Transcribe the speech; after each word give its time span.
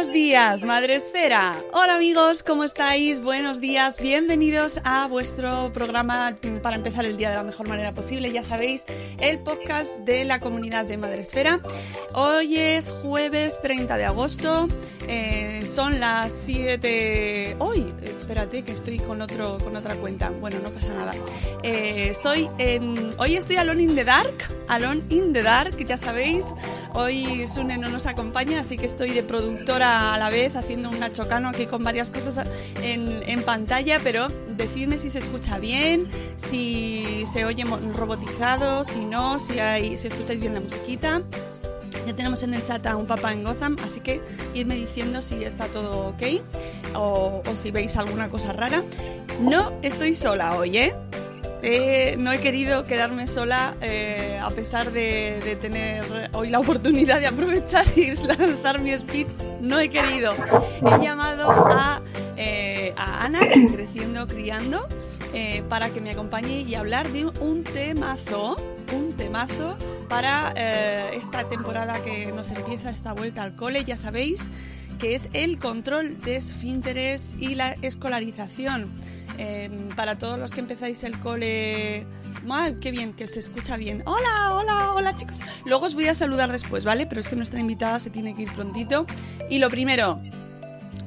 Buenos 0.00 0.14
días, 0.14 0.62
Madre 0.62 0.94
Esfera. 0.94 1.54
Hola 1.74 1.96
amigos, 1.96 2.42
¿cómo 2.42 2.64
estáis? 2.64 3.20
Buenos 3.22 3.60
días, 3.60 4.00
bienvenidos 4.00 4.80
a 4.82 5.06
vuestro 5.06 5.70
programa 5.74 6.38
para 6.62 6.76
empezar 6.76 7.04
el 7.04 7.18
día 7.18 7.28
de 7.28 7.36
la 7.36 7.42
mejor 7.42 7.68
manera 7.68 7.92
posible. 7.92 8.32
Ya 8.32 8.42
sabéis, 8.42 8.86
el 9.18 9.40
podcast 9.40 9.98
de 9.98 10.24
la 10.24 10.40
comunidad 10.40 10.86
de 10.86 10.96
Madre 10.96 11.20
Esfera. 11.20 11.60
Hoy 12.14 12.56
es 12.56 12.92
jueves 13.02 13.60
30 13.60 13.98
de 13.98 14.06
agosto, 14.06 14.68
eh, 15.06 15.60
son 15.66 16.00
las 16.00 16.32
7... 16.32 17.56
Hoy, 17.58 17.92
espérate 18.02 18.62
que 18.62 18.72
estoy 18.72 19.00
con, 19.00 19.20
otro, 19.20 19.58
con 19.58 19.76
otra 19.76 19.96
cuenta. 19.96 20.30
Bueno, 20.30 20.60
no 20.62 20.70
pasa 20.70 20.94
nada. 20.94 21.12
Eh, 21.62 22.08
estoy 22.10 22.48
en... 22.56 22.94
Hoy 23.18 23.36
estoy 23.36 23.56
Alone 23.56 23.82
in 23.82 23.94
the 23.94 24.04
Dark. 24.04 24.32
Alone 24.68 25.02
in 25.10 25.34
the 25.34 25.42
Dark, 25.42 25.76
ya 25.84 25.98
sabéis. 25.98 26.46
Hoy 26.94 27.46
Sune 27.46 27.78
no 27.78 27.88
nos 27.88 28.06
acompaña, 28.06 28.60
así 28.60 28.76
que 28.76 28.86
estoy 28.86 29.10
de 29.10 29.22
productora 29.22 30.14
a 30.14 30.18
la 30.18 30.30
vez 30.30 30.56
haciendo 30.56 30.90
un 30.90 30.98
nachocano 30.98 31.48
aquí 31.48 31.66
con 31.66 31.84
varias 31.84 32.10
cosas 32.10 32.44
en, 32.82 33.42
pantalla, 33.42 33.98
pero 34.02 34.28
decidme 34.56 34.98
si 34.98 35.08
se 35.08 35.18
escucha 35.18 35.58
bien, 35.58 36.06
si 36.36 37.24
se 37.32 37.44
oye 37.44 37.64
robotizado, 37.64 38.84
si 38.84 39.04
no, 39.04 39.38
si, 39.38 39.58
hay, 39.58 39.96
si 39.98 40.08
escucháis 40.08 40.40
bien 40.40 40.54
la 40.54 40.60
musiquita. 40.60 41.22
Ya 42.06 42.14
tenemos 42.14 42.42
en 42.42 42.54
el 42.54 42.64
chat 42.64 42.86
a 42.86 42.96
un 42.96 43.06
papá 43.06 43.32
en 43.32 43.44
Gotham, 43.44 43.76
así 43.84 44.00
que 44.00 44.20
irme 44.54 44.74
diciendo 44.74 45.22
si 45.22 45.44
está 45.44 45.66
todo 45.66 46.08
ok 46.08 46.22
o, 46.94 47.42
o 47.46 47.56
si 47.56 47.70
veis 47.70 47.96
alguna 47.96 48.28
cosa 48.28 48.52
rara. 48.52 48.82
No 49.40 49.72
estoy 49.82 50.14
sola 50.14 50.54
hoy, 50.56 50.78
¿eh? 50.78 50.94
No 51.62 52.32
he 52.32 52.38
querido 52.38 52.86
quedarme 52.86 53.26
sola 53.26 53.74
eh, 53.82 54.40
a 54.42 54.50
pesar 54.50 54.92
de, 54.92 55.58
tener 55.60 56.30
hoy 56.32 56.48
la 56.48 56.58
oportunidad 56.58 57.20
de 57.20 57.26
aprovechar 57.26 57.84
y 57.96 58.14
lanzar 58.14 58.80
mi 58.80 58.96
speech. 58.96 59.28
No 59.60 59.78
he 59.78 59.90
querido. 59.90 60.32
He 60.80 61.04
llamado 61.04 61.50
a, 61.50 62.00
eh, 62.36 62.94
a 62.96 63.26
Ana, 63.26 63.40
Creciendo 63.40 64.26
Criando, 64.26 64.86
eh, 65.34 65.62
para 65.68 65.90
que 65.90 66.00
me 66.00 66.12
acompañe 66.12 66.60
y 66.60 66.74
hablar 66.76 67.06
de 67.08 67.26
un 67.26 67.62
temazo, 67.62 68.56
un 68.94 69.12
temazo 69.12 69.76
para 70.08 70.52
esta 71.12 71.48
temporada 71.48 72.02
que 72.02 72.32
nos 72.32 72.50
empieza 72.50 72.90
esta 72.90 73.12
vuelta 73.12 73.42
al 73.42 73.54
cole, 73.54 73.84
ya 73.84 73.96
sabéis, 73.98 74.50
que 75.00 75.14
es 75.14 75.30
el 75.32 75.58
control 75.58 76.20
de 76.20 76.36
esfínteres 76.36 77.34
y 77.40 77.54
la 77.54 77.72
escolarización. 77.82 78.90
Eh, 79.38 79.70
para 79.96 80.18
todos 80.18 80.38
los 80.38 80.52
que 80.52 80.60
empezáis 80.60 81.02
el 81.02 81.18
cole... 81.18 82.06
¡Mal! 82.44 82.78
¡Qué 82.78 82.90
bien! 82.90 83.14
Que 83.14 83.26
se 83.26 83.40
escucha 83.40 83.76
bien. 83.76 84.02
¡Hola! 84.04 84.54
¡Hola! 84.54 84.92
¡Hola 84.94 85.14
chicos! 85.14 85.38
Luego 85.64 85.86
os 85.86 85.94
voy 85.94 86.08
a 86.08 86.14
saludar 86.14 86.52
después, 86.52 86.84
¿vale? 86.84 87.06
Pero 87.06 87.20
es 87.20 87.28
que 87.28 87.36
nuestra 87.36 87.58
invitada 87.58 87.98
se 87.98 88.10
tiene 88.10 88.34
que 88.34 88.42
ir 88.42 88.52
prontito. 88.52 89.06
Y 89.48 89.58
lo 89.58 89.70
primero... 89.70 90.20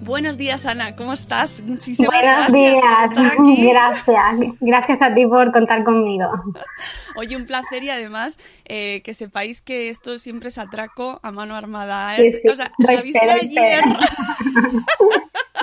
Buenos 0.04 0.38
días, 0.38 0.66
Ana. 0.66 0.96
¿Cómo 0.96 1.14
estás? 1.14 1.62
Muchísimas 1.62 2.12
Buenos 2.12 2.50
gracias 2.50 2.50
por 2.52 2.60
días, 2.60 3.12
estar 3.12 3.26
aquí. 3.40 3.68
gracias. 3.70 4.58
Gracias 4.60 5.02
a 5.02 5.14
ti 5.14 5.26
por 5.26 5.52
contar 5.54 5.84
conmigo. 5.84 6.26
Oye, 7.16 7.36
un 7.38 7.46
placer 7.46 7.84
y 7.84 7.90
además 7.90 8.38
eh, 8.66 9.02
que 9.04 9.14
sepáis 9.14 9.62
que 9.62 9.90
esto 9.90 10.20
siempre 10.20 10.50
es 10.50 10.58
atraco 10.58 11.20
a 11.24 11.32
mano 11.32 11.56
armada. 11.56 12.16
Sí, 12.18 12.34
sí, 12.34 12.48
O 12.50 12.56
sea, 12.56 12.72
visita 13.02 13.26
doy 13.26 13.40
ayer 13.44 13.84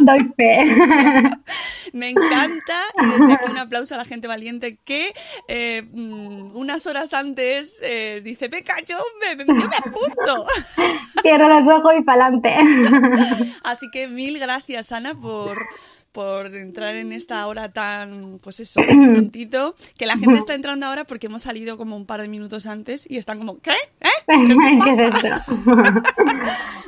Doy 0.00 0.33
fe. 0.37 0.65
me 1.93 2.11
encanta 2.11 2.84
y 3.03 3.06
desde 3.06 3.33
aquí 3.34 3.50
un 3.50 3.59
aplauso 3.59 3.94
a 3.94 3.99
la 3.99 4.05
gente 4.05 4.28
valiente 4.28 4.78
que 4.84 5.12
eh, 5.49 5.83
mm, 5.93 6.56
unas 6.56 6.87
horas 6.87 7.12
antes 7.15 7.81
eh, 7.83 8.21
dice, 8.22 8.49
venga, 8.49 8.75
yo 8.87 8.99
me, 9.21 9.44
yo 9.44 9.69
me 9.69 9.77
apunto. 9.77 10.47
Cierro 11.22 11.49
los 11.49 11.78
ojos 11.78 11.93
y 11.99 12.03
para 12.03 12.27
adelante. 12.27 12.55
Así 13.62 13.91
que 13.91 14.09
mil 14.09 14.38
gracias, 14.38 14.93
Ana, 14.93 15.15
por, 15.15 15.66
por 16.12 16.47
entrar 16.55 16.94
en 16.94 17.12
esta 17.12 17.47
hora 17.47 17.72
tan, 17.72 18.38
pues 18.43 18.61
eso, 18.61 18.81
prontito. 18.87 19.75
Que 19.99 20.06
la 20.06 20.17
gente 20.17 20.38
está 20.38 20.55
entrando 20.55 20.87
ahora 20.87 21.05
porque 21.05 21.27
hemos 21.27 21.43
salido 21.43 21.77
como 21.77 21.97
un 21.97 22.06
par 22.06 22.22
de 22.22 22.28
minutos 22.28 22.67
antes 22.67 23.06
y 23.11 23.17
están 23.19 23.38
como, 23.38 23.59
¿qué? 23.61 23.72
¿Eh? 24.00 24.09
¿Pero 24.27 24.41
qué 24.49 24.78
¿Qué 24.84 24.91
es 25.05 25.11
pasa? 25.11 25.37
esto? 25.38 26.03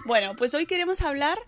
Bueno, 0.05 0.35
pues 0.37 0.55
hoy 0.55 0.67
queremos 0.67 1.03
hablar 1.03 1.38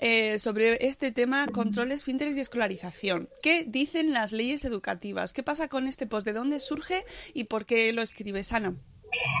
eh, 0.00 0.38
sobre 0.38 0.86
este 0.86 1.12
tema 1.12 1.46
control 1.46 1.88
de 1.88 1.94
esfínteres 1.94 2.36
y 2.36 2.40
escolarización. 2.40 3.28
¿Qué 3.42 3.64
dicen 3.66 4.12
las 4.12 4.32
leyes 4.32 4.64
educativas? 4.64 5.32
¿Qué 5.32 5.42
pasa 5.42 5.68
con 5.68 5.86
este 5.86 6.06
post? 6.06 6.26
¿De 6.26 6.32
dónde 6.32 6.58
surge 6.58 7.04
y 7.32 7.44
por 7.44 7.64
qué 7.64 7.92
lo 7.92 8.02
escribes, 8.02 8.52
Ana? 8.52 8.74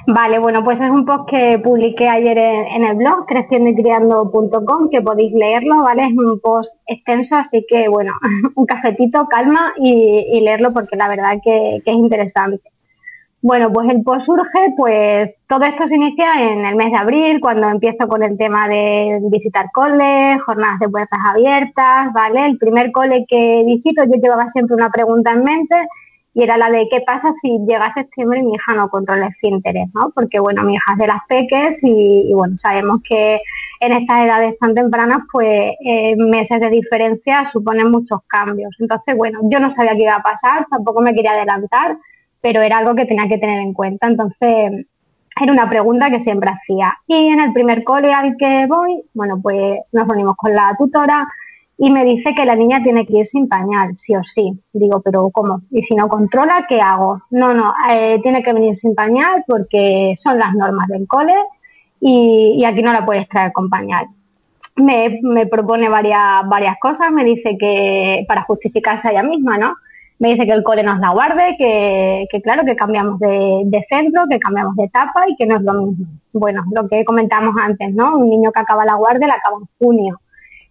Vale, 0.06 0.38
bueno, 0.38 0.62
pues 0.62 0.80
es 0.80 0.90
un 0.90 1.04
post 1.04 1.28
que 1.28 1.58
publiqué 1.58 2.08
ayer 2.08 2.36
en, 2.38 2.84
el 2.84 2.96
blog 2.96 3.26
creciendoycriando.com 3.26 4.90
que 4.90 5.02
podéis 5.02 5.32
leerlo, 5.32 5.82
¿vale? 5.82 6.06
Es 6.06 6.12
un 6.12 6.38
post 6.40 6.76
extenso, 6.86 7.36
así 7.36 7.64
que 7.68 7.88
bueno, 7.88 8.12
un 8.54 8.66
cafetito, 8.66 9.26
calma 9.28 9.72
y, 9.78 10.26
y 10.30 10.40
leerlo 10.40 10.72
porque 10.72 10.96
la 10.96 11.08
verdad 11.08 11.38
que 11.42 11.76
es 11.76 11.94
interesante. 11.94 12.73
Bueno, 13.44 13.70
pues 13.70 13.90
el 13.90 14.02
post 14.02 14.24
surge, 14.24 14.72
pues 14.74 15.34
todo 15.46 15.66
esto 15.66 15.86
se 15.86 15.96
inicia 15.96 16.50
en 16.50 16.64
el 16.64 16.76
mes 16.76 16.90
de 16.92 16.96
abril, 16.96 17.40
cuando 17.40 17.68
empiezo 17.68 18.08
con 18.08 18.22
el 18.22 18.38
tema 18.38 18.66
de 18.68 19.18
visitar 19.30 19.66
coles, 19.74 20.40
jornadas 20.46 20.78
de 20.80 20.88
puertas 20.88 21.18
abiertas, 21.30 22.10
¿vale? 22.14 22.46
El 22.46 22.56
primer 22.56 22.90
cole 22.90 23.26
que 23.28 23.62
visito 23.66 24.02
yo 24.04 24.14
llevaba 24.14 24.48
siempre 24.48 24.74
una 24.74 24.88
pregunta 24.88 25.32
en 25.32 25.44
mente 25.44 25.76
y 26.32 26.42
era 26.42 26.56
la 26.56 26.70
de 26.70 26.88
qué 26.90 27.02
pasa 27.02 27.34
si 27.42 27.58
llega 27.68 27.92
septiembre 27.92 28.38
y 28.38 28.44
mi 28.44 28.54
hija 28.54 28.72
no 28.72 28.88
controla 28.88 29.26
el 29.26 29.50
interés, 29.50 29.88
¿no? 29.92 30.10
Porque 30.14 30.40
bueno, 30.40 30.62
mi 30.64 30.76
hija 30.76 30.92
es 30.92 30.98
de 31.00 31.06
las 31.06 31.20
peques 31.28 31.78
y, 31.82 32.32
bueno, 32.32 32.56
sabemos 32.56 33.00
que 33.06 33.42
en 33.80 33.92
estas 33.92 34.24
edades 34.24 34.58
tan 34.58 34.74
tempranas, 34.74 35.18
pues 35.30 35.74
eh, 35.84 36.16
meses 36.16 36.60
de 36.60 36.70
diferencia 36.70 37.44
suponen 37.44 37.90
muchos 37.90 38.20
cambios. 38.26 38.74
Entonces, 38.78 39.14
bueno, 39.14 39.40
yo 39.50 39.60
no 39.60 39.70
sabía 39.70 39.92
qué 39.92 40.04
iba 40.04 40.16
a 40.16 40.22
pasar, 40.22 40.66
tampoco 40.70 41.02
me 41.02 41.14
quería 41.14 41.32
adelantar, 41.32 41.98
pero 42.44 42.60
era 42.60 42.76
algo 42.76 42.94
que 42.94 43.06
tenía 43.06 43.26
que 43.26 43.38
tener 43.38 43.58
en 43.58 43.72
cuenta. 43.72 44.06
Entonces, 44.06 44.86
era 45.40 45.50
una 45.50 45.70
pregunta 45.70 46.10
que 46.10 46.20
siempre 46.20 46.50
hacía. 46.50 46.92
Y 47.06 47.28
en 47.28 47.40
el 47.40 47.54
primer 47.54 47.84
cole 47.84 48.12
al 48.12 48.36
que 48.36 48.66
voy, 48.66 49.02
bueno, 49.14 49.40
pues 49.42 49.78
nos 49.92 50.06
reunimos 50.06 50.36
con 50.36 50.54
la 50.54 50.76
tutora 50.78 51.26
y 51.78 51.90
me 51.90 52.04
dice 52.04 52.34
que 52.34 52.44
la 52.44 52.54
niña 52.54 52.82
tiene 52.82 53.06
que 53.06 53.16
ir 53.16 53.26
sin 53.26 53.48
pañal, 53.48 53.94
sí 53.96 54.14
o 54.14 54.22
sí. 54.22 54.52
Digo, 54.74 55.00
pero 55.00 55.30
¿cómo? 55.30 55.62
Y 55.70 55.84
si 55.84 55.94
no 55.94 56.06
controla, 56.06 56.66
¿qué 56.68 56.82
hago? 56.82 57.22
No, 57.30 57.54
no, 57.54 57.72
eh, 57.90 58.20
tiene 58.22 58.42
que 58.42 58.52
venir 58.52 58.76
sin 58.76 58.94
pañal 58.94 59.42
porque 59.46 60.14
son 60.18 60.38
las 60.38 60.52
normas 60.52 60.88
del 60.88 61.08
cole 61.08 61.34
y, 61.98 62.62
aquí 62.66 62.82
no 62.82 62.92
la 62.92 63.06
puedes 63.06 63.26
traer 63.26 63.52
con 63.52 63.70
pañal. 63.70 64.06
Me, 64.76 65.46
propone 65.46 65.88
varias, 65.88 66.46
varias 66.46 66.76
cosas, 66.78 67.10
me 67.10 67.24
dice 67.24 67.56
que 67.58 68.26
para 68.28 68.42
justificarse 68.42 69.08
a 69.08 69.12
ella 69.12 69.22
misma, 69.22 69.56
¿no? 69.56 69.76
Me 70.24 70.30
dice 70.30 70.46
que 70.46 70.52
el 70.52 70.62
cole 70.62 70.82
nos 70.82 71.00
la 71.00 71.10
guarde, 71.10 71.54
que, 71.58 72.40
claro, 72.42 72.64
que 72.64 72.74
cambiamos 72.74 73.20
de, 73.20 73.60
de, 73.66 73.86
centro, 73.90 74.24
que 74.26 74.38
cambiamos 74.38 74.74
de 74.74 74.84
etapa 74.84 75.24
y 75.28 75.36
que 75.36 75.44
no 75.44 75.56
es 75.56 75.62
lo 75.62 75.74
mismo. 75.74 76.06
Bueno, 76.32 76.64
lo 76.74 76.88
que 76.88 77.04
comentamos 77.04 77.54
antes, 77.60 77.92
¿no? 77.92 78.16
Un 78.16 78.30
niño 78.30 78.50
que 78.50 78.60
acaba 78.60 78.86
la 78.86 78.94
guardia 78.94 79.26
la 79.26 79.34
acaba 79.34 79.58
en 79.58 79.68
junio 79.78 80.18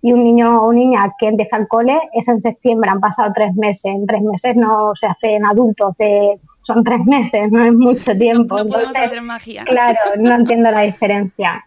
y 0.01 0.11
un 0.11 0.23
niño 0.23 0.63
o 0.63 0.73
niña 0.73 1.13
que 1.19 1.27
empieza 1.27 1.57
el 1.57 1.67
cole 1.67 1.99
es 2.13 2.27
en 2.27 2.41
septiembre, 2.41 2.89
han 2.89 2.99
pasado 2.99 3.31
tres 3.31 3.53
meses, 3.53 3.85
en 3.85 4.07
tres 4.07 4.23
meses 4.23 4.55
no 4.55 4.95
se 4.95 5.05
hacen 5.05 5.45
adultos, 5.45 5.95
son 6.61 6.83
tres 6.83 7.05
meses, 7.05 7.51
no 7.51 7.63
es 7.63 7.73
mucho 7.73 8.11
tiempo. 8.17 8.57
No 8.57 8.65
podemos 8.65 8.97
hacer 8.97 9.21
magia. 9.21 9.65
Claro, 9.65 9.99
no 10.17 10.33
entiendo 10.33 10.71
la 10.71 10.81
diferencia. 10.81 11.63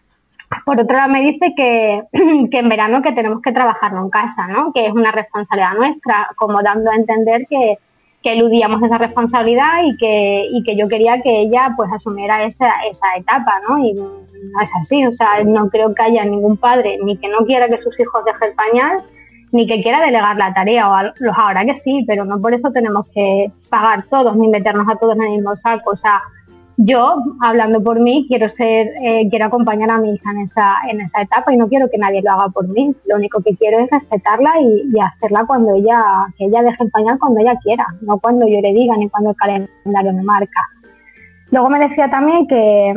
Por 0.65 0.79
otro 0.79 0.97
lado 0.97 1.09
me 1.09 1.21
dice 1.21 1.53
que, 1.55 2.03
que 2.51 2.59
en 2.59 2.69
verano 2.69 3.01
que 3.01 3.11
tenemos 3.11 3.41
que 3.41 3.51
trabajarlo 3.51 4.01
en 4.01 4.09
casa, 4.09 4.47
¿no? 4.47 4.71
que 4.73 4.85
es 4.85 4.93
una 4.93 5.11
responsabilidad 5.11 5.73
nuestra, 5.75 6.29
como 6.35 6.61
dando 6.61 6.91
a 6.91 6.95
entender 6.95 7.45
que, 7.49 7.77
que 8.23 8.33
eludíamos 8.33 8.81
esa 8.81 8.97
responsabilidad 8.97 9.83
y 9.83 9.95
que, 9.97 10.47
y 10.51 10.63
que 10.63 10.75
yo 10.75 10.87
quería 10.87 11.21
que 11.21 11.41
ella 11.41 11.73
pues 11.75 11.91
asumiera 11.91 12.43
esa, 12.43 12.71
esa 12.89 13.15
etapa, 13.15 13.61
¿no? 13.67 13.79
Y 13.79 13.93
no 13.93 14.61
es 14.61 14.71
así, 14.79 15.05
o 15.05 15.11
sea, 15.11 15.43
no 15.43 15.69
creo 15.69 15.93
que 15.93 16.03
haya 16.03 16.25
ningún 16.25 16.57
padre 16.57 16.97
ni 17.03 17.17
que 17.17 17.27
no 17.27 17.45
quiera 17.45 17.67
que 17.67 17.81
sus 17.81 17.99
hijos 17.99 18.23
dejen 18.25 18.49
el 18.49 18.55
pañal, 18.55 19.01
ni 19.51 19.65
que 19.67 19.81
quiera 19.81 20.01
delegar 20.01 20.37
la 20.37 20.53
tarea, 20.53 20.89
o 20.89 21.03
los 21.19 21.37
ahora 21.37 21.65
que 21.65 21.75
sí, 21.75 22.03
pero 22.07 22.25
no 22.25 22.41
por 22.41 22.53
eso 22.53 22.71
tenemos 22.71 23.07
que 23.09 23.51
pagar 23.69 24.03
todos 24.09 24.35
ni 24.35 24.47
meternos 24.47 24.87
a 24.89 24.95
todos 24.97 25.15
en 25.15 25.23
el 25.23 25.31
mismo 25.31 25.55
saco, 25.55 25.95
yo, 26.79 27.23
hablando 27.41 27.81
por 27.81 27.99
mí, 27.99 28.27
quiero 28.29 28.49
ser, 28.51 28.91
eh, 29.01 29.27
quiero 29.31 29.45
acompañar 29.45 29.89
a 29.89 29.97
mi 29.97 30.13
hija 30.13 30.29
en 30.29 30.41
esa, 30.41 30.75
en 30.87 31.01
esa 31.01 31.23
etapa 31.23 31.51
y 31.51 31.57
no 31.57 31.67
quiero 31.67 31.89
que 31.89 31.97
nadie 31.97 32.21
lo 32.21 32.31
haga 32.31 32.49
por 32.49 32.67
mí. 32.67 32.95
Lo 33.05 33.15
único 33.15 33.41
que 33.41 33.55
quiero 33.55 33.79
es 33.79 33.89
respetarla 33.89 34.61
y, 34.61 34.87
hacerla 34.99 35.45
cuando 35.47 35.73
ella, 35.73 36.27
que 36.37 36.45
ella 36.45 36.61
deje 36.61 36.83
el 36.83 36.91
pañal 36.91 37.17
cuando 37.17 37.39
ella 37.39 37.57
quiera, 37.63 37.87
no 38.01 38.19
cuando 38.19 38.47
yo 38.47 38.61
le 38.61 38.73
diga 38.73 38.95
ni 38.95 39.09
cuando 39.09 39.31
el 39.31 39.35
calendario 39.35 40.13
me 40.13 40.21
marca. 40.21 40.69
Luego 41.49 41.67
me 41.69 41.79
decía 41.79 42.11
también 42.11 42.45
que, 42.45 42.93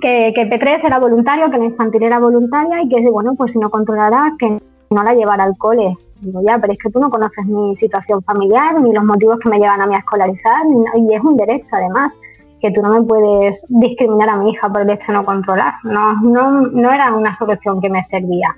que, 0.00 0.32
que 0.32 0.48
P3 0.48 0.84
era 0.84 1.00
voluntario, 1.00 1.50
que 1.50 1.58
la 1.58 1.64
infantil 1.64 2.04
era 2.04 2.20
voluntaria 2.20 2.82
y 2.82 2.88
que, 2.88 3.00
bueno, 3.10 3.34
pues 3.34 3.52
si 3.52 3.58
no 3.58 3.68
controlará, 3.68 4.30
que 4.38 4.58
no 4.90 5.02
la 5.02 5.14
llevara 5.14 5.42
al 5.42 5.58
cole. 5.58 5.96
Digo, 6.20 6.40
ya, 6.46 6.56
pero 6.60 6.72
es 6.72 6.78
que 6.78 6.90
tú 6.90 7.00
no 7.00 7.10
conoces 7.10 7.46
mi 7.46 7.74
situación 7.74 8.22
familiar, 8.22 8.80
ni 8.80 8.92
los 8.92 9.02
motivos 9.02 9.40
que 9.40 9.48
me 9.48 9.58
llevan 9.58 9.80
a 9.80 9.88
mí 9.88 9.96
a 9.96 9.98
escolarizar, 9.98 10.62
y 10.94 11.14
es 11.14 11.20
un 11.20 11.36
derecho 11.36 11.74
además 11.74 12.12
que 12.62 12.70
tú 12.70 12.80
no 12.80 12.90
me 12.90 13.02
puedes 13.02 13.66
discriminar 13.68 14.28
a 14.30 14.36
mi 14.36 14.50
hija 14.50 14.68
por 14.68 14.82
el 14.82 14.90
hecho 14.90 15.08
de 15.08 15.18
no 15.18 15.24
controlar. 15.24 15.74
No, 15.82 16.14
no, 16.22 16.92
era 16.92 17.12
una 17.12 17.34
solución 17.34 17.80
que 17.80 17.90
me 17.90 18.04
servía. 18.04 18.56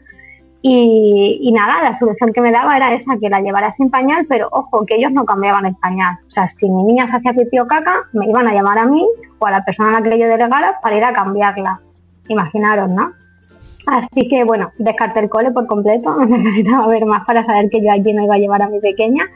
Y, 0.60 1.50
nada, 1.52 1.82
la 1.82 1.94
solución 1.94 2.32
que 2.32 2.40
me 2.40 2.50
daba 2.50 2.76
era 2.76 2.94
esa, 2.94 3.18
que 3.18 3.28
la 3.28 3.40
llevara 3.40 3.70
sin 3.70 3.90
pañal, 3.90 4.26
pero 4.28 4.48
ojo, 4.50 4.86
que 4.86 4.96
ellos 4.96 5.10
no 5.12 5.24
cambiaban 5.24 5.66
el 5.66 5.74
pañal. 5.76 6.18
O 6.26 6.30
sea, 6.30 6.48
si 6.48 6.70
mi 6.70 6.84
niña 6.84 7.06
se 7.06 7.16
hacía 7.16 7.32
pipí 7.32 7.58
o 7.58 7.66
caca, 7.66 8.02
me 8.12 8.26
iban 8.28 8.46
a 8.46 8.54
llamar 8.54 8.78
a 8.78 8.86
mí 8.86 9.06
o 9.38 9.46
a 9.46 9.50
la 9.50 9.64
persona 9.64 9.90
a 9.90 10.00
la 10.00 10.02
que 10.02 10.18
yo 10.18 10.26
delegara 10.26 10.78
para 10.82 10.96
ir 10.96 11.04
a 11.04 11.12
cambiarla. 11.12 11.80
Imaginaros, 12.28 12.90
¿no? 12.90 13.12
Así 13.86 14.28
que 14.28 14.44
bueno, 14.44 14.72
descarté 14.78 15.20
el 15.20 15.28
cole 15.28 15.50
por 15.50 15.66
completo, 15.66 16.16
necesitaba 16.26 16.86
ver 16.86 17.04
más 17.04 17.24
para 17.26 17.42
saber 17.42 17.68
que 17.70 17.82
yo 17.82 17.90
allí 17.90 18.12
no 18.12 18.24
iba 18.24 18.34
a 18.34 18.38
llevar 18.38 18.62
a 18.62 18.68
mi 18.68 18.80
pequeña 18.80 19.26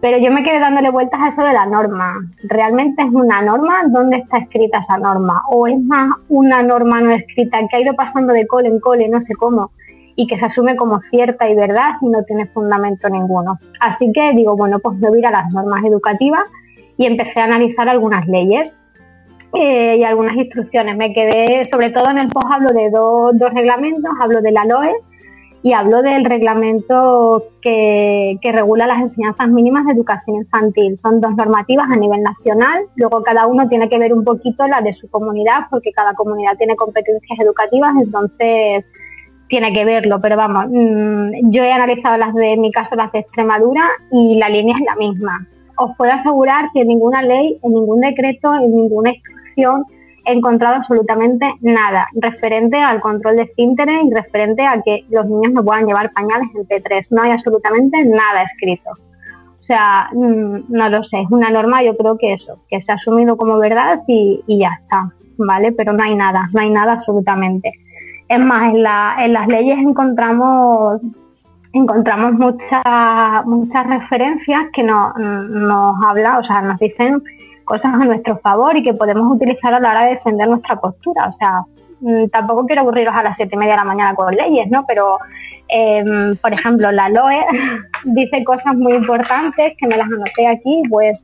pero 0.00 0.18
yo 0.18 0.30
me 0.30 0.42
quedé 0.42 0.60
dándole 0.60 0.90
vueltas 0.90 1.20
a 1.20 1.28
eso 1.28 1.42
de 1.42 1.52
la 1.52 1.66
norma. 1.66 2.20
¿Realmente 2.44 3.02
es 3.02 3.08
una 3.10 3.40
norma? 3.42 3.82
¿Dónde 3.88 4.18
está 4.18 4.38
escrita 4.38 4.78
esa 4.78 4.98
norma? 4.98 5.42
¿O 5.50 5.66
es 5.66 5.80
más 5.80 6.10
una 6.28 6.62
norma 6.62 7.00
no 7.00 7.12
escrita 7.12 7.66
que 7.68 7.76
ha 7.76 7.80
ido 7.80 7.94
pasando 7.94 8.32
de 8.32 8.46
cole 8.46 8.68
en 8.68 8.80
cole, 8.80 9.08
no 9.08 9.20
sé 9.22 9.34
cómo, 9.34 9.70
y 10.14 10.26
que 10.26 10.38
se 10.38 10.46
asume 10.46 10.76
como 10.76 11.00
cierta 11.10 11.48
y 11.48 11.54
verdad 11.54 11.94
y 12.00 12.06
no 12.06 12.22
tiene 12.24 12.46
fundamento 12.46 13.08
ninguno? 13.08 13.58
Así 13.80 14.12
que 14.12 14.32
digo, 14.32 14.56
bueno, 14.56 14.78
pues 14.80 14.98
me 14.98 15.08
voy 15.08 15.24
a 15.24 15.30
las 15.30 15.50
normas 15.52 15.84
educativas 15.84 16.44
y 16.98 17.06
empecé 17.06 17.40
a 17.40 17.44
analizar 17.44 17.88
algunas 17.88 18.26
leyes 18.26 18.76
eh, 19.54 19.96
y 19.98 20.04
algunas 20.04 20.36
instrucciones. 20.36 20.96
Me 20.96 21.14
quedé, 21.14 21.66
sobre 21.66 21.90
todo 21.90 22.10
en 22.10 22.18
el 22.18 22.28
post, 22.28 22.48
hablo 22.50 22.70
de 22.70 22.90
dos 22.90 23.52
reglamentos, 23.54 24.12
hablo 24.20 24.42
de 24.42 24.52
la 24.52 24.66
LOE 24.66 24.92
y 25.66 25.72
hablo 25.72 26.00
del 26.00 26.24
reglamento 26.24 27.42
que, 27.60 28.38
regula 28.40 28.86
las 28.86 29.00
enseñanzas 29.00 29.48
mínimas 29.48 29.84
de 29.84 29.94
educación 29.94 30.36
infantil. 30.36 30.96
Son 30.96 31.20
dos 31.20 31.34
normativas 31.34 31.88
a 31.90 31.96
nivel 31.96 32.22
nacional, 32.22 32.84
luego 32.94 33.24
cada 33.24 33.48
uno 33.48 33.68
tiene 33.68 33.88
que 33.88 33.98
ver 33.98 34.14
un 34.14 34.22
poquito 34.22 34.68
la 34.68 34.80
de 34.80 34.94
su 34.94 35.10
comunidad, 35.10 35.62
porque 35.68 35.90
cada 35.90 36.14
comunidad 36.14 36.56
tiene 36.56 36.76
competencias 36.76 37.40
educativas, 37.40 37.94
entonces 38.00 38.84
tiene 39.48 39.72
que 39.72 39.84
verlo, 39.84 40.20
pero 40.22 40.36
vamos, 40.36 40.66
mm, 40.68 41.50
yo 41.50 41.64
he 41.64 41.72
analizado 41.72 42.16
las 42.16 42.32
de 42.32 42.56
mi 42.56 42.70
caso 42.70 42.94
las 42.94 43.10
de 43.10 43.18
Extremadura 43.18 43.88
y 44.12 44.36
la 44.38 44.48
línea 44.48 44.76
es 44.78 44.84
la 44.84 44.94
misma. 44.94 45.48
Os 45.78 45.96
puedo 45.96 46.12
asegurar 46.12 46.66
que 46.74 46.84
ninguna 46.84 47.22
ley, 47.22 47.58
en 47.64 47.72
ningún 47.72 48.02
decreto, 48.02 48.54
en 48.54 48.72
ninguna 48.72 49.10
instrucción 49.10 49.82
encontrado 50.32 50.76
absolutamente 50.76 51.52
nada 51.60 52.08
referente 52.14 52.76
al 52.76 53.00
control 53.00 53.36
de 53.36 53.42
esfínteres 53.42 54.04
y 54.04 54.14
referente 54.14 54.66
a 54.66 54.80
que 54.82 55.04
los 55.10 55.26
niños 55.26 55.52
no 55.52 55.64
puedan 55.64 55.86
llevar 55.86 56.12
pañales 56.12 56.48
en 56.54 56.66
P3. 56.66 57.08
No 57.10 57.22
hay 57.22 57.30
absolutamente 57.32 58.04
nada 58.04 58.42
escrito. 58.42 58.90
O 58.90 59.64
sea, 59.66 60.08
mm, 60.12 60.64
no 60.68 60.88
lo 60.88 61.02
sé, 61.02 61.22
es 61.22 61.30
una 61.30 61.50
norma, 61.50 61.82
yo 61.82 61.96
creo 61.96 62.16
que 62.16 62.34
eso, 62.34 62.58
que 62.68 62.80
se 62.80 62.92
ha 62.92 62.94
asumido 62.94 63.36
como 63.36 63.58
verdad 63.58 64.00
y, 64.06 64.40
ya 64.46 64.78
está, 64.80 65.12
¿vale? 65.38 65.72
Pero 65.72 65.92
no 65.92 66.04
hay 66.04 66.14
nada, 66.14 66.48
no 66.52 66.60
hay 66.60 66.70
nada 66.70 66.92
absolutamente. 66.92 67.72
Es 68.28 68.38
más, 68.38 68.72
en, 68.72 68.82
las 68.84 69.48
leyes 69.48 69.78
encontramos 69.78 71.00
encontramos 71.72 72.32
muchas 72.34 73.44
muchas 73.44 73.86
referencias 73.88 74.66
que 74.72 74.84
nos, 74.84 75.16
nos 75.18 75.94
habla, 76.04 76.38
o 76.38 76.44
sea, 76.44 76.62
nos 76.62 76.78
dicen 76.78 77.22
cosas 77.66 77.92
a 77.92 78.04
nuestro 78.04 78.38
favor 78.38 78.76
y 78.76 78.82
que 78.82 78.94
podemos 78.94 79.30
utilizar 79.30 79.74
a 79.74 79.80
la 79.80 79.90
hora 79.90 80.04
de 80.04 80.14
defender 80.14 80.48
nuestra 80.48 80.76
postura. 80.80 81.26
O 81.28 81.32
sea, 81.34 81.62
mm, 82.00 82.28
tampoco 82.28 82.64
quiero 82.64 82.82
aburriros 82.82 83.14
a 83.14 83.22
las 83.22 83.36
siete 83.36 83.54
y 83.54 83.58
media 83.58 83.72
de 83.72 83.78
la 83.78 83.84
mañana 83.84 84.14
con 84.14 84.34
leyes, 84.34 84.68
¿no? 84.70 84.86
Pero, 84.86 85.18
em, 85.68 86.36
por 86.36 86.52
ejemplo, 86.54 86.90
la 86.92 87.10
LOE 87.10 87.44
dice 88.04 88.44
cosas 88.44 88.74
muy 88.74 88.94
importantes 88.94 89.74
que 89.78 89.86
me 89.86 89.96
las 89.98 90.06
anoté 90.06 90.46
aquí, 90.46 90.82
pues 90.88 91.22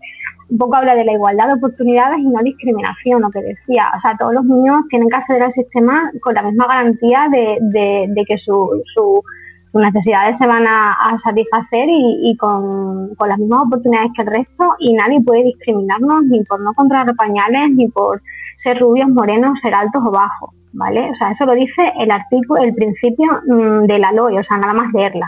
un 0.51 0.59
poco 0.59 0.77
habla 0.77 0.95
de 0.95 1.05
la 1.05 1.13
igualdad 1.13 1.47
de 1.47 1.55
oportunidades 1.55 2.19
y 2.19 2.27
no 2.27 2.43
discriminación, 2.43 3.23
lo 3.23 3.31
que 3.31 3.41
decía. 3.41 3.91
O 3.97 4.01
sea, 4.01 4.17
todos 4.19 4.35
los 4.35 4.45
niños 4.45 4.83
tienen 4.91 5.09
que 5.09 5.17
acceder 5.17 5.45
al 5.45 5.53
sistema 5.53 6.11
con 6.21 6.35
la 6.35 6.43
misma 6.43 6.67
garantía 6.67 7.29
de, 7.31 8.25
que 8.27 8.37
su 8.37 9.25
sus 9.73 9.81
necesidades 9.81 10.37
se 10.37 10.47
van 10.47 10.67
a, 10.67 11.17
satisfacer 11.23 11.89
y, 11.89 12.37
con, 12.37 13.11
las 13.27 13.39
mismas 13.39 13.63
oportunidades 13.67 14.11
que 14.15 14.23
el 14.23 14.29
resto 14.29 14.75
y 14.79 14.93
nadie 14.93 15.23
puede 15.23 15.45
discriminarnos 15.45 16.25
ni 16.25 16.43
por 16.45 16.61
no 16.61 16.75
controlar 16.75 17.15
pañales 17.17 17.71
ni 17.71 17.89
por 17.89 18.23
ser 18.59 18.79
rubios, 18.79 19.09
morenos, 19.09 19.61
ser 19.61 19.75
altos 19.75 20.03
o 20.05 20.11
bajos, 20.11 20.51
¿vale? 20.73 21.11
O 21.11 21.17
sea, 21.17 21.31
eso 21.31 21.47
lo 21.47 21.55
dice 21.55 21.93
el 21.99 22.11
artículo, 22.11 22.63
el 22.63 22.75
principio 22.75 23.41
mm, 23.47 23.87
de 23.87 23.99
la 23.99 24.13
LOE, 24.13 24.39
o 24.39 24.43
sea, 24.43 24.59
nada 24.59 24.75
más 24.75 24.93
leerla, 24.93 25.27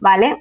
¿vale? 0.00 0.36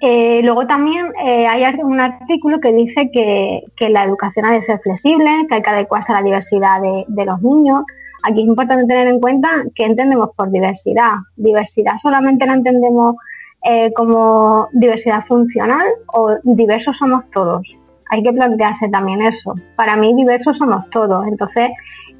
Eh, 0.00 0.40
luego 0.44 0.66
también 0.66 1.12
eh, 1.22 1.46
hay 1.46 1.64
un 1.82 2.00
artículo 2.00 2.60
que 2.60 2.72
dice 2.72 3.10
que, 3.12 3.88
la 3.88 4.04
educación 4.04 4.46
ha 4.46 4.52
de 4.52 4.62
ser 4.62 4.78
flexible, 4.80 5.28
que 5.48 5.56
hay 5.56 5.62
que 5.62 5.70
adecuarse 5.70 6.12
a 6.12 6.16
la 6.16 6.22
diversidad 6.22 6.80
de 6.80 7.24
los 7.24 7.42
niños, 7.42 7.82
Aquí 8.22 8.40
es 8.40 8.46
importante 8.46 8.86
tener 8.86 9.08
en 9.08 9.20
cuenta 9.20 9.48
qué 9.74 9.84
entendemos 9.84 10.30
por 10.36 10.50
diversidad. 10.50 11.14
Diversidad 11.36 11.98
solamente 12.00 12.46
la 12.46 12.54
entendemos 12.54 13.16
eh, 13.64 13.92
como 13.94 14.68
diversidad 14.72 15.24
funcional 15.26 15.86
o 16.12 16.36
diversos 16.42 16.96
somos 16.98 17.24
todos. 17.32 17.76
Hay 18.10 18.22
que 18.22 18.32
plantearse 18.32 18.88
también 18.88 19.22
eso. 19.22 19.54
Para 19.76 19.96
mí 19.96 20.14
diversos 20.14 20.58
somos 20.58 20.88
todos. 20.90 21.26
Entonces 21.26 21.70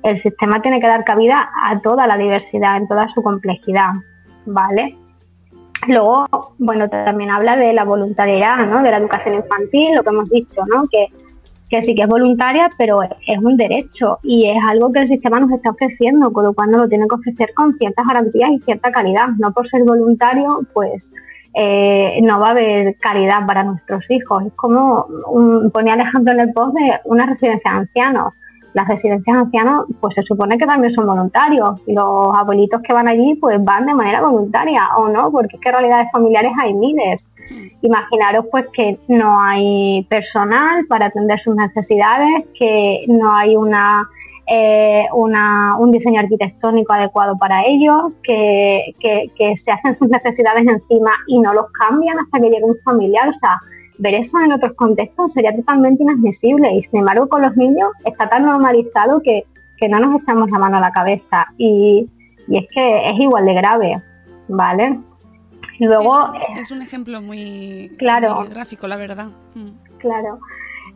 el 0.02 0.19
sistema 0.19 0.62
tiene 0.62 0.80
que 0.80 0.87
dar 0.87 1.04
cabida 1.04 1.50
a 1.64 1.78
toda 1.80 2.07
la 2.07 2.16
diversidad 2.16 2.76
en 2.76 2.88
toda 2.88 3.09
su 3.09 3.23
complejidad. 3.23 3.92
¿Vale? 4.47 4.97
Luego, 5.87 6.26
bueno, 6.59 6.88
también 6.88 7.30
habla 7.30 7.57
de 7.57 7.73
la 7.73 7.85
voluntariedad, 7.85 8.66
¿no? 8.66 8.83
De 8.83 8.90
la 8.90 8.99
educación 8.99 9.37
infantil, 9.37 9.95
lo 9.95 10.02
que 10.02 10.11
hemos 10.11 10.28
dicho, 10.28 10.62
¿no? 10.66 10.85
Que 10.90 11.09
que 11.71 11.81
sí 11.83 11.95
que 11.95 12.03
es 12.03 12.09
voluntaria, 12.09 12.69
pero 12.77 13.00
es 13.03 13.39
un 13.39 13.57
derecho 13.57 14.19
y 14.25 14.49
es 14.49 14.59
algo 14.69 14.93
que 14.93 15.00
el 15.00 15.09
sistema 15.09 15.39
nos 15.39 15.53
está 15.53 15.71
ofreciendo, 15.71 16.33
con 16.33 16.45
lo 16.45 16.53
cual 16.53 16.73
nos 16.73 16.83
lo 16.83 16.89
tiene 16.89 17.07
que 17.07 17.15
ofrecer 17.15 17.55
con 17.55 17.73
ciertas 17.75 18.07
garantías 18.07 18.50
y 18.50 18.59
cierta 18.59 18.91
calidad. 18.91 19.29
No 19.39 19.53
por 19.53 19.69
ser 19.69 19.85
voluntario, 19.85 20.67
pues 20.75 21.12
eh, 21.55 22.19
no 22.23 22.41
va 22.41 22.49
a 22.49 22.50
haber 22.50 22.97
calidad 22.99 23.47
para 23.47 23.62
nuestros 23.62 24.03
hijos. 24.11 24.47
Es 24.47 24.53
como 24.55 25.07
ponía 25.73 25.95
el 25.95 26.00
ejemplo 26.00 26.33
en 26.33 26.41
el 26.41 26.53
post 26.53 26.75
de 26.75 27.00
una 27.05 27.27
residencia 27.27 27.71
de 27.71 27.79
ancianos. 27.79 28.35
Las 28.75 28.89
residencias 28.89 29.35
de 29.37 29.43
ancianos, 29.43 29.87
pues 30.00 30.15
se 30.15 30.23
supone 30.23 30.57
que 30.59 30.67
también 30.67 30.93
son 30.93 31.07
voluntarios. 31.07 31.81
Y 31.87 31.95
los 31.95 32.35
abuelitos 32.37 32.81
que 32.83 32.93
van 32.93 33.09
allí, 33.09 33.35
pues 33.37 33.62
van 33.65 33.87
de 33.87 33.95
manera 33.95 34.21
voluntaria 34.21 34.89
o 34.97 35.09
no, 35.09 35.31
porque 35.31 35.57
es 35.57 35.62
que 35.62 35.73
realidades 35.73 36.09
familiares 36.12 36.53
hay 36.61 36.75
miles. 36.75 37.29
Imaginaros 37.83 38.47
pues 38.50 38.67
que 38.73 38.99
no 39.09 39.41
hay 39.41 40.07
personal 40.09 40.87
para 40.87 41.07
atender 41.07 41.41
sus 41.41 41.57
necesidades, 41.57 42.45
que 42.55 43.05
no 43.09 43.35
hay 43.35 43.57
una, 43.57 44.09
eh, 44.47 45.07
un 45.12 45.91
diseño 45.91 46.21
arquitectónico 46.21 46.93
adecuado 46.93 47.37
para 47.39 47.65
ellos, 47.65 48.17
que, 48.23 48.95
se 49.57 49.73
hacen 49.73 49.97
sus 49.99 50.09
necesidades 50.09 50.67
encima 50.67 51.12
y 51.27 51.39
no 51.39 51.53
los 51.55 51.67
cambian 51.73 52.19
hasta 52.19 52.39
que 52.39 52.50
llegue 52.50 52.65
un 52.65 52.77
familiar. 52.85 53.29
O 53.29 53.35
sea, 53.35 53.59
ver 54.00 54.14
eso 54.14 54.40
en 54.40 54.52
otros 54.52 54.73
contextos 54.75 55.35
sería 55.35 55.54
totalmente 55.54 56.02
inadmisible 56.02 56.73
y 56.73 56.83
sin 56.83 57.00
embargo 57.00 57.28
con 57.28 57.42
los 57.42 57.57
niños 57.57 57.90
está 58.04 58.28
tan 58.28 58.45
normalizado 58.45 59.21
que, 59.23 59.45
no 59.88 59.99
nos 59.99 60.23
echamos 60.23 60.50
la 60.50 60.59
mano 60.59 60.76
a 60.76 60.80
la 60.80 60.92
cabeza 60.92 61.47
y, 61.57 62.07
y 62.49 62.59
es 62.59 62.66
que 62.71 63.11
es 63.11 63.19
igual 63.19 63.47
de 63.47 63.54
grave, 63.54 64.02
¿vale? 64.47 64.99
Luego, 65.78 66.35
es, 66.59 66.71
un, 66.71 66.83
ejemplo 66.83 67.23
muy, 67.23 67.90
claro, 67.97 68.45
gráfico, 68.50 68.87
la 68.87 68.97
verdad. 68.97 69.28
Mm. 69.54 69.71
Claro. 69.97 70.38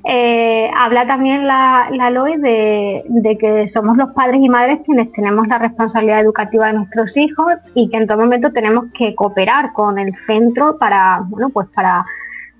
Eh, 0.07 0.71
habla 0.77 1.07
también 1.07 1.47
la, 1.47 1.89
la 1.91 2.11
LOI 2.11 2.37
de, 2.37 3.39
que 3.41 3.69
somos 3.69 3.97
los 3.97 4.11
padres 4.13 4.41
y 4.43 4.51
madres 4.51 4.81
quienes 4.85 5.11
tenemos 5.13 5.49
la 5.49 5.57
responsabilidad 5.57 6.21
educativa 6.21 6.67
de 6.67 6.75
nuestros 6.75 7.17
hijos 7.17 7.55
y 7.75 7.89
que 7.89 7.97
en 7.97 8.07
todo 8.07 8.19
momento 8.19 8.53
tenemos 8.53 8.85
que 8.93 9.15
cooperar 9.15 9.73
con 9.73 9.99
el 9.99 10.15
centro 10.27 10.77
para, 10.79 11.23
bueno, 11.27 11.49
pues 11.49 11.69
para, 11.75 12.05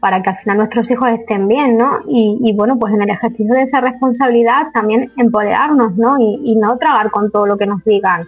para 0.05 0.21
que 0.21 0.29
al 0.29 0.37
final 0.37 0.59
nuestros 0.59 0.91
hijos 0.91 1.09
estén 1.09 1.49
bien, 1.49 1.79
¿no? 1.79 2.01
Y, 2.07 2.53
bueno, 2.53 2.79
pues 2.79 2.93
en 2.93 3.01
el 3.01 3.09
ejercicio 3.09 3.55
de 3.55 3.63
esa 3.63 3.81
responsabilidad 3.81 4.67
también 4.75 5.11
empoderarnos, 5.17 5.97
¿no? 5.97 6.19
Y, 6.19 6.57
no 6.57 6.77
tragar 6.77 7.11
con 7.11 7.31
todo 7.31 7.47
lo 7.47 7.57
que 7.57 7.65
nos 7.65 7.83
digan 7.85 8.27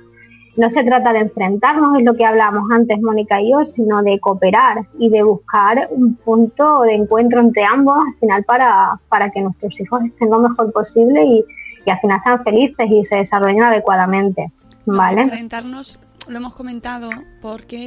no 0.57 0.71
se 0.71 0.83
trata 0.85 1.13
de 1.13 1.19
enfrentarnos, 1.19 1.99
es 1.99 2.05
lo 2.07 2.15
que 2.15 2.25
hablábamos 2.25 2.71
antes 2.71 2.99
Mónica 3.03 3.43
y 3.43 3.51
yo, 3.51 3.67
sino 3.67 4.03
de 4.03 4.19
cooperar 4.19 4.87
y 4.99 5.11
de 5.11 5.23
buscar 5.23 5.87
un 5.91 6.15
punto 6.15 6.81
de 6.81 6.95
encuentro 6.95 7.41
entre 7.41 7.63
ambos 7.67 7.99
al 7.99 8.19
final 8.21 8.45
para, 8.45 8.99
para 9.11 9.31
que 9.31 9.43
nuestros 9.43 9.79
hijos 9.79 10.01
estén 10.03 10.31
lo 10.31 10.39
mejor 10.39 10.73
posible 10.73 11.27
y, 11.27 11.45
al 11.91 12.01
final 12.01 12.21
sean 12.25 12.43
felices 12.43 12.87
y 12.91 13.05
se 13.05 13.17
desarrollen 13.17 13.65
adecuadamente. 13.65 14.51
¿Vale? 14.87 15.21
Enfrentarnos 15.21 16.01
lo 16.29 16.37
hemos 16.37 16.55
comentado 16.55 17.11
porque 17.41 17.87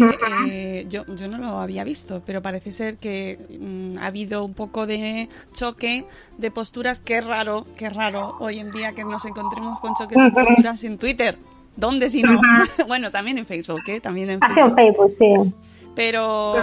eh, 0.50 0.86
yo, 0.90 1.06
yo 1.16 1.28
no 1.28 1.38
lo 1.38 1.60
había 1.60 1.84
visto, 1.84 2.22
pero 2.26 2.42
parece 2.42 2.72
ser 2.72 2.98
que 2.98 3.38
mm, 3.60 3.98
ha 3.98 4.08
habido 4.08 4.44
un 4.44 4.54
poco 4.54 4.86
de 4.86 5.30
choque 5.54 6.06
de 6.38 6.52
posturas. 6.52 7.02
Qué 7.02 7.22
raro, 7.22 7.66
qué 7.78 7.90
raro 7.90 8.36
hoy 8.40 8.60
en 8.60 8.72
día 8.72 8.94
que 8.94 9.04
nos 9.04 9.26
encontremos 9.26 9.80
con 9.80 9.94
choques 9.96 10.18
de 10.18 10.32
posturas 10.32 10.84
en 10.84 10.98
Twitter. 10.98 11.38
¿Dónde 11.76 12.10
si 12.10 12.24
no? 12.24 12.40
bueno, 12.88 13.12
también 13.12 13.38
en 13.38 13.46
Facebook, 13.46 13.82
¿eh? 13.88 14.02
También 14.02 14.30
en 14.30 14.40
Facebook. 14.42 14.76
Facebook, 14.76 15.12
sí. 15.12 15.54
Pero 15.96 16.56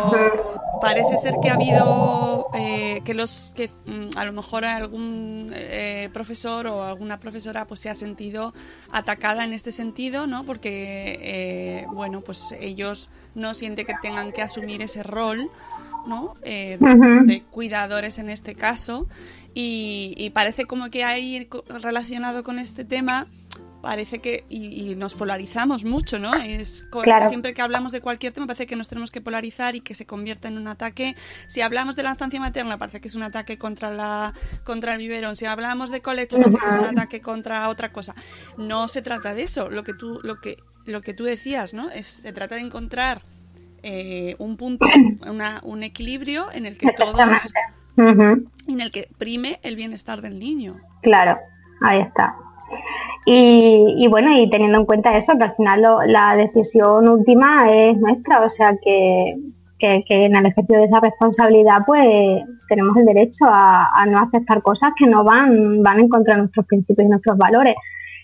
parece 0.80 1.18
ser 1.18 1.35
que 1.42 1.50
ha 1.50 1.54
habido 1.54 2.49
eh, 2.54 3.00
que 3.04 3.14
los 3.14 3.52
que 3.54 3.68
mm, 3.87 4.16
a 4.16 4.25
lo 4.25 4.33
mejor 4.33 4.64
algún 4.64 5.50
eh, 5.54 6.09
profesor 6.12 6.66
o 6.66 6.85
alguna 6.85 7.18
profesora 7.18 7.66
pues 7.66 7.80
se 7.80 7.90
ha 7.90 7.95
sentido 7.95 8.54
atacada 8.90 9.45
en 9.45 9.52
este 9.52 9.73
sentido, 9.73 10.26
¿no? 10.26 10.45
Porque 10.45 11.18
eh, 11.23 11.87
bueno, 11.92 12.21
pues 12.21 12.54
ellos 12.61 13.11
no 13.35 13.54
sienten 13.54 13.87
que 13.87 13.95
tengan 14.00 14.33
que 14.33 14.42
asumir 14.42 14.83
ese 14.83 15.02
rol, 15.02 15.50
¿no? 16.06 16.35
De 16.42 17.42
cuidadores 17.50 18.18
en 18.18 18.30
este 18.30 18.54
caso 18.54 19.06
y, 19.54 20.14
y 20.16 20.30
parece 20.30 20.66
como 20.66 20.90
que 20.90 21.04
hay 21.04 21.49
relacionado 21.68 22.45
con 22.45 22.59
este 22.59 22.85
tema 22.85 23.26
parece 23.87 24.19
que 24.19 24.45
y, 24.49 24.97
nos 24.97 25.14
polarizamos 25.14 25.85
mucho, 25.85 26.19
¿no? 26.19 26.35
Es 26.35 26.85
siempre 27.28 27.55
que 27.55 27.62
hablamos 27.62 27.93
de 27.93 28.00
cualquier 28.00 28.33
tema 28.33 28.49
parece 28.49 28.66
que 28.66 28.75
nos 28.75 28.88
tenemos 28.88 29.12
que 29.12 29.21
polarizar 29.21 29.76
y 29.76 29.81
que 29.81 29.95
se 29.95 30.07
convierta 30.07 30.49
en 30.49 30.59
un 30.59 30.66
ataque. 30.66 31.14
Si 31.47 31.61
hablamos 31.61 31.95
de 31.95 32.02
la 32.02 32.11
estancia 32.11 32.40
materna 32.40 32.78
parece 32.78 33.00
que 33.00 33.07
es 33.07 33.14
un 33.14 33.23
ataque 33.23 33.59
contra 33.59 33.93
la 33.93 34.35
contra 34.64 34.95
el 34.95 34.99
biberón. 34.99 35.37
Si 35.37 35.45
hablamos 35.45 35.93
de 35.93 36.00
colecho 36.00 36.37
parece 36.37 36.59
que 36.59 36.66
es 36.66 36.75
un 36.75 36.99
ataque 36.99 37.21
contra 37.21 37.69
otra 37.69 37.93
cosa. 37.93 38.16
No 38.59 38.88
se 38.88 39.02
trata 39.02 39.35
de 39.35 39.45
eso. 39.45 39.71
Lo 39.71 39.85
que 39.85 39.95
tú 39.95 40.19
lo 40.25 40.40
que 40.40 40.57
lo 40.85 41.00
que 41.00 41.14
tú 41.14 41.23
decías, 41.23 41.73
¿no? 41.73 41.88
Es 41.90 42.07
se 42.07 42.33
trata 42.33 42.57
de 42.57 42.62
encontrar 42.62 43.23
eh, 43.85 44.35
un 44.40 44.57
punto, 44.57 44.85
un 45.62 45.83
equilibrio 45.85 46.49
en 46.52 46.66
el 46.66 46.76
que 46.76 46.90
todos 46.90 47.52
en 47.97 48.81
el 48.81 48.90
que 48.90 49.09
prime 49.16 49.61
el 49.62 49.76
bienestar 49.76 50.23
del 50.23 50.40
niño. 50.40 50.81
Claro, 51.02 51.37
ahí 51.81 52.00
está. 52.00 52.37
Y, 53.28 54.06
bueno, 54.08 54.30
y 54.32 54.49
teniendo 54.49 54.78
en 54.78 54.87
cuenta 54.87 55.16
eso, 55.16 55.37
que 55.37 55.44
al 55.44 55.56
final 55.56 55.82
la 56.06 56.37
decisión 56.37 57.08
última 57.08 57.70
es 57.73 57.99
nuestra, 57.99 58.44
o 58.44 58.50
sea 58.50 58.76
que, 58.80 59.37
en 59.80 60.37
el 60.37 60.46
ejercicio 60.46 60.78
de 60.78 60.85
esa 60.85 61.00
responsabilidad 61.00 61.82
pues 61.85 62.42
tenemos 62.68 62.96
el 62.96 63.04
derecho 63.04 63.44
a, 63.46 63.90
a, 63.94 64.06
no 64.06 64.18
aceptar 64.18 64.62
cosas 64.62 64.92
que 64.99 65.06
no 65.06 65.23
van, 65.23 65.82
van 65.82 66.00
en 66.00 66.08
contra 66.08 66.35
de 66.35 66.42
nuestros 66.42 66.66
principios 66.66 67.06
y 67.06 67.11
nuestros 67.11 67.37
valores. 67.37 67.75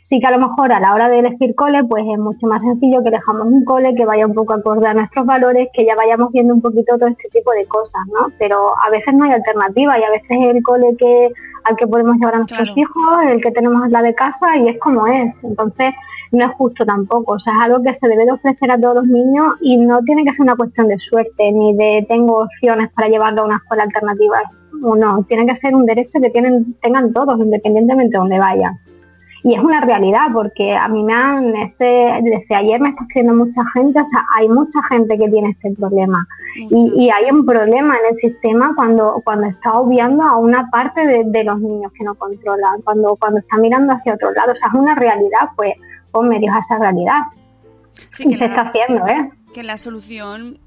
Sí 0.03 0.21
que 0.21 0.27
a 0.27 0.31
lo 0.31 0.39
mejor 0.39 0.73
a 0.73 0.81
la 0.81 0.95
hora 0.95 1.09
de 1.09 1.21
elegir 1.21 1.55
cole, 1.55 1.85
pues 1.85 2.05
es 2.13 2.19
mucho 2.19 2.47
más 2.47 2.63
sencillo 2.63 3.03
que 3.03 3.11
dejamos 3.11 3.47
un 3.47 3.65
cole 3.65 3.95
que 3.95 4.05
vaya 4.05 4.27
un 4.27 4.35
poco 4.35 4.55
acorde 4.55 4.87
a 4.87 4.95
nuestros 4.95 5.25
valores, 5.25 5.69
que 5.73 5.87
ya 5.87 5.95
vayamos 5.95 6.33
viendo 6.33 6.55
un 6.55 6.61
poquito 6.61 6.99
todo 6.99 7.09
este 7.09 7.29
tipo 7.31 7.53
de 7.53 7.65
cosas, 7.67 8.03
¿no? 8.13 8.33
Pero 8.39 8.73
a 8.85 8.91
veces 8.91 9.15
no 9.15 9.25
hay 9.25 9.33
alternativa 9.33 9.99
y 9.99 10.03
a 10.03 10.11
veces 10.11 10.29
el 10.31 10.63
cole 10.63 10.97
que 10.99 11.31
al 11.65 11.77
que 11.77 11.87
podemos 11.87 12.17
llevar 12.17 12.35
a 12.35 12.39
nuestros 12.39 12.77
hijos, 12.77 13.19
el 13.27 13.41
que 13.41 13.53
tenemos 13.53 13.89
la 13.89 14.03
de 14.03 14.15
casa 14.15 14.57
y 14.57 14.69
es 14.69 14.79
como 14.79 15.07
es. 15.07 15.35
Entonces 15.43 15.95
no 16.33 16.45
es 16.47 16.53
justo 16.53 16.85
tampoco, 16.85 17.35
o 17.35 17.39
sea, 17.39 17.55
es 17.55 17.63
algo 17.63 17.83
que 17.83 17.95
se 17.95 18.09
debe 18.09 18.25
de 18.25 18.33
ofrecer 18.33 18.71
a 18.71 18.79
todos 18.79 18.97
los 18.97 19.07
niños 19.07 19.55
y 19.61 19.77
no 19.77 20.01
tiene 20.03 20.25
que 20.25 20.33
ser 20.33 20.43
una 20.43 20.57
cuestión 20.57 20.89
de 20.89 20.99
suerte 20.99 21.53
ni 21.53 21.77
de 21.77 22.05
tengo 22.09 22.43
opciones 22.43 22.91
para 22.93 23.09
llevarlo 23.09 23.43
a 23.43 23.45
una 23.45 23.57
escuela 23.57 23.85
alternativa. 23.85 24.41
No, 24.73 25.25
tiene 25.29 25.47
que 25.47 25.55
ser 25.55 25.75
un 25.77 25.87
derecho 25.87 26.21
que 26.21 26.31
tienen, 26.31 26.75
tengan 26.81 27.13
todos, 27.13 27.39
independientemente 27.39 28.17
de 28.17 28.19
donde 28.19 28.39
vayan. 28.39 28.81
Y 29.45 29.55
es 29.55 29.61
una 29.61 29.81
realidad 29.81 30.29
porque 30.33 30.75
a 30.75 30.87
mí 30.89 31.03
me 31.03 31.13
han, 31.13 31.57
este, 31.57 32.21
desde 32.23 32.55
ayer 32.55 32.81
me 32.81 32.91
está 32.91 33.03
escribiendo 33.03 33.45
mucha 33.45 33.63
gente, 33.75 34.01
o 34.01 34.05
sea, 34.05 34.25
hay 34.37 34.49
mucha 34.49 34.81
gente 34.85 35.19
que 35.19 35.29
tiene 35.29 35.51
este 35.51 35.73
problema. 35.73 36.25
Y, 36.57 37.11
hay 37.11 37.31
un 37.31 37.45
problema 37.45 37.97
en 37.97 38.07
el 38.11 38.15
sistema 38.17 38.73
cuando, 38.77 39.21
cuando 39.25 39.47
está 39.47 39.73
obviando 39.73 40.23
a 40.23 40.37
una 40.37 40.71
parte 40.71 41.25
de, 41.25 41.45
los 41.45 41.61
niños 41.61 41.93
que 41.93 42.05
no 42.05 42.15
controlan, 42.15 42.83
cuando, 42.83 43.17
cuando 43.17 43.41
está 43.41 43.57
mirando 43.57 43.95
hacia 43.95 44.15
otro 44.15 44.33
lado. 44.33 44.53
O 44.53 44.57
sea, 44.57 44.69
es 44.69 44.75
una 44.75 44.95
realidad, 44.95 45.51
pues 45.57 45.75
pon 46.13 46.29
medios 46.29 46.55
a 46.55 46.61
esa 46.61 46.79
realidad. 46.79 47.23
y 48.19 48.35
se 48.35 48.45
está 48.45 48.61
haciendo, 48.61 49.07
¿eh? 49.09 49.31
Que 49.53 49.65
la 49.65 49.77
solución 49.77 50.59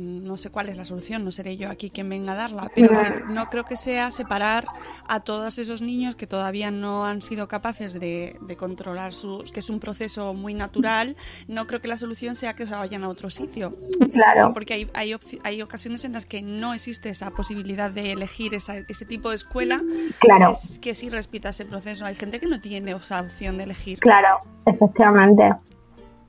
no 0.00 0.36
sé 0.36 0.50
cuál 0.50 0.68
es 0.68 0.76
la 0.76 0.84
solución, 0.84 1.24
no 1.24 1.30
seré 1.30 1.56
yo 1.56 1.70
aquí 1.70 1.90
quien 1.90 2.08
venga 2.08 2.32
a 2.32 2.36
darla, 2.36 2.70
pero 2.74 2.98
no 3.28 3.46
creo 3.46 3.64
que 3.64 3.76
sea 3.76 4.10
separar 4.10 4.66
a 5.08 5.20
todos 5.20 5.58
esos 5.58 5.82
niños 5.82 6.14
que 6.16 6.26
todavía 6.26 6.70
no 6.70 7.06
han 7.06 7.22
sido 7.22 7.48
capaces 7.48 7.98
de, 7.98 8.38
controlar 8.58 9.12
su, 9.12 9.44
que 9.52 9.60
es 9.60 9.70
un 9.70 9.80
proceso 9.80 10.34
muy 10.34 10.54
natural, 10.54 11.16
no 11.48 11.66
creo 11.66 11.80
que 11.80 11.88
la 11.88 11.96
solución 11.96 12.36
sea 12.36 12.54
que 12.54 12.66
se 12.66 12.74
vayan 12.74 13.04
a 13.04 13.08
otro 13.08 13.30
sitio. 13.30 13.70
Claro. 14.12 14.52
Porque 14.54 14.74
hay, 14.74 14.90
hay, 14.94 15.14
hay 15.44 15.62
ocasiones 15.62 16.04
en 16.04 16.12
las 16.12 16.24
que 16.24 16.42
no 16.42 16.74
existe 16.74 17.10
esa 17.10 17.30
posibilidad 17.30 17.90
de 17.90 18.12
elegir 18.12 18.54
ese 18.54 19.04
tipo 19.06 19.30
de 19.30 19.36
escuela 19.36 19.82
claro. 20.18 20.54
que, 20.80 20.94
sí 20.94 21.10
respeta 21.10 21.50
ese 21.50 21.64
proceso. 21.64 22.04
Hay 22.06 22.14
gente 22.14 22.40
que 22.40 22.46
no 22.46 22.60
tiene 22.60 22.92
esa 22.92 23.20
opción 23.20 23.58
de 23.58 23.64
elegir. 23.64 23.98
Claro, 24.00 24.40
efectivamente. 24.64 25.54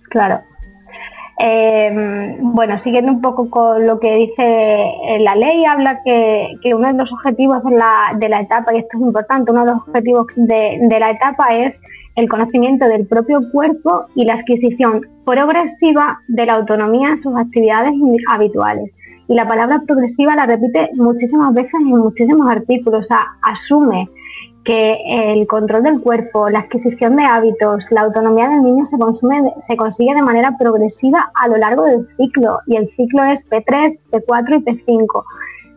Claro. 0.09 0.39
Eh, 1.39 2.37
bueno, 2.41 2.79
siguiendo 2.79 3.11
un 3.11 3.21
poco 3.21 3.49
con 3.49 3.85
lo 3.85 3.99
que 3.99 4.15
dice 4.15 4.41
eh, 4.43 5.19
la 5.19 5.35
ley, 5.35 5.65
habla 5.65 6.01
que, 6.03 6.49
uno 6.73 6.87
de 6.87 6.93
los 6.93 7.11
objetivos 7.13 7.63
de 7.63 7.77
la, 7.77 8.15
de 8.17 8.27
la, 8.27 8.41
etapa, 8.41 8.73
y 8.73 8.79
esto 8.79 8.97
es 8.97 9.01
importante, 9.01 9.51
uno 9.51 9.65
de 9.65 9.71
los 9.73 9.81
objetivos 9.87 10.27
de, 10.35 10.79
de 10.81 10.99
la 10.99 11.11
etapa 11.11 11.55
es 11.55 11.79
el 12.15 12.27
conocimiento 12.27 12.87
del 12.87 13.05
propio 13.05 13.41
cuerpo 13.51 14.05
y 14.15 14.25
la 14.25 14.33
adquisición 14.33 15.01
progresiva 15.25 16.19
de 16.27 16.47
la 16.47 16.55
autonomía 16.55 17.09
en 17.09 17.17
sus 17.19 17.37
actividades 17.37 17.93
habituales. 18.31 18.91
Y 19.27 19.35
la 19.35 19.47
palabra 19.47 19.83
progresiva 19.85 20.35
la 20.35 20.47
repite 20.47 20.89
muchísimas 20.95 21.53
veces 21.53 21.73
en 21.75 21.97
muchísimos 21.97 22.49
artículos, 22.49 23.01
o 23.01 23.03
sea, 23.03 23.27
asume 23.43 24.09
que 24.67 24.99
el 25.31 25.47
control 25.47 25.83
del 25.83 26.01
cuerpo, 26.01 26.49
la 26.49 26.59
adquisición 26.59 27.15
de 27.15 27.23
hábitos, 27.23 27.85
la 27.89 28.01
autonomía 28.01 28.49
del 28.49 28.63
niño 28.63 28.85
se, 28.85 28.97
consigue 29.77 30.13
de 30.13 30.21
manera 30.21 30.57
progresiva 30.59 31.31
a 31.35 31.47
lo 31.47 31.55
largo 31.55 31.83
del 31.85 32.05
ciclo 32.17 32.59
y 32.67 32.75
el 32.75 32.89
ciclo 32.97 33.23
es 33.23 33.49
P3, 33.49 33.97
P4 34.11 34.59
y 34.59 34.63
P5. 34.65 35.23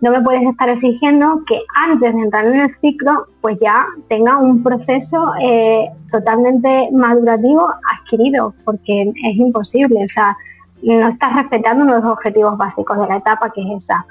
no 0.01 0.11
me 0.11 0.21
puedes 0.23 0.43
estar 0.43 0.69
exigiendo 0.69 1.41
que 1.47 1.61
antes 1.77 2.13
de 2.13 2.21
entrar 2.21 2.47
en 2.47 2.63
el 2.63 2.77
ciclo, 2.81 3.29
pues 3.41 3.61
ya 3.61 3.87
tenga 4.09 4.39
un 4.39 4.61
proceso 4.61 5.35
eh, 5.41 5.89
totalmente 6.11 6.89
madurativo 6.91 7.73
adquirido, 7.97 8.55
porque 8.65 9.03
es 9.03 9.37
imposible, 9.37 10.03
o 10.03 10.09
sea, 10.09 10.37
no 10.83 11.11
estás 11.11 11.37
respetando 11.37 11.85
los 11.85 12.05
objetivos 12.05 12.59
básicos 12.59 12.99
de 12.99 13.07
la 13.07 13.19
etapa, 13.19 13.53
que 13.53 13.63
es 13.63 13.85
esa. 13.85 14.05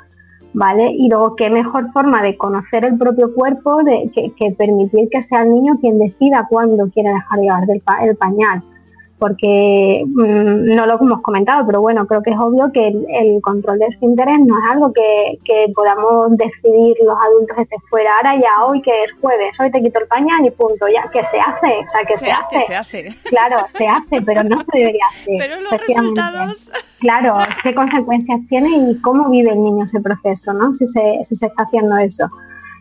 ¿Vale? 0.53 0.91
Y 0.91 1.09
luego, 1.09 1.35
qué 1.35 1.49
mejor 1.49 1.91
forma 1.91 2.23
de 2.23 2.35
conocer 2.35 2.83
el 2.85 2.97
propio 2.97 3.33
cuerpo 3.33 3.83
de, 3.83 4.09
que, 4.13 4.51
permitir 4.51 5.09
que 5.09 5.21
sea 5.21 5.43
el 5.43 5.51
niño 5.51 5.77
quien 5.79 5.99
decida 5.99 6.47
cuándo 6.49 6.89
quiere 6.89 7.09
dejar 7.09 7.39
llevar 7.39 7.63
el 8.01 8.15
pañal 8.15 8.63
porque 9.19 10.03
mm, 10.05 10.73
no 10.75 10.85
lo 10.85 10.97
hemos 10.99 11.21
comentado, 11.21 11.65
pero 11.65 11.81
bueno, 11.81 12.07
creo 12.07 12.23
que 12.23 12.31
es 12.31 12.39
obvio 12.39 12.71
que 12.71 12.87
el, 12.87 13.41
control 13.41 13.79
de 13.79 13.87
interés 14.01 14.39
no 14.39 14.57
es 14.57 14.71
algo 14.71 14.93
que, 14.93 15.37
podamos 15.75 16.37
decidir 16.37 16.95
los 17.05 17.17
adultos 17.19 17.57
desde 17.57 17.77
fuera, 17.89 18.15
ahora 18.17 18.35
ya 18.35 18.65
hoy 18.65 18.81
que 18.81 18.91
es 19.03 19.11
jueves, 19.21 19.53
hoy 19.59 19.71
te 19.71 19.81
quito 19.81 19.99
el 19.99 20.07
pañal 20.07 20.45
y 20.45 20.51
punto, 20.51 20.87
ya 20.87 21.09
que 21.11 21.23
se 21.23 21.39
hace, 21.39 21.67
o 21.67 21.89
sea, 21.89 22.05
que 22.07 22.17
se, 22.17 22.31
hace, 22.31 22.61
se 22.61 22.75
hace. 22.75 23.15
Claro, 23.25 23.57
se 23.69 23.87
hace, 23.87 24.21
pero 24.21 24.43
no 24.43 24.59
se 24.61 24.77
debería 24.77 25.05
hacer. 25.09 25.35
Pero 25.39 25.61
los 25.61 25.71
resultados... 25.71 26.71
Claro, 26.99 27.35
qué 27.63 27.73
consecuencias 27.73 28.39
tiene 28.49 28.69
y 28.69 28.99
cómo 29.01 29.29
vive 29.29 29.51
el 29.51 29.63
niño 29.63 29.85
ese 29.85 30.01
proceso, 30.01 30.53
¿no? 30.53 30.73
Si 30.75 30.85
se, 30.87 31.19
si 31.23 31.35
se 31.35 31.45
está 31.47 31.63
haciendo 31.63 31.97
eso. 31.97 32.29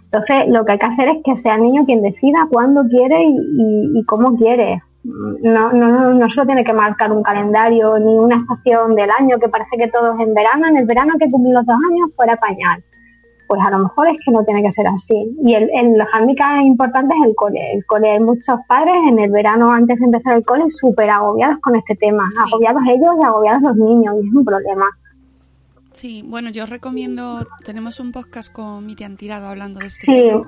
Entonces, 0.04 0.48
lo 0.48 0.64
que 0.64 0.72
hay 0.72 0.78
que 0.78 0.86
hacer 0.86 1.08
es 1.08 1.16
que 1.24 1.36
sea 1.36 1.54
el 1.54 1.62
niño 1.62 1.84
quien 1.84 2.02
decida 2.02 2.48
cuándo 2.50 2.82
quiere 2.88 3.24
y 3.24 4.04
cómo 4.06 4.36
quiere 4.36 4.82
no, 5.04 5.72
no, 5.72 6.14
no 6.14 6.30
solo 6.30 6.46
tiene 6.46 6.64
que 6.64 6.72
marcar 6.72 7.12
un 7.12 7.22
calendario 7.22 7.98
ni 7.98 8.18
una 8.18 8.36
estación 8.36 8.94
del 8.94 9.10
año 9.10 9.38
que 9.38 9.48
parece 9.48 9.76
que 9.76 9.88
todos 9.88 10.18
en 10.20 10.34
verano, 10.34 10.66
en 10.66 10.76
el 10.76 10.86
verano 10.86 11.14
que 11.18 11.30
cumplir 11.30 11.54
los 11.54 11.66
dos 11.66 11.76
años 11.90 12.10
fuera 12.16 12.36
pañal. 12.36 12.82
Pues 13.46 13.62
a 13.64 13.70
lo 13.70 13.78
mejor 13.78 14.08
es 14.08 14.16
que 14.22 14.30
no 14.30 14.44
tiene 14.44 14.62
que 14.62 14.72
ser 14.72 14.86
así. 14.86 15.34
Y 15.42 15.54
el, 15.54 15.70
el, 15.72 15.96
los 15.96 16.06
handicaps 16.12 16.66
importantes 16.66 17.16
es 17.18 17.28
el 17.28 17.34
cole. 17.34 17.72
El 17.72 17.86
cole, 17.86 18.10
hay 18.10 18.20
muchos 18.20 18.58
padres 18.68 18.94
en 19.08 19.18
el 19.18 19.30
verano 19.30 19.72
antes 19.72 19.98
de 19.98 20.04
empezar 20.04 20.36
el 20.36 20.44
cole 20.44 20.64
súper 20.70 21.08
agobiados 21.08 21.58
con 21.60 21.74
este 21.74 21.96
tema. 21.96 22.28
Agobiados 22.46 22.82
ellos 22.86 23.14
y 23.18 23.24
agobiados 23.24 23.62
los 23.62 23.76
niños, 23.76 24.16
y 24.22 24.28
es 24.28 24.34
un 24.34 24.44
problema. 24.44 24.84
Sí, 25.92 26.22
bueno, 26.24 26.50
yo 26.50 26.66
recomiendo, 26.66 27.44
tenemos 27.64 27.98
un 27.98 28.12
podcast 28.12 28.52
con 28.52 28.84
Miriam 28.86 29.16
Tirado 29.16 29.48
hablando 29.48 29.80
de 29.80 29.86
este 29.86 30.06
tema. 30.06 30.46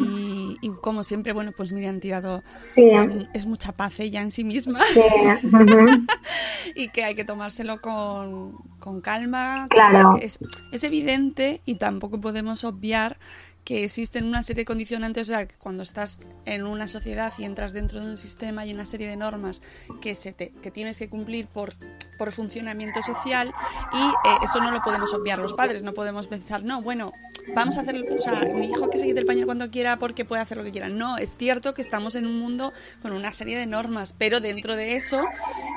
y, 0.00 0.33
como 0.70 1.04
siempre, 1.04 1.32
bueno, 1.32 1.52
pues 1.56 1.72
Miriam 1.72 2.00
Tirado 2.00 2.42
es, 2.76 3.46
mucha 3.46 3.72
paz 3.72 4.00
ella 4.00 4.22
en 4.22 4.30
sí 4.30 4.44
misma. 4.44 4.80
y 6.74 6.88
que 6.88 7.04
hay 7.04 7.14
que 7.14 7.24
tomárselo 7.24 7.80
con, 7.80 8.56
con 8.78 9.00
calma. 9.00 9.66
Claro. 9.70 10.16
Es, 10.20 10.38
es 10.72 10.84
evidente 10.84 11.60
y 11.64 11.76
tampoco 11.76 12.20
podemos 12.20 12.64
obviar 12.64 13.18
que 13.64 13.84
existen 13.84 14.24
una 14.24 14.42
serie 14.42 14.62
de 14.62 14.66
condicionantes, 14.66 15.28
o 15.28 15.32
sea, 15.32 15.48
cuando 15.58 15.82
estás 15.82 16.20
en 16.44 16.66
una 16.66 16.86
sociedad 16.86 17.32
y 17.38 17.44
entras 17.44 17.72
dentro 17.72 18.00
de 18.00 18.10
un 18.10 18.18
sistema 18.18 18.66
y 18.66 18.74
una 18.74 18.84
serie 18.84 19.08
de 19.08 19.16
normas 19.16 19.62
que, 20.02 20.14
se 20.14 20.32
te, 20.32 20.48
que 20.48 20.70
tienes 20.70 20.98
que 20.98 21.08
cumplir 21.08 21.46
por, 21.46 21.74
por 22.18 22.32
funcionamiento 22.32 23.02
social 23.02 23.52
y 23.92 24.28
eh, 24.28 24.36
eso 24.42 24.60
no 24.60 24.70
lo 24.70 24.80
podemos 24.82 25.12
obviar 25.14 25.38
los 25.38 25.54
padres, 25.54 25.82
no 25.82 25.92
podemos 25.92 26.26
pensar, 26.26 26.62
no, 26.62 26.82
bueno, 26.82 27.12
vamos 27.54 27.76
a 27.76 27.82
hacer, 27.82 28.04
o 28.10 28.22
sea, 28.22 28.40
mi 28.54 28.66
hijo 28.66 28.90
que 28.90 28.98
se 28.98 29.06
quite 29.06 29.20
el 29.20 29.26
pañal 29.26 29.46
cuando 29.46 29.70
quiera 29.70 29.96
porque 29.96 30.24
puede 30.24 30.42
hacer 30.42 30.58
lo 30.58 30.64
que 30.64 30.72
quiera. 30.72 30.88
No, 30.88 31.16
es 31.16 31.30
cierto 31.36 31.74
que 31.74 31.82
estamos 31.82 32.14
en 32.14 32.26
un 32.26 32.38
mundo 32.38 32.72
con 33.02 33.12
una 33.12 33.32
serie 33.32 33.58
de 33.58 33.66
normas, 33.66 34.14
pero 34.16 34.40
dentro 34.40 34.76
de 34.76 34.96
eso 34.96 35.24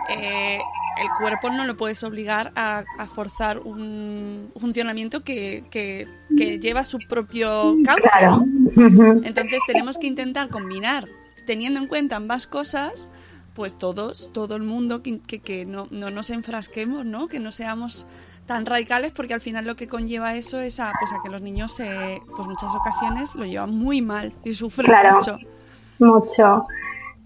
eh, 0.09 0.59
el 1.01 1.09
cuerpo 1.19 1.49
no 1.49 1.65
lo 1.65 1.77
puedes 1.77 2.03
obligar 2.03 2.51
a, 2.55 2.83
forzar 3.13 3.59
un 3.59 4.51
funcionamiento 4.57 5.23
que, 5.23 5.63
que, 5.69 6.07
lleva 6.59 6.83
su 6.83 6.99
propio 7.07 7.75
cauce. 7.83 8.09
Entonces 9.23 9.61
tenemos 9.65 9.97
que 9.97 10.07
intentar 10.07 10.49
combinar, 10.49 11.05
teniendo 11.45 11.79
en 11.79 11.87
cuenta 11.87 12.15
ambas 12.15 12.47
cosas, 12.47 13.11
pues 13.57 13.75
todos, 13.75 14.29
todo 14.33 14.55
el 14.55 14.61
mundo, 14.61 15.01
que, 15.01 15.17
que, 15.19 15.65
no, 15.65 15.87
no, 15.89 16.11
nos 16.11 16.29
enfrasquemos, 16.29 17.05
¿no? 17.05 17.27
Que 17.27 17.39
no 17.39 17.51
seamos 17.51 18.05
tan 18.45 18.67
radicales 18.67 19.11
porque 19.11 19.33
al 19.33 19.41
final 19.41 19.65
lo 19.65 19.75
que 19.75 19.87
conlleva 19.87 20.35
eso 20.35 20.61
es 20.61 20.79
a, 20.79 20.93
pues 20.99 21.11
a 21.11 21.23
que 21.23 21.29
los 21.31 21.41
niños 21.41 21.79
eh, 21.79 22.21
pues 22.35 22.47
muchas 22.47 22.75
ocasiones 22.75 23.33
lo 23.33 23.45
llevan 23.45 23.75
muy 23.75 24.03
mal 24.03 24.31
y 24.43 24.51
sufren 24.51 24.91
mucho. 25.11 25.39
Mucho. 25.97 26.67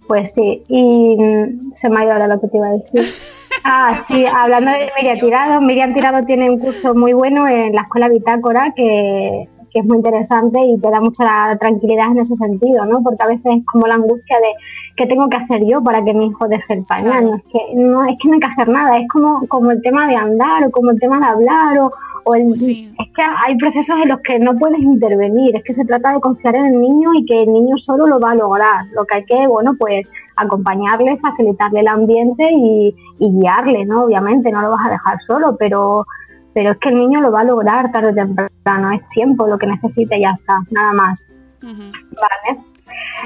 Pues 0.08 0.32
sí, 0.34 0.64
y 0.70 1.18
mm, 1.18 1.74
se 1.76 1.90
me 1.90 2.00
ha 2.00 2.04
ido 2.06 2.14
ahora 2.14 2.28
lo 2.30 2.40
que 2.40 2.48
te 2.48 2.58
iba 2.58 2.68
a 2.68 2.72
decir. 2.72 3.14
Ah, 3.64 4.00
sí, 4.02 4.26
hablando 4.26 4.72
de 4.72 4.90
Miriam 4.98 5.20
Tirado, 5.20 5.62
Miriam 5.62 5.94
Tirado 5.94 6.26
tiene 6.26 6.50
un 6.50 6.58
curso 6.58 6.96
muy 6.96 7.14
bueno 7.14 7.48
en 7.48 7.76
la 7.76 7.82
Escuela 7.82 8.08
Bitácora 8.08 8.74
que, 8.76 9.48
es 9.80 9.86
muy 9.86 9.98
interesante 9.98 10.60
y 10.60 10.78
te 10.80 10.90
da 10.90 11.00
mucha 11.00 11.58
tranquilidad 11.60 12.12
en 12.12 12.20
ese 12.20 12.36
sentido, 12.36 12.86
¿no? 12.86 13.02
Porque 13.02 13.24
a 13.24 13.28
veces 13.28 13.58
es 13.58 13.66
como 13.66 13.88
la 13.88 13.96
angustia 13.96 14.38
de 14.40 14.54
qué 14.96 15.06
tengo 15.08 15.30
que 15.30 15.38
hacer 15.38 15.66
yo 15.66 15.84
para 15.84 16.04
que 16.04 16.14
mi 16.14 16.28
hijo 16.28 16.48
deje 16.48 16.74
el 16.74 16.84
pañal. 16.84 17.26
No 17.26 17.36
es 17.36 17.44
que 17.44 17.76
no, 17.76 18.04
es 18.06 18.18
que 18.22 18.28
no 18.28 18.34
hay 18.36 18.40
que 18.40 18.48
hacer 18.48 18.70
nada, 18.70 18.98
es 18.98 19.08
como, 19.08 19.48
como 19.48 19.72
el 19.72 19.82
tema 19.82 20.08
de 20.08 20.16
andar 20.16 20.64
o 20.66 20.72
como 20.72 20.92
el 20.92 21.00
tema 21.00 21.20
de 21.20 21.26
hablar 21.26 21.80
o, 21.80 21.92
pues 22.24 22.62
es 22.62 22.88
que 23.16 23.22
hay 23.46 23.58
procesos 23.58 23.96
en 24.02 24.10
los 24.10 24.22
que 24.22 24.38
no 24.40 24.56
puedes 24.56 24.80
intervenir, 24.80 25.56
es 25.56 25.64
que 25.64 25.74
se 25.74 25.86
trata 25.86 26.14
de 26.14 26.20
confiar 26.20 26.56
en 26.56 26.66
el 26.68 26.82
niño 26.82 27.14
y 27.14 27.26
que 27.26 27.44
el 27.44 27.52
niño 27.52 27.78
solo 27.78 28.08
lo 28.08 28.20
va 28.20 28.32
a 28.32 28.36
lograr. 28.36 28.86
Lo 28.96 29.06
que 29.06 29.16
hay 29.16 29.26
que, 29.26 29.48
bueno, 29.48 29.76
pues 29.78 30.12
acompañarle, 30.36 31.18
facilitarle 31.18 31.80
el 31.80 31.88
ambiente 31.88 32.48
y, 32.52 32.96
guiarle, 33.20 33.86
¿no? 33.86 34.04
Obviamente, 34.06 34.52
no 34.52 34.62
lo 34.62 34.72
vas 34.72 34.88
a 34.88 34.92
dejar 34.92 35.22
solo, 35.22 35.56
pero, 35.58 36.06
pero 36.54 36.72
es 36.72 36.78
que 36.78 36.90
el 36.90 36.96
niño 36.96 37.22
lo 37.22 37.32
va 37.32 37.42
a 37.42 37.46
lograr 37.46 37.92
tarde 37.92 38.10
o 38.10 38.16
temprano, 38.16 38.92
es 38.92 39.08
tiempo 39.10 39.48
lo 39.48 39.58
que 39.58 39.68
necesite 39.68 40.18
y 40.18 40.22
ya 40.22 40.32
está, 40.32 40.60
nada 40.72 40.94
más. 40.94 41.26
¿Vale? 41.62 42.60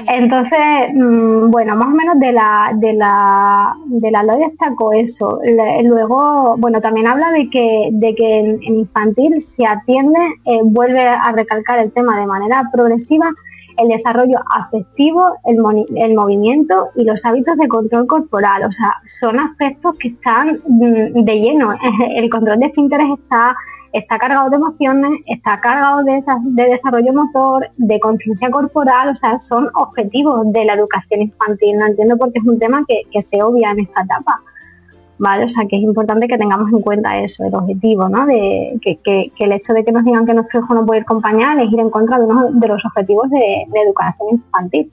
Entonces, 0.08 0.94
mm, 0.94 1.50
bueno, 1.50 1.74
más 1.76 1.88
o 1.88 1.92
menos 1.92 2.18
de 2.18 2.32
la, 2.32 2.70
de 2.74 2.92
la, 2.92 3.74
de 3.86 4.10
la 4.10 4.22
ley 4.22 4.38
destacó 4.48 4.92
eso. 4.92 5.40
luego, 5.84 6.56
bueno, 6.58 6.80
también 6.80 7.06
habla 7.06 7.30
de 7.30 7.48
que, 7.48 7.88
de 7.92 8.14
que 8.14 8.38
en, 8.38 8.62
infantil 8.62 9.40
se 9.40 9.66
atiende, 9.66 10.18
eh, 10.44 10.60
vuelve 10.64 11.06
a 11.06 11.32
recalcar 11.32 11.78
el 11.78 11.92
tema 11.92 12.18
de 12.18 12.26
manera 12.26 12.68
progresiva, 12.72 13.32
el 13.78 13.88
desarrollo 13.88 14.38
afectivo, 14.50 15.36
el, 15.44 16.14
movimiento 16.14 16.88
y 16.94 17.04
los 17.04 17.24
hábitos 17.24 17.56
de 17.56 17.68
control 17.68 18.06
corporal. 18.06 18.64
O 18.64 18.72
sea, 18.72 18.94
son 19.06 19.38
aspectos 19.38 19.96
que 19.98 20.08
están 20.08 20.60
mm, 20.66 21.24
de 21.24 21.40
lleno. 21.40 21.74
El 22.10 22.30
control 22.30 22.60
de 22.60 22.66
esfínteres 22.66 23.08
está 23.18 23.56
está 23.98 24.18
cargado 24.18 24.50
de 24.50 24.56
emociones, 24.56 25.10
está 25.26 25.60
cargado 25.60 26.02
de, 26.02 26.22
desarrollo 26.54 27.12
motor, 27.12 27.68
de 27.76 27.98
conciencia 28.00 28.50
corporal, 28.50 29.08
o 29.10 29.16
sea, 29.16 29.38
son 29.38 29.70
objetivos 29.74 30.52
de 30.52 30.64
la 30.64 30.74
educación 30.74 31.22
infantil. 31.22 31.78
No 31.78 31.86
entiendo 31.86 32.16
por 32.16 32.32
qué 32.32 32.40
es 32.40 32.44
un 32.44 32.58
tema 32.58 32.84
que, 32.86 33.22
se 33.22 33.42
obvia 33.42 33.70
en 33.70 33.80
esta 33.80 34.02
etapa. 34.02 34.40
O 35.18 35.48
sea, 35.50 35.66
que 35.66 35.76
es 35.76 35.82
importante 35.82 36.28
que 36.28 36.38
tengamos 36.38 36.70
en 36.72 36.80
cuenta 36.80 37.18
eso, 37.18 37.44
el 37.44 37.54
objetivo, 37.54 38.08
¿no? 38.08 38.26
De 38.26 38.78
que, 38.82 39.32
el 39.38 39.52
hecho 39.52 39.72
de 39.72 39.84
que 39.84 39.92
nos 39.92 40.04
digan 40.04 40.26
que 40.26 40.34
nuestro 40.34 40.60
hijo 40.60 40.74
no 40.74 40.84
puede 40.84 41.00
ir 41.00 41.04
acompañar 41.04 41.58
es 41.58 41.72
ir 41.72 41.80
en 41.80 41.90
contra 41.90 42.18
de 42.18 42.24
uno 42.24 42.50
de 42.52 42.68
los 42.68 42.84
objetivos 42.84 43.30
de 43.30 43.66
educación 43.84 44.28
infantil. 44.32 44.90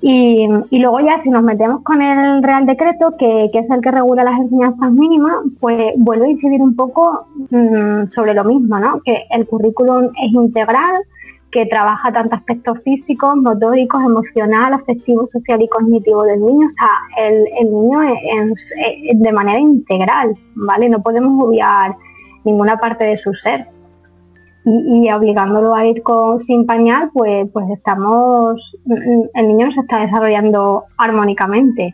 Y, 0.00 0.46
luego 0.70 1.00
ya 1.00 1.20
si 1.22 1.30
nos 1.30 1.42
metemos 1.42 1.82
con 1.82 2.00
el 2.00 2.42
Real 2.42 2.66
Decreto, 2.66 3.14
que, 3.18 3.50
es 3.52 3.70
el 3.70 3.80
que 3.80 3.90
regula 3.90 4.22
las 4.22 4.38
enseñanzas 4.38 4.92
mínimas, 4.92 5.34
pues 5.60 5.92
vuelve 5.96 6.26
a 6.26 6.30
incidir 6.30 6.62
un 6.62 6.76
poco 6.76 7.26
mm, 7.50 8.08
sobre 8.10 8.34
lo 8.34 8.44
mismo, 8.44 8.78
¿no? 8.78 9.00
Que 9.04 9.24
el 9.30 9.46
currículum 9.46 10.04
es 10.22 10.32
integral, 10.32 11.02
que 11.58 11.66
trabaja 11.66 12.12
tanto 12.12 12.36
aspectos 12.36 12.78
físicos, 12.84 13.34
motóricos, 13.36 14.00
emocional, 14.04 14.74
afectivo, 14.74 15.26
social 15.26 15.60
y 15.60 15.68
cognitivo 15.68 16.22
del 16.22 16.40
niño. 16.40 16.68
O 16.68 16.70
sea, 16.70 17.26
el, 17.26 17.64
niño 17.64 18.00
es, 18.02 18.72
de 19.12 19.32
manera 19.32 19.58
integral, 19.58 20.36
¿vale? 20.54 20.88
No 20.88 21.02
podemos 21.02 21.32
obviar 21.44 21.96
ninguna 22.44 22.76
parte 22.76 23.04
de 23.06 23.18
su 23.18 23.34
ser 23.34 23.66
y, 24.64 25.10
obligándolo 25.10 25.74
a 25.74 25.84
ir 25.84 26.00
con, 26.02 26.40
sin 26.42 26.64
pañal, 26.64 27.10
pues, 27.12 27.48
pues 27.52 27.68
estamos, 27.70 28.76
el 29.34 29.48
niño 29.48 29.66
no 29.66 29.72
se 29.72 29.80
está 29.80 29.98
desarrollando 29.98 30.84
armónicamente, 30.96 31.92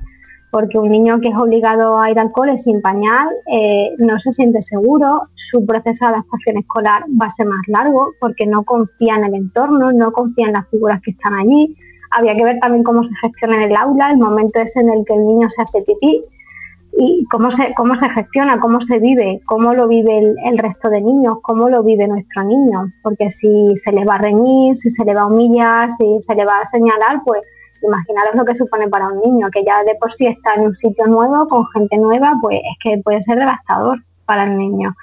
porque 0.55 0.79
un 0.79 0.88
niño 0.88 1.21
que 1.21 1.31
es 1.31 1.37
obligado 1.37 1.99
a 1.99 2.12
ir 2.12 2.19
al 2.21 2.31
cole 2.31 2.57
sin 2.59 2.81
pañal 2.81 3.27
eh, 3.51 3.90
no 3.99 4.21
se 4.21 4.31
siente 4.31 4.62
seguro, 4.62 5.23
su 5.35 5.67
proceso 5.67 6.05
de 6.05 6.12
adaptación 6.12 6.59
escolar 6.59 7.03
va 7.21 7.27
a 7.27 7.31
ser 7.31 7.47
más 7.47 7.67
largo 7.67 8.12
porque 8.21 8.47
no 8.47 8.62
confía 8.62 9.17
en 9.17 9.25
el 9.25 9.35
entorno, 9.35 9.90
no 9.90 10.12
confía 10.12 10.47
en 10.47 10.53
las 10.53 10.69
figuras 10.69 11.01
que 11.03 11.11
están 11.11 11.35
allí. 11.35 11.75
Había 12.12 12.37
que 12.37 12.45
ver 12.45 12.61
también 12.61 12.85
cómo 12.85 13.03
se 13.03 13.12
gestiona 13.21 13.57
en 13.57 13.71
el 13.73 13.77
aula, 13.77 14.12
el 14.12 14.19
momento 14.19 14.61
es 14.61 14.77
en 14.77 14.90
el 14.90 15.05
que 15.05 15.14
el 15.14 15.27
niño 15.27 15.51
se 15.51 15.62
hace 15.62 15.83
pipí, 15.83 16.23
y 16.97 17.25
cómo 17.33 17.51
se, 17.51 17.73
cómo 17.75 17.97
se 17.97 18.09
gestiona, 18.11 18.61
cómo 18.61 18.81
se 18.81 19.01
vive, 19.01 19.40
cómo 19.47 19.75
lo 19.75 19.88
vive 19.88 20.37
el, 20.45 20.59
resto 20.59 20.88
de 20.88 21.01
niños, 21.01 21.38
cómo 21.43 21.69
lo 21.69 21.83
vive 21.83 22.07
nuestro 22.07 22.45
niño. 22.45 22.93
Porque 23.03 23.29
si 23.31 23.77
se 23.79 23.90
le 23.90 24.05
va 24.05 24.14
a 24.14 24.19
reñir, 24.19 24.79
si 24.79 24.90
se 24.90 25.05
le 25.05 25.14
va 25.14 25.23
a 25.23 25.27
humillar, 25.27 25.90
si 25.99 26.23
se 26.23 26.37
le 26.37 26.45
va 26.45 26.61
a 26.61 26.67
señalar, 26.67 27.23
pues 27.25 27.40
imaginaros 27.85 28.35
lo 28.35 28.44
que 28.44 28.57
supone 28.57 28.88
para 28.88 29.09
un 29.09 29.20
niño, 29.20 29.49
que 29.51 29.64
ya 29.64 29.83
de 29.85 29.94
por 29.97 30.12
sí 30.12 30.27
está 30.27 30.55
en 30.55 30.62
un 30.62 30.75
sitio 30.75 31.07
nuevo, 31.07 31.47
con 31.49 31.66
gente 31.68 31.97
nueva, 31.99 32.35
pues 32.40 32.57
es 32.59 32.77
que 32.83 33.01
puede 33.03 33.23
ser 33.23 33.38
devastador 33.38 33.99
para 34.27 34.44
el 34.44 34.57
niño. 34.57 34.94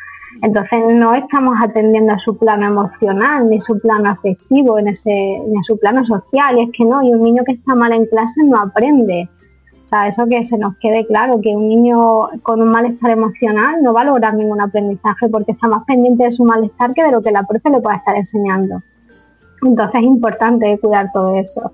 Entonces 0.42 0.82
no 0.94 1.14
estamos 1.14 1.56
atendiendo 1.62 2.14
a 2.14 2.18
su 2.18 2.38
plano 2.38 2.66
emocional, 2.66 3.50
ni 3.50 3.62
su 3.62 3.78
plano 3.80 4.10
afectivo, 4.10 4.80
en 4.80 4.86
ni 4.86 4.92
a 4.92 5.64
su 5.64 5.78
plano 5.78 6.06
social. 6.06 6.58
Y 6.58 6.64
es 6.64 6.70
que 6.72 6.86
no, 6.86 7.04
y 7.04 7.14
un 7.14 7.22
niño 7.22 7.44
que 7.46 7.54
está 7.54 7.76
mal 7.76 7.92
en 7.92 8.06
clase 8.06 8.44
no 8.44 8.58
aprende. 8.58 9.30
O 9.86 9.90
sea, 9.90 10.08
eso 10.08 10.26
que 10.28 10.44
se 10.46 10.58
nos 10.58 10.78
quede 10.78 11.06
claro, 11.06 11.42
que 11.42 11.50
un 11.50 11.68
niño 11.68 12.30
con 12.44 12.62
un 12.62 12.70
malestar 12.70 13.12
emocional 13.12 13.84
no 13.84 13.94
va 13.94 14.02
a 14.02 14.06
lograr 14.06 14.34
ningún 14.34 14.62
aprendizaje 14.62 15.28
porque 15.30 15.52
está 15.52 15.68
más 15.68 15.84
pendiente 15.86 16.24
de 16.24 16.32
su 16.32 16.46
malestar 16.46 16.94
que 16.94 17.04
de 17.04 17.12
lo 17.12 17.22
que 17.22 17.32
la 17.32 17.44
profe 17.44 17.70
le 17.70 17.82
pueda 17.82 17.98
estar 17.98 18.16
enseñando. 18.16 18.82
Entonces 19.64 19.96
es 19.96 20.08
importante 20.08 20.80
cuidar 20.80 21.12
todo 21.12 21.36
eso. 21.36 21.74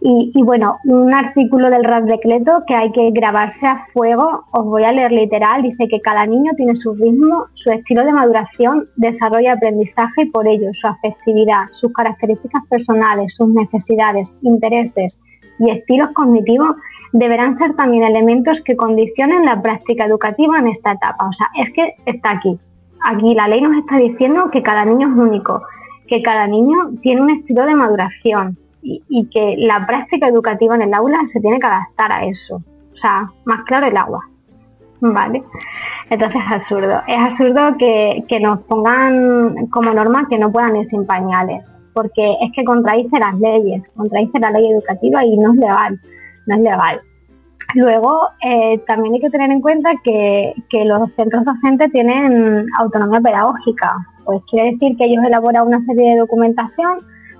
Y, 0.00 0.32
bueno, 0.44 0.76
un 0.84 1.12
artículo 1.12 1.70
del 1.70 1.82
Rap 1.82 2.04
Decreto 2.04 2.62
que 2.68 2.74
hay 2.74 2.92
que 2.92 3.10
grabarse 3.10 3.66
a 3.66 3.84
fuego, 3.92 4.44
os 4.52 4.64
voy 4.64 4.84
a 4.84 4.92
leer 4.92 5.10
literal, 5.10 5.62
dice 5.62 5.88
que 5.88 6.00
cada 6.00 6.24
niño 6.24 6.52
tiene 6.56 6.76
su 6.76 6.94
ritmo, 6.94 7.46
su 7.54 7.72
estilo 7.72 8.04
de 8.04 8.12
maduración, 8.12 8.88
desarrollo 8.96 9.46
y 9.46 9.48
aprendizaje 9.48 10.22
y 10.22 10.30
por 10.30 10.46
ello 10.46 10.70
su 10.72 10.86
afectividad, 10.86 11.64
sus 11.72 11.92
características 11.92 12.62
personales, 12.70 13.34
sus 13.36 13.48
necesidades, 13.48 14.36
intereses 14.42 15.20
y 15.58 15.70
estilos 15.70 16.10
cognitivos 16.12 16.76
deberán 17.12 17.58
ser 17.58 17.74
también 17.74 18.04
elementos 18.04 18.60
que 18.60 18.76
condicionen 18.76 19.44
la 19.44 19.60
práctica 19.60 20.04
educativa 20.04 20.58
en 20.58 20.68
esta 20.68 20.92
etapa. 20.92 21.26
O 21.26 21.32
sea, 21.32 21.48
es 21.56 21.70
que 21.72 21.94
está 22.06 22.30
aquí. 22.30 22.58
Aquí 23.04 23.34
la 23.34 23.48
ley 23.48 23.60
nos 23.60 23.76
está 23.76 23.96
diciendo 23.96 24.50
que 24.50 24.62
cada 24.62 24.84
niño 24.84 25.08
es 25.08 25.16
único, 25.16 25.62
que 26.06 26.22
cada 26.22 26.46
niño 26.46 26.90
tiene 27.02 27.22
un 27.22 27.30
estilo 27.30 27.64
de 27.64 27.74
maduración, 27.74 28.58
y, 28.82 29.28
que 29.30 29.56
la 29.58 29.86
práctica 29.86 30.28
educativa 30.28 30.74
en 30.74 30.82
el 30.82 30.94
aula 30.94 31.18
se 31.26 31.40
tiene 31.40 31.58
que 31.58 31.66
adaptar 31.66 32.12
a 32.12 32.24
eso. 32.24 32.56
O 32.56 32.96
sea, 32.96 33.30
más 33.44 33.64
claro 33.64 33.86
el 33.86 33.96
agua. 33.96 34.28
¿Vale? 35.00 35.44
Entonces 36.10 36.40
es 36.44 36.52
absurdo. 36.52 37.02
Es 37.06 37.18
absurdo 37.18 37.76
que, 37.78 38.38
nos 38.40 38.60
pongan 38.62 39.66
como 39.68 39.92
norma 39.92 40.26
que 40.28 40.38
no 40.38 40.50
puedan 40.50 40.76
ir 40.76 40.88
sin 40.88 41.06
pañales, 41.06 41.72
porque 41.92 42.36
es 42.40 42.50
que 42.52 42.64
contradice 42.64 43.18
las 43.18 43.38
leyes, 43.38 43.82
contradice 43.94 44.40
la 44.40 44.50
ley 44.50 44.70
educativa 44.72 45.24
y 45.24 45.36
no 45.36 45.52
es 45.52 45.58
legal. 45.58 46.00
No 46.46 46.56
es 46.56 46.62
legal. 46.62 47.00
Luego, 47.74 48.30
eh, 48.42 48.78
también 48.86 49.14
hay 49.14 49.20
que 49.20 49.30
tener 49.30 49.50
en 49.50 49.60
cuenta 49.60 49.92
que, 50.02 50.54
que, 50.70 50.86
los 50.86 51.12
centros 51.12 51.44
docentes 51.44 51.92
tienen 51.92 52.66
autonomía 52.78 53.20
pedagógica. 53.20 53.94
Pues 54.24 54.40
quiere 54.50 54.72
decir 54.72 54.96
que 54.96 55.04
ellos 55.04 55.22
elaboran 55.24 55.66
una 55.66 55.82
serie 55.82 56.12
de 56.12 56.20
documentación 56.20 56.98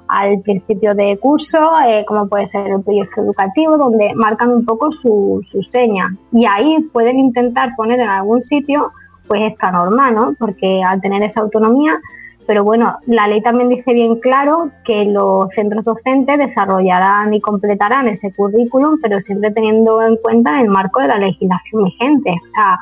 al 0.08 0.40
principio 0.40 0.94
de 0.94 1.18
curso, 1.18 1.58
eh, 1.86 2.04
como 2.06 2.28
puede 2.28 2.46
ser 2.46 2.66
el 2.66 2.82
proyecto 2.82 3.20
educativo, 3.20 3.76
donde 3.76 4.12
marcan 4.14 4.50
un 4.50 4.64
poco 4.64 4.90
su, 4.92 5.44
seña. 5.70 6.14
Y 6.32 6.46
ahí 6.46 6.78
pueden 6.92 7.18
intentar 7.18 7.74
poner 7.76 8.00
en 8.00 8.08
algún 8.08 8.42
sitio 8.42 8.92
pues 9.26 9.42
esta 9.42 9.70
norma, 9.70 10.10
¿no? 10.10 10.34
Porque 10.38 10.82
al 10.82 11.02
tener 11.02 11.22
esa 11.22 11.40
autonomía, 11.40 12.00
pero 12.46 12.64
bueno, 12.64 12.96
la 13.04 13.28
ley 13.28 13.42
también 13.42 13.68
dice 13.68 13.92
bien 13.92 14.18
claro 14.20 14.70
que 14.84 15.04
los 15.04 15.50
centros 15.54 15.84
docentes 15.84 16.38
desarrollarán 16.38 17.34
y 17.34 17.40
completarán 17.42 18.08
ese 18.08 18.32
currículum, 18.32 18.98
pero 19.02 19.20
siempre 19.20 19.50
teniendo 19.50 20.00
en 20.00 20.16
cuenta 20.16 20.58
el 20.62 20.68
marco 20.68 21.00
de 21.00 21.08
la 21.08 21.18
legislación 21.18 21.84
vigente. 21.84 22.30
O 22.30 22.50
sea, 22.54 22.78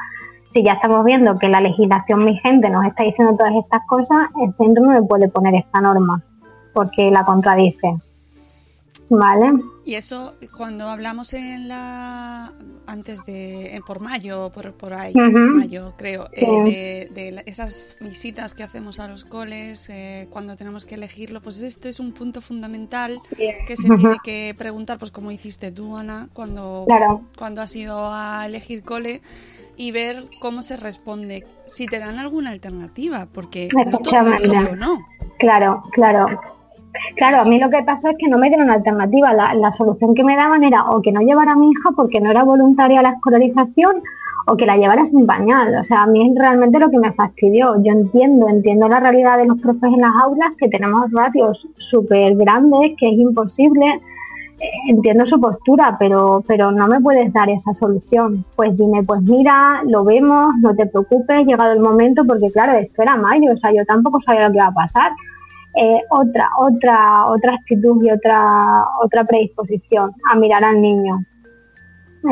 si 0.52 0.62
ya 0.62 0.74
estamos 0.74 1.04
viendo 1.04 1.36
que 1.36 1.48
la 1.48 1.60
legislación 1.60 2.24
vigente 2.24 2.70
nos 2.70 2.86
está 2.86 3.02
diciendo 3.02 3.36
todas 3.36 3.54
estas 3.56 3.80
cosas, 3.88 4.30
el 4.40 4.54
centro 4.54 4.84
no 4.84 4.92
le 4.92 5.02
puede 5.02 5.28
poner 5.28 5.56
esta 5.56 5.80
norma 5.80 6.22
porque 6.76 7.10
la 7.10 7.24
contradice. 7.24 7.96
¿Vale? 9.08 9.52
Y 9.86 9.94
eso, 9.94 10.34
cuando 10.56 10.90
hablamos 10.90 11.32
en 11.32 11.68
la. 11.68 12.52
antes 12.86 13.24
de. 13.24 13.80
por 13.86 14.00
mayo, 14.00 14.50
por, 14.52 14.74
por 14.74 14.92
ahí, 14.92 15.14
mayo 15.14 15.94
creo, 15.96 16.28
eh, 16.32 17.08
de, 17.14 17.42
esas 17.46 17.96
visitas 18.00 18.52
que 18.52 18.62
hacemos 18.62 19.00
a 19.00 19.08
los 19.08 19.24
coles, 19.24 19.88
eh, 19.88 20.26
cuando 20.28 20.54
tenemos 20.56 20.84
que 20.84 20.96
elegirlo, 20.96 21.40
pues 21.40 21.62
este 21.62 21.88
es 21.88 21.98
un 21.98 22.12
punto 22.12 22.42
fundamental 22.42 23.16
que 23.38 23.76
se 23.76 23.88
tiene 23.94 24.16
que 24.22 24.54
preguntar, 24.58 24.98
pues 24.98 25.12
como 25.12 25.30
hiciste 25.30 25.70
tú, 25.70 25.96
Ana, 25.96 26.28
cuando, 26.34 26.84
cuando 27.38 27.62
has 27.62 27.74
ido 27.74 28.12
a 28.12 28.44
elegir 28.44 28.82
cole 28.82 29.22
y 29.78 29.92
ver 29.92 30.24
cómo 30.40 30.62
se 30.62 30.76
responde, 30.76 31.46
si 31.64 31.86
te 31.86 32.00
dan 32.00 32.18
alguna 32.18 32.50
alternativa, 32.50 33.28
porque 33.32 33.70
no 33.72 33.98
todo 33.98 34.34
es 34.34 34.42
sí 34.42 34.50
o 34.50 34.76
no. 34.76 34.98
Claro, 35.38 35.84
claro. 35.92 36.55
Claro, 37.16 37.40
a 37.40 37.44
mí 37.44 37.58
lo 37.58 37.70
que 37.70 37.82
pasa 37.82 38.10
es 38.10 38.16
que 38.18 38.28
no 38.28 38.38
me 38.38 38.48
dieron 38.48 38.70
alternativa. 38.70 39.32
La, 39.32 39.72
solución 39.72 40.14
que 40.14 40.24
me 40.24 40.36
daban 40.36 40.64
era 40.64 40.90
o 40.90 41.02
que 41.02 41.12
no 41.12 41.20
llevara 41.20 41.52
a 41.52 41.56
mi 41.56 41.70
hija 41.70 41.90
porque 41.94 42.20
no 42.20 42.30
era 42.30 42.44
voluntaria 42.44 43.02
la 43.02 43.10
escolarización 43.10 44.02
o 44.46 44.56
que 44.56 44.66
la 44.66 44.76
llevara 44.76 45.04
sin 45.04 45.26
pañal. 45.26 45.74
O 45.80 45.84
sea, 45.84 46.02
a 46.02 46.06
mí 46.06 46.30
es 46.30 46.38
realmente 46.38 46.78
lo 46.78 46.90
que 46.90 46.98
me 46.98 47.12
fastidió. 47.12 47.74
Yo 47.82 47.92
entiendo, 47.92 48.48
entiendo 48.48 48.88
la 48.88 49.00
realidad 49.00 49.38
de 49.38 49.46
los 49.46 49.60
profes 49.60 49.92
en 49.92 50.00
las 50.00 50.12
aulas, 50.22 50.54
que 50.58 50.68
tenemos 50.68 51.10
ratios 51.12 51.66
súper 51.76 52.36
grandes, 52.36 52.92
que 52.98 53.08
es 53.08 53.18
imposible. 53.18 54.00
Eh, 54.58 54.70
entiendo 54.88 55.26
su 55.26 55.38
postura, 55.38 55.96
pero, 55.98 56.42
pero 56.46 56.70
no 56.70 56.86
me 56.86 57.00
puedes 57.00 57.30
dar 57.32 57.50
esa 57.50 57.74
solución. 57.74 58.44
Pues 58.54 58.76
dime, 58.76 59.02
pues 59.02 59.20
mira, 59.22 59.82
lo 59.84 60.04
vemos, 60.04 60.54
no 60.62 60.74
te 60.74 60.86
preocupes, 60.86 61.46
llegado 61.46 61.72
el 61.72 61.80
momento, 61.80 62.24
porque 62.24 62.50
claro, 62.50 62.72
esto 62.72 63.02
era 63.02 63.16
mayo, 63.16 63.52
o 63.52 63.56
sea, 63.56 63.70
yo 63.72 63.84
tampoco 63.84 64.20
sabía 64.20 64.46
lo 64.46 64.52
que 64.52 64.58
iba 64.58 64.68
a 64.68 64.72
pasar. 64.72 65.12
Eh, 65.78 66.00
otra, 66.08 66.48
otra, 66.58 67.26
otra 67.26 67.52
actitud 67.52 68.02
y 68.02 68.10
otra, 68.10 68.86
otra 69.02 69.24
predisposición 69.24 70.10
a 70.32 70.36
mirar 70.36 70.64
al 70.64 70.80
niño. 70.80 71.18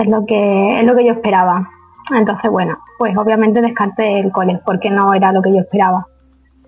Es 0.01 0.07
lo 0.09 0.25
que, 0.25 0.81
es 0.81 0.87
lo 0.87 0.97
que 0.97 1.05
yo 1.05 1.13
esperaba. 1.13 1.69
Entonces, 2.17 2.51
bueno, 2.51 2.79
pues 2.99 3.15
obviamente 3.17 3.61
descarté 3.61 4.21
el 4.21 4.33
cole 4.33 4.61
porque 4.65 4.89
no 4.89 5.13
era 5.13 5.31
lo 5.31 5.43
que 5.43 5.53
yo 5.53 5.61
esperaba. 5.61 6.07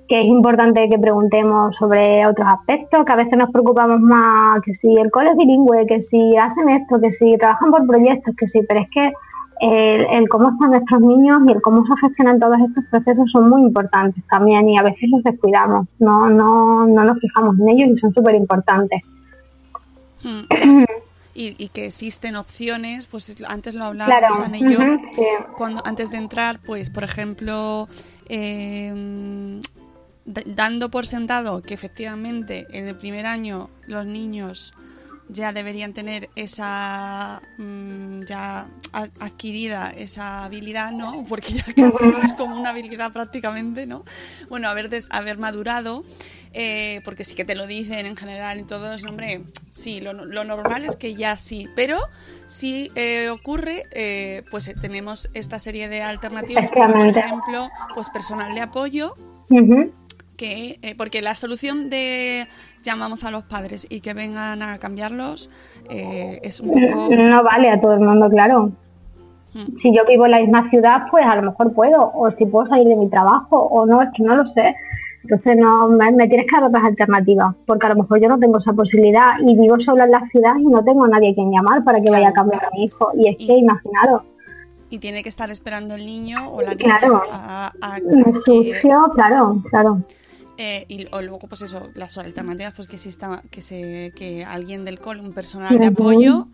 Que 0.07 0.21
es 0.21 0.27
importante 0.27 0.89
que 0.91 0.99
preguntemos 0.99 1.75
sobre 1.77 2.27
otros 2.27 2.47
aspectos, 2.47 3.07
que 3.07 3.13
a 3.13 3.17
veces 3.17 3.39
nos 3.39 3.51
preocupamos 3.51 3.99
más 4.01 4.61
que 4.61 4.75
si 4.75 4.97
el 4.97 5.11
cole 5.11 5.31
es 5.31 5.37
bilingüe, 5.37 5.87
que 5.87 6.03
si 6.03 6.37
hacen 6.37 6.69
esto, 6.69 7.01
que 7.01 7.11
si 7.11 7.39
trabajan 7.39 7.71
por 7.71 7.87
proyectos, 7.87 8.35
que 8.37 8.49
sí, 8.49 8.61
pero 8.69 8.81
es 8.81 8.91
que 8.91 9.13
el, 9.61 10.29
cómo 10.29 10.51
están 10.51 10.71
nuestros 10.71 11.01
niños 11.01 11.43
y 11.47 11.53
el 11.53 11.63
cómo 11.63 11.85
se 11.87 12.07
gestionan 12.07 12.39
todos 12.39 12.59
estos 12.61 12.85
procesos 12.91 13.31
son 13.31 13.49
muy 13.49 13.63
importantes 13.63 14.23
también 14.29 14.69
y 14.69 14.79
a 14.79 14.83
veces 14.83 15.09
los 15.11 15.23
descuidamos, 15.23 15.87
no, 15.99 16.29
no, 16.29 16.87
no 16.87 17.05
nos 17.05 17.19
fijamos 17.19 17.59
en 17.59 17.69
ellos 17.71 17.89
y 17.95 17.97
son 17.97 18.13
súper 18.13 18.35
importantes. 18.35 19.03
Hmm. 20.23 20.85
Y, 21.39 21.69
que 21.69 21.85
existen 21.85 22.35
opciones, 22.35 23.07
pues 23.09 23.37
antes 23.47 23.75
lo 23.75 23.85
hablábamos 23.85 24.41
cuando 25.55 25.83
antes 25.85 26.11
de 26.11 26.17
entrar, 26.17 26.61
pues 26.65 26.89
por 26.89 27.05
ejemplo, 27.05 27.89
em, 28.31 29.61
dando 30.25 30.91
por 30.91 31.07
sentado 31.07 31.61
que 31.61 31.75
efectivamente 31.75 32.67
en 32.71 32.87
el 32.87 32.97
primer 32.97 33.27
año 33.27 33.69
los 33.87 34.07
niños 34.07 34.73
ya 35.29 35.53
deberían 35.53 35.93
tener 35.93 36.31
esa 36.37 37.43
mm, 37.59 38.23
ya 38.23 38.67
adquirida 38.93 39.91
esa 39.91 40.45
habilidad, 40.45 40.93
¿no? 40.93 41.25
Porque 41.29 41.53
ya 41.53 41.65
casi 41.65 42.09
es 42.09 42.33
como 42.35 42.59
una 42.59 42.71
habilidad 42.71 43.13
prácticamente, 43.13 43.87
¿no? 43.87 44.05
Bueno, 44.49 44.69
haber, 44.69 44.91
haber 45.11 45.39
madurado, 45.39 46.05
eh, 46.53 47.03
porque 47.05 47.25
sí 47.25 47.35
que 47.35 47.45
te 47.45 47.55
lo 47.55 47.67
dicen 47.67 48.07
en 48.07 48.17
general 48.17 48.59
y 48.59 48.65
todos, 48.65 49.05
hombre, 49.05 49.43
sí, 49.73 50.01
lo, 50.01 50.15
normal 50.15 50.85
es 50.85 50.97
que 50.97 51.15
ya 51.15 51.37
sí, 51.37 51.69
pero 51.77 51.99
si 52.47 52.91
eh, 52.95 53.29
ocurre, 53.29 53.83
eh, 53.93 54.43
pues 54.51 54.73
tenemos 54.81 55.29
esta 55.35 55.59
serie 55.59 55.89
de 55.89 56.03
alternativas, 56.03 56.71
como 56.71 56.93
por 56.93 57.19
ejemplo, 57.19 57.69
pues 57.95 58.09
personal 58.09 58.55
de 58.55 58.61
apoyo, 58.63 59.15
que, 60.37 60.79
porque 60.97 61.23
la 61.23 61.35
solución 61.35 61.91
de 61.91 62.47
llamamos 62.83 63.25
a 63.25 63.31
los 63.31 63.45
padres 63.45 63.87
y 63.91 64.01
que 64.01 64.15
vengan 64.15 64.63
a 64.63 64.79
cambiarlos, 64.79 65.51
eh, 65.91 66.41
es 66.43 66.61
un 66.61 66.69
poco... 66.71 67.09
No 67.15 67.43
vale 67.43 67.71
a 67.71 67.81
todo 67.81 67.95
el 67.95 68.01
mundo, 68.01 68.31
claro. 68.31 68.73
Mm. 69.55 69.77
Si 69.77 69.93
yo 69.95 70.05
vivo 70.07 70.25
en 70.25 70.31
la 70.31 70.41
misma 70.41 70.71
ciudad, 70.71 71.03
pues 71.11 71.27
a 71.27 71.37
lo 71.37 71.43
mejor 71.43 71.73
puedo, 71.73 72.13
o 72.15 72.31
si 72.31 72.47
puedo 72.47 72.67
salir 72.67 72.87
de 72.89 72.97
mi 72.97 73.11
trabajo, 73.11 73.59
o 73.59 73.87
no, 73.87 74.01
es 74.03 74.09
que 74.17 74.23
no 74.23 74.37
lo 74.37 74.47
sé. 74.47 74.75
Entonces 75.23 75.57
no 75.57 75.89
me, 75.89 76.29
tienes 76.29 76.47
que 76.47 76.55
dar 76.55 76.65
otras 76.65 76.85
alternativas, 76.85 77.55
porque 77.67 77.87
a 77.87 77.89
lo 77.91 77.97
mejor 77.97 78.21
yo 78.21 78.29
no 78.29 78.39
tengo 78.39 78.59
esa 78.59 78.73
posibilidad 78.73 79.33
y 79.45 79.57
vivo 79.57 79.81
sola 79.81 80.05
en 80.05 80.13
la 80.13 80.29
ciudad 80.29 80.55
y 80.57 80.67
no 80.67 80.85
tengo 80.85 81.05
a 81.05 81.09
nadie 81.09 81.33
a 81.33 81.35
quien 81.35 81.51
llamar 81.51 81.83
para 81.83 82.01
que 82.01 82.11
vaya 82.11 82.29
a 82.29 82.33
cambiar 82.33 82.65
a 82.65 82.71
mi 82.71 82.85
hijo. 82.85 83.11
Y 83.17 83.29
es 83.29 83.37
que 83.37 83.57
imaginaros. 83.57 84.23
Y 84.89 84.99
tiene 84.99 85.25
que 85.25 85.29
estar 85.29 85.51
esperando 85.51 85.97
el 85.97 86.07
niño 86.07 86.49
o 86.53 86.63
la 86.63 86.75
niña 86.75 86.99
claro. 87.01 87.23
a, 87.33 87.73
a, 87.83 87.99
claro, 88.81 89.63
claro. 89.69 90.03
Eh, 90.59 90.87
y 90.89 91.07
o 91.13 91.21
luego, 91.21 91.49
pues 91.49 91.63
eso, 91.63 91.91
las 91.95 92.17
alternativas, 92.17 92.73
pues 92.75 92.89
que 92.89 92.97
exista, 92.97 93.43
que 93.51 93.61
se, 93.61 94.13
que 94.17 94.45
alguien 94.45 94.85
del 94.85 95.01
col, 95.01 95.21
un 95.21 95.33
personal 95.33 95.79
de 95.79 95.87
apoyo, 95.87 96.49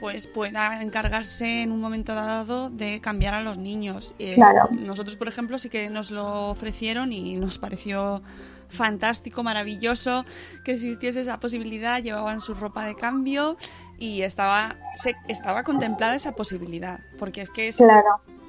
pues 0.00 0.26
pueda 0.26 0.82
encargarse 0.82 1.62
en 1.62 1.70
un 1.70 1.80
momento 1.80 2.14
dado 2.14 2.68
de 2.68 3.00
cambiar 3.00 3.34
a 3.34 3.42
los 3.42 3.58
niños. 3.58 4.14
Eh, 4.18 4.36
nosotros, 4.72 5.16
por 5.16 5.28
ejemplo, 5.28 5.58
sí 5.58 5.68
que 5.68 5.88
nos 5.88 6.10
lo 6.10 6.50
ofrecieron 6.50 7.12
y 7.12 7.36
nos 7.36 7.58
pareció 7.58 8.22
fantástico, 8.68 9.42
maravilloso 9.42 10.24
que 10.64 10.72
existiese 10.72 11.20
esa 11.20 11.38
posibilidad, 11.38 12.02
llevaban 12.02 12.40
su 12.40 12.54
ropa 12.54 12.84
de 12.84 12.96
cambio 12.96 13.56
y 13.98 14.22
estaba, 14.22 14.76
se, 14.94 15.14
estaba 15.28 15.62
contemplada 15.62 16.16
esa 16.16 16.32
posibilidad, 16.32 16.98
porque 17.18 17.42
es 17.42 17.50
que 17.50 17.68
es 17.68 17.78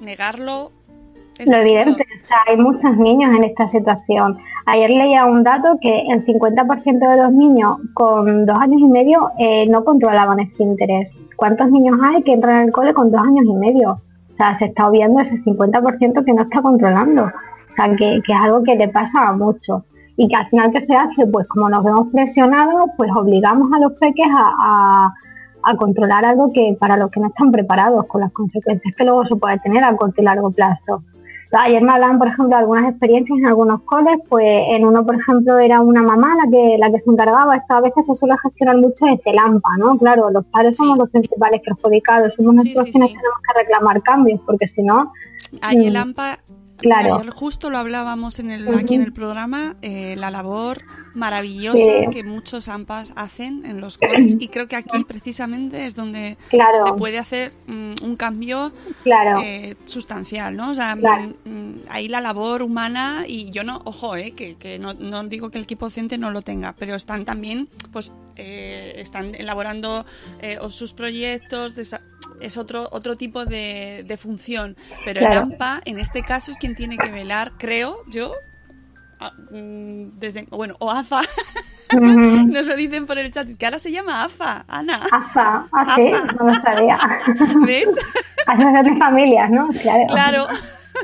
negarlo 0.00 0.72
lo 1.44 1.56
evidente, 1.58 2.02
o 2.02 2.26
sea, 2.26 2.38
hay 2.46 2.56
muchos 2.56 2.96
niños 2.96 3.34
en 3.36 3.44
esta 3.44 3.68
situación. 3.68 4.38
Ayer 4.64 4.90
leía 4.90 5.26
un 5.26 5.42
dato 5.42 5.78
que 5.80 6.04
el 6.08 6.24
50% 6.24 7.10
de 7.10 7.22
los 7.22 7.32
niños 7.32 7.76
con 7.94 8.46
dos 8.46 8.56
años 8.58 8.80
y 8.80 8.88
medio 8.88 9.30
eh, 9.38 9.66
no 9.68 9.84
controlaban 9.84 10.40
este 10.40 10.62
interés. 10.62 11.12
¿Cuántos 11.36 11.70
niños 11.70 11.98
hay 12.02 12.22
que 12.22 12.32
entran 12.32 12.56
en 12.56 12.66
el 12.66 12.72
cole 12.72 12.94
con 12.94 13.10
dos 13.10 13.20
años 13.20 13.44
y 13.46 13.52
medio? 13.52 13.92
O 13.92 14.36
sea, 14.36 14.54
se 14.54 14.66
está 14.66 14.88
obviando 14.88 15.20
ese 15.20 15.36
50% 15.42 16.24
que 16.24 16.32
no 16.32 16.42
está 16.42 16.62
controlando. 16.62 17.24
O 17.24 17.72
sea, 17.74 17.94
que, 17.96 18.16
es 18.16 18.40
algo 18.40 18.62
que 18.62 18.74
le 18.74 18.88
pasa 18.88 19.32
mucho. 19.32 19.84
Y 20.16 20.28
que 20.28 20.36
al 20.36 20.48
final, 20.48 20.72
¿qué 20.72 20.80
se 20.80 20.94
hace? 20.94 21.26
Pues 21.26 21.46
como 21.48 21.68
nos 21.68 21.84
vemos 21.84 22.08
presionados, 22.12 22.90
pues 22.96 23.10
obligamos 23.14 23.70
a 23.74 23.80
los 23.80 23.92
peques 23.98 24.26
a 24.32 25.12
a 25.66 25.76
controlar 25.76 26.24
algo 26.24 26.52
que 26.52 26.76
para 26.78 26.96
los 26.96 27.10
que 27.10 27.18
no 27.18 27.26
están 27.26 27.50
preparados, 27.50 28.06
con 28.06 28.20
las 28.20 28.32
consecuencias 28.32 28.94
que 28.94 29.04
luego 29.04 29.26
se 29.26 29.34
puede 29.34 29.58
tener 29.58 29.82
a 29.82 29.96
corto 29.96 30.22
y 30.22 30.24
largo 30.24 30.50
plazo. 30.52 31.02
Ayer 31.52 31.82
me 31.82 31.92
hablaban, 31.92 32.18
por 32.18 32.28
ejemplo, 32.28 32.48
de 32.48 32.54
algunas 32.56 32.90
experiencias 32.90 33.38
en 33.38 33.46
algunos 33.46 33.82
coles, 33.82 34.18
pues 34.28 34.44
en 34.44 34.84
uno, 34.84 35.06
por 35.06 35.14
ejemplo, 35.14 35.58
era 35.58 35.80
una 35.80 36.02
mamá 36.02 36.34
la 36.36 36.50
que, 36.50 36.76
la 36.78 36.90
que 36.90 37.00
se 37.00 37.10
encargaba, 37.10 37.56
esto 37.56 37.74
a 37.74 37.80
veces 37.80 38.06
se 38.06 38.14
suele 38.14 38.34
gestionar 38.42 38.76
mucho 38.78 39.06
este 39.06 39.32
lampa, 39.32 39.70
¿no? 39.78 39.96
Claro, 39.96 40.30
los 40.30 40.44
padres 40.46 40.76
somos 40.76 40.98
los 40.98 41.10
principales 41.10 41.60
perjudicados, 41.62 42.34
somos 42.34 42.54
nosotros 42.54 42.84
quienes 42.90 43.10
tenemos 43.10 43.38
que 43.46 43.60
reclamar 43.60 44.02
cambios, 44.02 44.40
porque 44.44 44.66
si 44.66 44.82
no... 44.82 45.12
Hay 45.62 45.86
el 45.86 45.96
AMPA 45.96 46.38
Claro. 46.76 47.24
justo 47.32 47.70
lo 47.70 47.78
hablábamos 47.78 48.38
en 48.38 48.50
el, 48.50 48.68
aquí 48.76 48.94
en 48.94 49.02
el 49.02 49.12
programa, 49.12 49.76
eh, 49.82 50.14
la 50.16 50.30
labor 50.30 50.82
maravillosa 51.14 52.10
que 52.10 52.22
muchos 52.22 52.68
AMPAs 52.68 53.12
hacen 53.16 53.64
en 53.64 53.80
los 53.80 53.98
coles 53.98 54.36
y 54.38 54.48
creo 54.48 54.68
que 54.68 54.76
aquí 54.76 55.04
precisamente 55.04 55.86
es 55.86 55.94
donde, 55.94 56.36
puede 56.98 57.18
hacer 57.18 57.52
mm, 57.66 58.04
un 58.04 58.16
cambio 58.16 58.72
eh, 59.42 59.74
sustancial, 59.84 60.56
¿no? 60.56 60.70
O 60.70 60.74
sea, 60.74 60.96
mm, 60.96 61.34
mm, 61.44 61.74
ahí 61.88 62.08
la 62.08 62.20
labor 62.20 62.62
humana 62.62 63.24
y 63.26 63.50
yo 63.50 63.64
no, 63.64 63.80
ojo, 63.84 64.16
eh, 64.16 64.32
que, 64.32 64.56
que 64.56 64.78
no, 64.78 64.94
no, 64.94 65.24
digo 65.24 65.50
que 65.50 65.58
el 65.58 65.64
equipo 65.64 65.86
docente 65.86 66.18
no 66.18 66.30
lo 66.30 66.42
tenga, 66.42 66.74
pero 66.78 66.94
están 66.94 67.24
también, 67.24 67.68
pues, 67.92 68.12
eh, 68.36 68.94
están 68.98 69.34
elaborando 69.34 70.04
sus 70.68 70.92
proyectos, 70.92 71.74
es 72.40 72.56
otro, 72.56 72.88
otro 72.92 73.16
tipo 73.16 73.44
de, 73.44 74.18
función. 74.18 74.76
Pero 75.04 75.20
el 75.20 75.26
AMPA, 75.26 75.80
en 75.84 75.98
este 75.98 76.22
caso, 76.22 76.50
es 76.50 76.58
quien 76.58 76.74
tiene 76.74 76.96
que 76.96 77.10
velar, 77.10 77.52
creo 77.58 77.98
yo, 78.08 78.32
mm, 79.50 80.18
desde, 80.18 80.46
bueno, 80.50 80.74
o 80.78 80.90
AFA, 80.90 81.22
nos 81.92 82.66
lo 82.66 82.76
dicen 82.76 83.06
por 83.06 83.18
el 83.18 83.30
chat, 83.30 83.48
es 83.48 83.58
que 83.58 83.66
ahora 83.66 83.78
se 83.78 83.92
llama 83.92 84.24
AFA, 84.24 84.64
Ana. 84.68 85.00
AFA, 85.10 85.66
ah, 85.72 85.96
no 86.38 86.46
lo 86.46 86.54
sabía. 86.54 86.98
¿Ves? 87.66 87.90
Asociación 88.46 88.94
de 88.94 88.98
familias, 88.98 89.50
¿no? 89.50 89.68
Claro. 90.08 90.46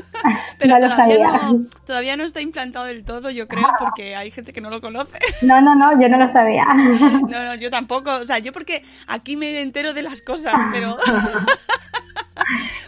Pero 0.59 0.77
todavía, 0.77 1.17
no, 1.17 1.65
todavía 1.85 2.17
no 2.17 2.23
está 2.23 2.41
implantado 2.41 2.85
del 2.85 3.03
todo, 3.03 3.29
yo 3.29 3.47
creo, 3.47 3.67
porque 3.79 4.15
hay 4.15 4.31
gente 4.31 4.53
que 4.53 4.61
no 4.61 4.69
lo 4.69 4.81
conoce. 4.81 5.17
No, 5.41 5.61
no, 5.61 5.75
no, 5.75 5.99
yo 5.99 6.07
no 6.09 6.17
lo 6.17 6.31
sabía. 6.31 6.65
No, 6.73 7.43
no, 7.43 7.55
yo 7.55 7.69
tampoco. 7.69 8.11
O 8.15 8.25
sea, 8.25 8.39
yo 8.39 8.53
porque 8.53 8.83
aquí 9.07 9.35
me 9.35 9.61
entero 9.61 9.93
de 9.93 10.03
las 10.03 10.21
cosas, 10.21 10.53
pero... 10.71 10.97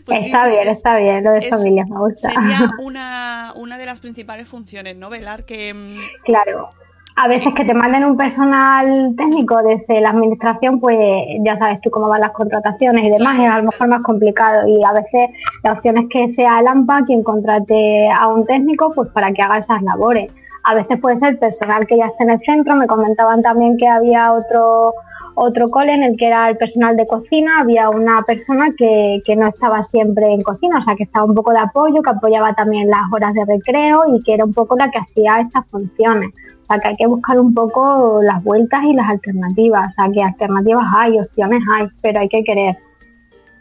Pues 0.05 0.25
está 0.25 0.47
bien, 0.47 0.67
está 0.67 0.97
bien, 0.97 1.23
lo 1.23 1.31
de 1.31 1.49
familia 1.49 1.85
me 1.85 1.97
gusta. 1.97 2.29
Sería 2.29 2.71
una, 2.79 3.53
una 3.55 3.77
de 3.77 3.85
las 3.85 3.99
principales 3.99 4.47
funciones, 4.47 4.95
¿no? 4.95 5.09
Velar 5.09 5.45
que... 5.45 5.73
Mm, 5.73 5.97
claro 6.23 6.69
a 7.17 7.27
veces 7.29 7.53
que 7.55 7.63
te 7.63 7.73
manden 7.73 8.03
un 8.03 8.17
personal 8.17 9.13
técnico 9.15 9.63
desde 9.63 10.01
la 10.01 10.09
administración, 10.09 10.81
pues 10.81 10.97
ya 11.45 11.55
sabes 11.55 11.79
tú 11.79 11.89
cómo 11.89 12.09
van 12.09 12.21
las 12.21 12.31
contrataciones 12.31 13.05
y 13.05 13.09
demás, 13.09 13.39
es 13.39 13.49
a 13.49 13.59
lo 13.59 13.71
mejor 13.71 13.87
más 13.87 14.01
complicado 14.01 14.67
y 14.67 14.83
a 14.83 14.91
veces 14.91 15.29
la 15.63 15.73
opción 15.73 15.97
es 15.97 16.05
que 16.09 16.29
sea 16.29 16.59
el 16.59 16.67
AMPA 16.67 17.05
quien 17.05 17.23
contrate 17.23 18.09
a 18.09 18.27
un 18.27 18.45
técnico 18.45 18.91
pues 18.93 19.09
para 19.11 19.31
que 19.31 19.41
haga 19.41 19.59
esas 19.59 19.81
labores. 19.81 20.29
A 20.63 20.73
veces 20.73 20.99
puede 20.99 21.15
ser 21.15 21.39
personal 21.39 21.87
que 21.87 21.97
ya 21.97 22.07
esté 22.07 22.23
en 22.23 22.31
el 22.31 22.39
centro, 22.39 22.75
me 22.75 22.87
comentaban 22.87 23.41
también 23.41 23.77
que 23.77 23.87
había 23.87 24.33
otro 24.33 24.93
otro 25.37 25.69
cole 25.69 25.93
en 25.93 26.03
el 26.03 26.17
que 26.17 26.27
era 26.27 26.49
el 26.49 26.55
personal 26.55 26.95
de 26.95 27.07
cocina, 27.07 27.59
había 27.59 27.89
una 27.89 28.21
persona 28.21 28.69
que, 28.77 29.21
que, 29.25 29.35
no 29.35 29.47
estaba 29.47 29.83
siempre 29.83 30.31
en 30.31 30.41
cocina, 30.41 30.77
o 30.77 30.81
sea, 30.81 30.95
que 30.95 31.03
estaba 31.03 31.25
un 31.25 31.35
poco 31.35 31.51
de 31.51 31.59
apoyo, 31.59 32.01
que 32.01 32.09
apoyaba 32.09 32.53
también 32.53 32.89
las 32.89 33.03
horas 33.11 33.33
de 33.33 33.43
recreo 33.43 34.15
y 34.15 34.23
que 34.23 34.33
era 34.33 34.45
un 34.45 34.53
poco 34.53 34.77
la 34.77 34.89
que 34.89 34.99
hacía 34.99 35.41
estas 35.41 35.65
funciones. 35.67 36.31
O 36.65 36.67
sea, 36.67 36.79
que 36.79 36.87
hay 36.87 36.95
que 36.95 37.05
buscar 37.05 37.39
un 37.39 37.53
poco 37.53 38.23
las 38.23 38.43
vueltas 38.43 38.81
y 38.85 38.93
las 38.93 39.07
alternativas. 39.07 39.91
O 39.91 39.93
sea, 39.93 40.11
que 40.11 40.23
alternativas 40.23 40.85
hay, 40.97 41.19
opciones 41.19 41.61
hay, 41.71 41.87
pero 42.01 42.21
hay 42.21 42.27
que 42.27 42.43
querer. 42.43 42.75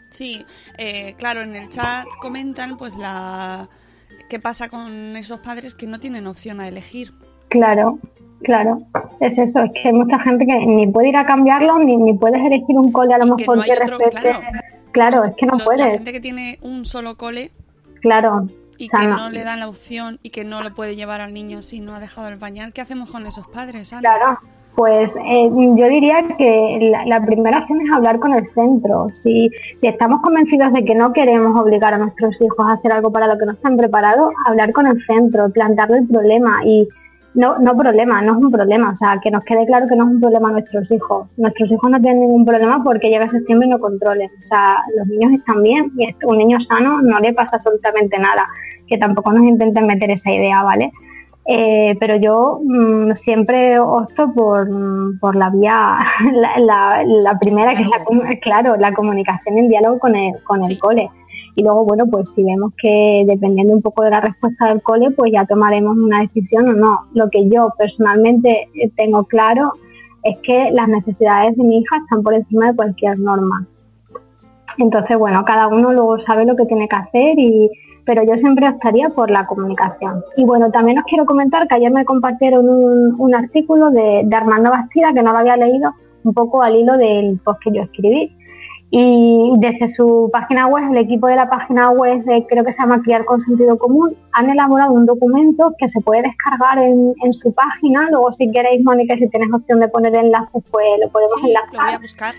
Sí, 0.09 0.43
eh, 0.79 1.13
claro, 1.19 1.41
en 1.41 1.55
el 1.55 1.69
chat 1.69 2.07
comentan 2.19 2.77
pues 2.77 2.95
la 2.95 3.69
qué 4.27 4.39
pasa 4.39 4.69
con 4.69 5.15
esos 5.15 5.39
padres 5.41 5.75
que 5.75 5.85
no 5.85 5.99
tienen 5.99 6.25
opción 6.25 6.59
a 6.61 6.67
elegir. 6.67 7.13
Claro, 7.49 7.99
claro, 8.41 8.79
es 9.19 9.37
eso, 9.37 9.61
es 9.61 9.71
que 9.73 9.89
hay 9.89 9.93
mucha 9.93 10.17
gente 10.19 10.47
que 10.47 10.65
ni 10.65 10.87
puede 10.87 11.09
ir 11.09 11.17
a 11.17 11.27
cambiarlo, 11.27 11.77
ni, 11.77 11.95
ni 11.97 12.13
puedes 12.13 12.41
elegir 12.43 12.75
un 12.75 12.91
cole 12.91 13.13
a 13.13 13.19
lo 13.19 13.35
mejor 13.35 13.63
que, 13.63 13.75
respete. 13.75 14.35
Claro. 14.91 15.25
es 15.25 15.35
que 15.35 15.45
no 15.45 15.59
puedes. 15.59 15.85
La 15.85 15.91
gente 15.91 16.11
que 16.11 16.21
tiene 16.21 16.57
un 16.61 16.85
solo 16.85 17.17
cole. 17.17 17.51
Claro, 18.01 18.47
y 18.77 18.89
que 18.89 19.07
no, 19.07 19.29
le 19.29 19.43
dan 19.43 19.59
la 19.59 19.69
opción 19.69 20.19
y 20.23 20.29
que 20.29 20.43
no 20.43 20.61
lo 20.63 20.73
puede 20.73 20.95
llevar 20.95 21.21
al 21.21 21.33
niño 21.33 21.61
si 21.61 21.79
no 21.79 21.95
ha 21.95 21.99
dejado 21.99 22.27
el 22.27 22.37
pañal, 22.37 22.73
¿qué 22.73 22.81
hacemos 22.81 23.11
con 23.11 23.25
esos 23.25 23.47
padres? 23.47 23.93
Claro, 23.99 24.39
pues 24.75 25.15
eh, 25.15 25.49
yo 25.49 25.87
diría 25.87 26.23
que 26.37 26.91
la, 27.05 27.25
primera 27.25 27.59
opción 27.59 27.81
es 27.81 27.91
hablar 27.91 28.19
con 28.19 28.33
el 28.33 28.49
centro. 28.53 29.07
Si, 29.13 29.49
si 29.75 29.87
estamos 29.87 30.21
convencidos 30.21 30.73
de 30.73 30.83
que 30.83 30.95
no 30.95 31.13
queremos 31.13 31.57
obligar 31.59 31.93
a 31.93 31.97
nuestros 31.97 32.39
hijos 32.41 32.67
a 32.67 32.73
hacer 32.73 32.91
algo 32.91 33.11
para 33.11 33.27
lo 33.27 33.37
que 33.37 33.45
no 33.45 33.53
están 33.53 33.77
preparados, 33.77 34.33
hablar 34.45 34.73
con 34.73 34.87
el 34.87 35.01
centro, 35.05 35.49
plantearle 35.49 35.99
el 35.99 36.07
problema 36.07 36.59
y 36.65 36.89
no, 37.35 37.57
no 37.59 37.77
problema, 37.77 38.21
no 38.21 38.33
es 38.33 38.37
un 38.37 38.51
problema. 38.51 38.91
O 38.91 38.95
sea, 38.95 39.19
que 39.21 39.29
nos 39.29 39.43
quede 39.43 39.65
claro 39.65 39.85
que 39.87 39.95
no 39.95 40.05
es 40.05 40.09
un 40.11 40.21
problema 40.21 40.51
nuestros 40.51 40.91
hijos. 40.91 41.27
Nuestros 41.37 41.71
hijos 41.71 41.89
no 41.89 42.01
tienen 42.01 42.21
ningún 42.21 42.45
problema 42.45 42.83
porque 42.83 43.09
llega 43.09 43.29
septiembre 43.29 43.67
y 43.67 43.71
no 43.71 43.79
controlen. 43.79 44.29
O 44.41 44.47
sea, 44.47 44.77
los 44.97 45.07
niños 45.07 45.33
están 45.33 45.61
bien 45.61 45.91
y 45.97 46.15
un 46.25 46.37
niño 46.37 46.59
sano 46.59 47.01
no 47.01 47.19
le 47.19 47.33
pasa 47.33 47.57
absolutamente 47.57 48.17
nada. 48.17 48.47
Que 48.87 48.97
tampoco 48.97 49.33
nos 49.33 49.43
intenten 49.43 49.85
meter 49.85 50.11
esa 50.11 50.31
idea, 50.31 50.63
¿vale? 50.63 50.91
Eh, 51.47 51.95
pero 51.99 52.15
yo 52.15 52.59
mm, 52.63 53.13
siempre 53.13 53.79
opto 53.79 54.33
por, 54.33 54.67
por 55.19 55.35
la 55.35 55.51
vía, 55.51 55.99
la, 56.57 57.03
la, 57.05 57.39
primera, 57.39 57.75
que 57.75 57.83
es 57.83 57.89
la, 57.89 58.39
claro, 58.41 58.75
la 58.77 58.93
comunicación 58.93 59.57
en 59.59 59.69
diálogo 59.69 59.99
con 59.99 60.15
el, 60.15 60.33
con 60.43 60.65
el 60.65 60.79
cole 60.79 61.09
y 61.55 61.63
luego, 61.63 61.85
bueno, 61.85 62.05
pues 62.07 62.29
si 62.29 62.43
vemos 62.43 62.73
que 62.77 63.23
dependiendo 63.25 63.73
un 63.73 63.81
poco 63.81 64.03
de 64.03 64.09
la 64.09 64.19
respuesta 64.19 64.67
del 64.67 64.81
cole, 64.81 65.11
pues 65.11 65.31
ya 65.31 65.45
tomaremos 65.45 65.97
una 65.97 66.19
decisión 66.19 66.67
o 66.67 66.73
no. 66.73 67.05
Lo 67.13 67.29
que 67.29 67.47
yo 67.49 67.69
personalmente 67.77 68.67
eh, 68.75 68.91
tengo 68.97 69.23
claro 69.23 69.71
es 70.23 70.37
que 70.39 70.71
las 70.71 70.89
necesidades 70.89 71.55
de 71.55 71.63
mi 71.63 71.79
hija 71.79 71.97
están 71.97 72.23
por 72.23 72.33
encima 72.33 72.67
de 72.67 72.75
cualquier 72.75 73.17
norma. 73.19 73.65
Entonces, 74.77 75.17
bueno, 75.17 75.45
cada 75.45 75.67
uno 75.67 75.93
luego 75.93 76.19
sabe 76.19 76.45
lo 76.45 76.57
que 76.57 76.65
tiene 76.65 76.89
que 76.89 76.95
hacer 76.97 77.39
y, 77.39 77.71
pero 78.03 78.23
yo 78.23 78.35
siempre 78.35 78.67
optaría 78.67 79.07
por 79.09 79.31
la 79.31 79.45
comunicación. 79.45 80.25
Y 80.35 80.43
bueno, 80.43 80.71
también 80.71 80.99
os 80.99 81.05
quiero 81.05 81.25
comentar 81.25 81.69
que 81.69 81.75
ayer 81.75 81.91
me 81.91 82.03
compartieron 82.03 82.67
un, 82.67 83.35
artículo 83.35 83.91
de, 83.91 84.23
de, 84.25 84.35
Armando 84.35 84.71
Bastida, 84.71 85.13
que 85.13 85.23
no 85.23 85.31
lo 85.31 85.37
había 85.37 85.55
leído, 85.55 85.93
un 86.25 86.33
poco 86.33 86.61
al 86.61 86.75
hilo 86.75 86.97
del 86.97 87.39
post 87.39 87.61
que 87.61 87.71
yo 87.71 87.83
escribí, 87.83 88.35
y 88.91 89.53
desde 89.57 89.87
su 89.87 90.29
página 90.31 90.67
web, 90.67 90.91
el 90.91 90.97
equipo 90.99 91.27
de 91.27 91.35
la 91.35 91.49
página 91.49 91.89
web, 91.89 92.23
de, 92.23 92.45
creo 92.47 92.63
que 92.63 92.71
se 92.71 92.81
llama 92.81 93.01
Criar 93.01 93.25
con 93.25 93.41
Sentido 93.41 93.77
Común, 93.77 94.15
han 94.31 94.49
elaborado 94.49 94.93
un 94.93 95.05
documento 95.05 95.73
que 95.77 95.87
se 95.87 95.99
puede 96.01 96.21
descargar 96.21 96.77
en, 96.77 97.33
su 97.33 97.51
página. 97.53 98.09
Luego, 98.09 98.31
si 98.31 98.49
queréis, 98.51 98.83
Mónica, 98.83 99.17
si 99.17 99.27
tienes 99.27 99.51
opción 99.51 99.79
de 99.79 99.87
poner 99.87 100.15
enlaces, 100.15 100.63
pues 100.71 100.85
lo 101.01 101.09
podemos 101.09 101.33
sí, 101.41 101.47
enlazar. 101.47 101.73
Lo 101.73 101.81
voy 101.81 101.93
a 101.93 101.99
buscar. 101.99 102.35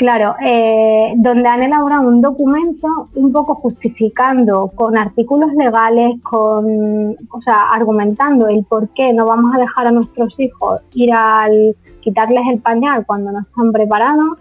Claro, 0.00 0.34
eh, 0.42 1.12
donde 1.18 1.46
han 1.46 1.62
elaborado 1.62 2.08
un 2.08 2.22
documento 2.22 2.88
un 3.14 3.32
poco 3.32 3.56
justificando 3.56 4.72
con 4.74 4.96
artículos 4.96 5.52
legales, 5.52 6.14
con, 6.22 7.18
o 7.30 7.42
sea, 7.42 7.68
argumentando 7.70 8.48
el 8.48 8.64
por 8.64 8.88
qué 8.94 9.12
no 9.12 9.26
vamos 9.26 9.54
a 9.54 9.58
dejar 9.58 9.88
a 9.88 9.90
nuestros 9.90 10.40
hijos 10.40 10.80
ir 10.94 11.12
al 11.12 11.76
quitarles 12.00 12.44
el 12.50 12.60
pañal 12.60 13.04
cuando 13.04 13.30
no 13.30 13.40
están 13.40 13.72
preparados 13.72 14.38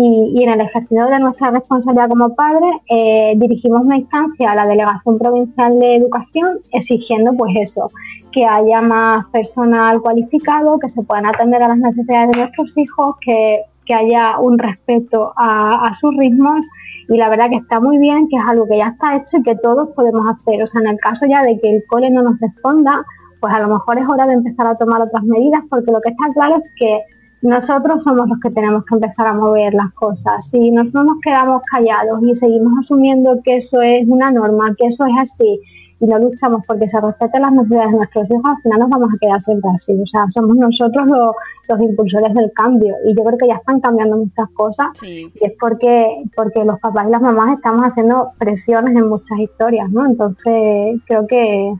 y, 0.00 0.44
en 0.44 0.50
el 0.50 0.60
ejercicio 0.60 1.06
de 1.06 1.18
nuestra 1.18 1.50
responsabilidad 1.50 2.08
como 2.08 2.36
padres 2.36 2.70
eh, 2.88 3.34
dirigimos 3.36 3.82
una 3.82 3.96
instancia 3.96 4.52
a 4.52 4.54
la 4.54 4.64
Delegación 4.64 5.18
Provincial 5.18 5.76
de 5.80 5.96
Educación 5.96 6.60
exigiendo 6.70 7.32
pues 7.32 7.56
eso, 7.56 7.90
que 8.30 8.46
haya 8.46 8.80
más 8.80 9.26
personal 9.32 10.00
cualificado, 10.00 10.78
que 10.78 10.88
se 10.88 11.02
puedan 11.02 11.26
atender 11.26 11.64
a 11.64 11.68
las 11.68 11.78
necesidades 11.78 12.30
de 12.30 12.38
nuestros 12.38 12.78
hijos, 12.78 13.16
que, 13.20 13.64
haya 13.92 14.38
un 14.38 14.58
respeto 14.58 15.32
a, 15.34 15.94
sus 15.98 16.14
ritmos 16.14 16.60
y 17.08 17.16
la 17.16 17.30
verdad 17.30 17.48
que 17.48 17.56
está 17.56 17.80
muy 17.80 17.96
bien, 17.96 18.28
que 18.28 18.36
es 18.36 18.42
algo 18.46 18.68
que 18.68 18.76
ya 18.76 18.88
está 18.88 19.16
hecho 19.16 19.38
y 19.38 19.42
que 19.42 19.56
todos 19.56 19.88
podemos 19.96 20.26
hacer. 20.28 20.62
O 20.62 20.66
sea, 20.66 20.82
en 20.82 20.88
el 20.88 20.98
caso 20.98 21.24
ya 21.24 21.42
de 21.42 21.58
que 21.58 21.76
el 21.76 21.82
cole 21.88 22.10
no 22.10 22.22
nos 22.22 22.38
responda, 22.38 23.02
pues 23.40 23.54
a 23.54 23.60
lo 23.60 23.68
mejor 23.68 23.98
es 23.98 24.06
hora 24.06 24.26
de 24.26 24.34
empezar 24.34 24.66
a 24.66 24.76
tomar 24.76 25.00
otras 25.00 25.24
medidas 25.24 25.62
porque 25.70 25.90
lo 25.90 26.02
que 26.02 26.10
está 26.10 26.30
claro 26.34 26.56
es 26.62 26.70
que 26.76 27.00
nosotros 27.42 28.02
somos 28.02 28.28
los 28.28 28.40
que 28.40 28.50
tenemos 28.50 28.84
que 28.84 28.96
empezar 28.96 29.26
a 29.28 29.34
mover 29.34 29.74
las 29.74 29.92
cosas. 29.92 30.48
Si 30.48 30.70
nosotros 30.70 31.04
nos 31.04 31.20
quedamos 31.20 31.62
callados 31.70 32.20
y 32.22 32.34
seguimos 32.36 32.72
asumiendo 32.80 33.40
que 33.44 33.56
eso 33.56 33.80
es 33.80 34.06
una 34.08 34.30
norma, 34.30 34.74
que 34.76 34.86
eso 34.86 35.06
es 35.06 35.12
así, 35.18 35.60
y 36.00 36.06
no 36.06 36.18
luchamos 36.18 36.62
porque 36.66 36.88
se 36.88 37.00
respeten 37.00 37.42
las 37.42 37.52
necesidades 37.52 37.90
de 37.90 37.96
nuestros 37.96 38.30
hijos, 38.30 38.44
al 38.44 38.62
final 38.62 38.78
nos 38.80 38.90
vamos 38.90 39.10
a 39.14 39.18
quedar 39.18 39.40
siempre 39.42 39.70
así. 39.74 39.92
O 40.00 40.06
sea, 40.06 40.26
somos 40.30 40.56
nosotros 40.56 41.06
los, 41.06 41.34
los 41.68 41.80
impulsores 41.80 42.34
del 42.34 42.52
cambio 42.52 42.94
y 43.04 43.16
yo 43.16 43.24
creo 43.24 43.38
que 43.38 43.48
ya 43.48 43.56
están 43.56 43.80
cambiando 43.80 44.16
muchas 44.16 44.48
cosas 44.50 44.88
y 45.02 45.30
es 45.40 45.52
porque, 45.58 46.22
porque 46.36 46.64
los 46.64 46.78
papás 46.80 47.06
y 47.08 47.10
las 47.10 47.20
mamás 47.20 47.56
estamos 47.56 47.82
haciendo 47.82 48.30
presiones 48.38 48.96
en 48.96 49.08
muchas 49.08 49.38
historias, 49.38 49.90
¿no? 49.90 50.06
Entonces 50.06 51.00
creo 51.06 51.26
que, 51.26 51.74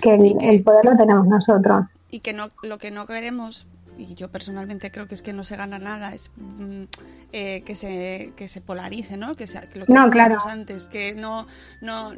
que, 0.00 0.14
el, 0.14 0.62
poder 0.64 0.84
lo 0.84 0.96
tenemos 0.96 1.26
nosotros. 1.26 1.86
Y 2.10 2.20
que 2.20 2.32
no, 2.32 2.48
lo 2.62 2.78
que 2.78 2.90
no 2.90 3.06
queremos 3.06 3.68
y 4.00 4.14
yo 4.14 4.30
personalmente 4.30 4.90
creo 4.90 5.06
que 5.06 5.14
es 5.14 5.22
que 5.22 5.32
no 5.32 5.44
se 5.44 5.56
gana 5.56 5.78
nada, 5.78 6.14
es 6.14 6.32
mm, 6.36 6.84
eh, 7.32 7.62
que, 7.64 7.74
se, 7.74 8.32
que 8.36 8.48
se 8.48 8.60
polarice, 8.60 9.16
¿no? 9.16 9.36
Que, 9.36 9.46
sea, 9.46 9.62
lo 9.74 9.86
que 9.86 9.92
no, 9.92 10.08
claro. 10.10 10.38
antes, 10.48 10.88
que 10.88 11.14
no, 11.14 11.46
no, 11.80 12.12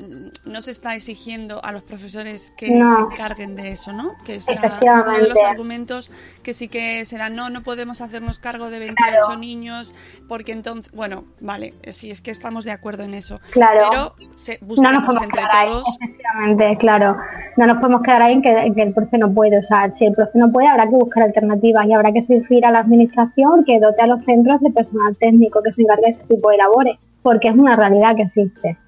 no 0.44 0.62
se 0.62 0.70
está 0.70 0.94
exigiendo 0.94 1.64
a 1.64 1.72
los 1.72 1.82
profesores 1.82 2.52
que 2.56 2.66
se 2.66 2.72
encarguen 2.74 3.56
de 3.56 3.72
eso, 3.72 3.92
¿no? 3.92 4.14
Que 4.24 4.36
es, 4.36 4.46
uno 4.48 5.12
de 5.12 5.28
los 5.28 5.38
argumentos 5.42 6.10
que 6.42 6.54
sí 6.54 6.68
que 6.68 7.04
se 7.04 7.18
dan, 7.18 7.34
no, 7.34 7.50
no 7.50 7.62
podemos 7.62 8.00
hacernos 8.00 8.38
cargo 8.38 8.70
de 8.70 8.78
28 8.78 9.36
niños, 9.36 9.94
porque 10.28 10.52
entonces, 10.52 10.92
bueno, 10.92 11.24
vale, 11.40 11.74
sí, 11.90 12.10
es 12.10 12.20
que 12.20 12.30
estamos 12.30 12.64
de 12.64 12.70
acuerdo 12.70 13.02
en 13.02 13.14
eso. 13.14 13.40
Claro. 13.50 14.14
Pero 14.18 14.36
se, 14.36 14.58
no 14.62 14.92
nos 14.92 15.04
podemos 15.04 15.24
entre 15.24 15.42
todos. 15.64 15.98
efectivamente, 16.00 16.76
claro. 16.78 17.16
No 17.56 17.66
nos 17.66 17.78
podemos 17.78 18.02
quedar 18.02 18.22
ahí 18.22 18.34
en 18.34 18.42
que, 18.42 18.50
en 18.50 18.74
que 18.74 18.82
el 18.82 18.94
profe 18.94 19.18
no 19.18 19.32
puede, 19.32 19.58
o 19.58 19.62
sea, 19.62 19.92
si 19.92 20.06
el 20.06 20.14
profe 20.14 20.38
no 20.38 20.50
puede, 20.50 20.68
habrá 20.68 20.84
que 20.84 20.94
buscar 20.94 21.24
alternativas 21.24 21.71
y 21.86 21.92
habrá 21.92 22.12
que 22.12 22.20
exigir 22.20 22.64
a 22.66 22.70
la 22.70 22.80
administración 22.80 23.64
que 23.64 23.80
dote 23.80 24.02
a 24.02 24.06
los 24.06 24.24
centros 24.24 24.60
de 24.60 24.70
personal 24.70 25.16
técnico 25.16 25.62
que 25.62 25.72
se 25.72 25.82
encargue 25.82 26.04
de 26.04 26.10
ese 26.10 26.24
tipo 26.24 26.50
de 26.50 26.56
labores, 26.58 26.98
porque 27.22 27.48
es 27.48 27.54
una 27.54 27.76
realidad 27.76 28.16
que 28.16 28.22
existe. 28.22 28.78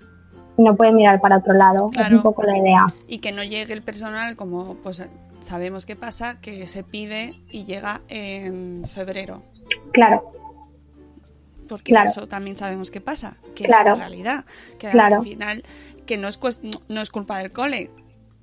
No 0.57 0.77
puede 0.77 0.93
mirar 0.93 1.21
para 1.21 1.39
otro 1.39 1.55
lado, 1.55 1.91
es 1.99 2.11
un 2.11 2.23
poco 2.23 2.43
la 2.45 2.57
idea. 2.57 2.87
Y 3.09 3.19
que 3.19 3.33
no 3.33 3.43
llegue 3.43 3.73
el 3.73 3.83
personal 3.83 4.37
como 4.37 4.77
pues 4.77 5.07
sabemos 5.41 5.85
qué 5.85 5.97
pasa, 5.97 6.41
que 6.41 6.67
se 6.69 6.85
pide 6.85 7.35
y 7.51 7.65
llega 7.65 8.01
en 8.09 8.85
febrero. 8.87 9.43
Claro. 9.93 10.33
Porque 11.69 11.95
eso 12.05 12.29
también 12.29 12.57
sabemos 12.57 12.91
qué 12.91 13.01
pasa, 13.01 13.37
que 13.55 13.65
es 13.65 13.71
la 13.71 13.95
realidad, 13.95 14.45
que 14.79 14.89
al 14.89 15.23
final 15.23 15.65
que 16.07 16.19
no 16.19 16.29
es 16.29 16.39
no 16.89 17.01
es 17.01 17.11
culpa 17.11 17.39
del 17.39 17.51
cole, 17.53 17.91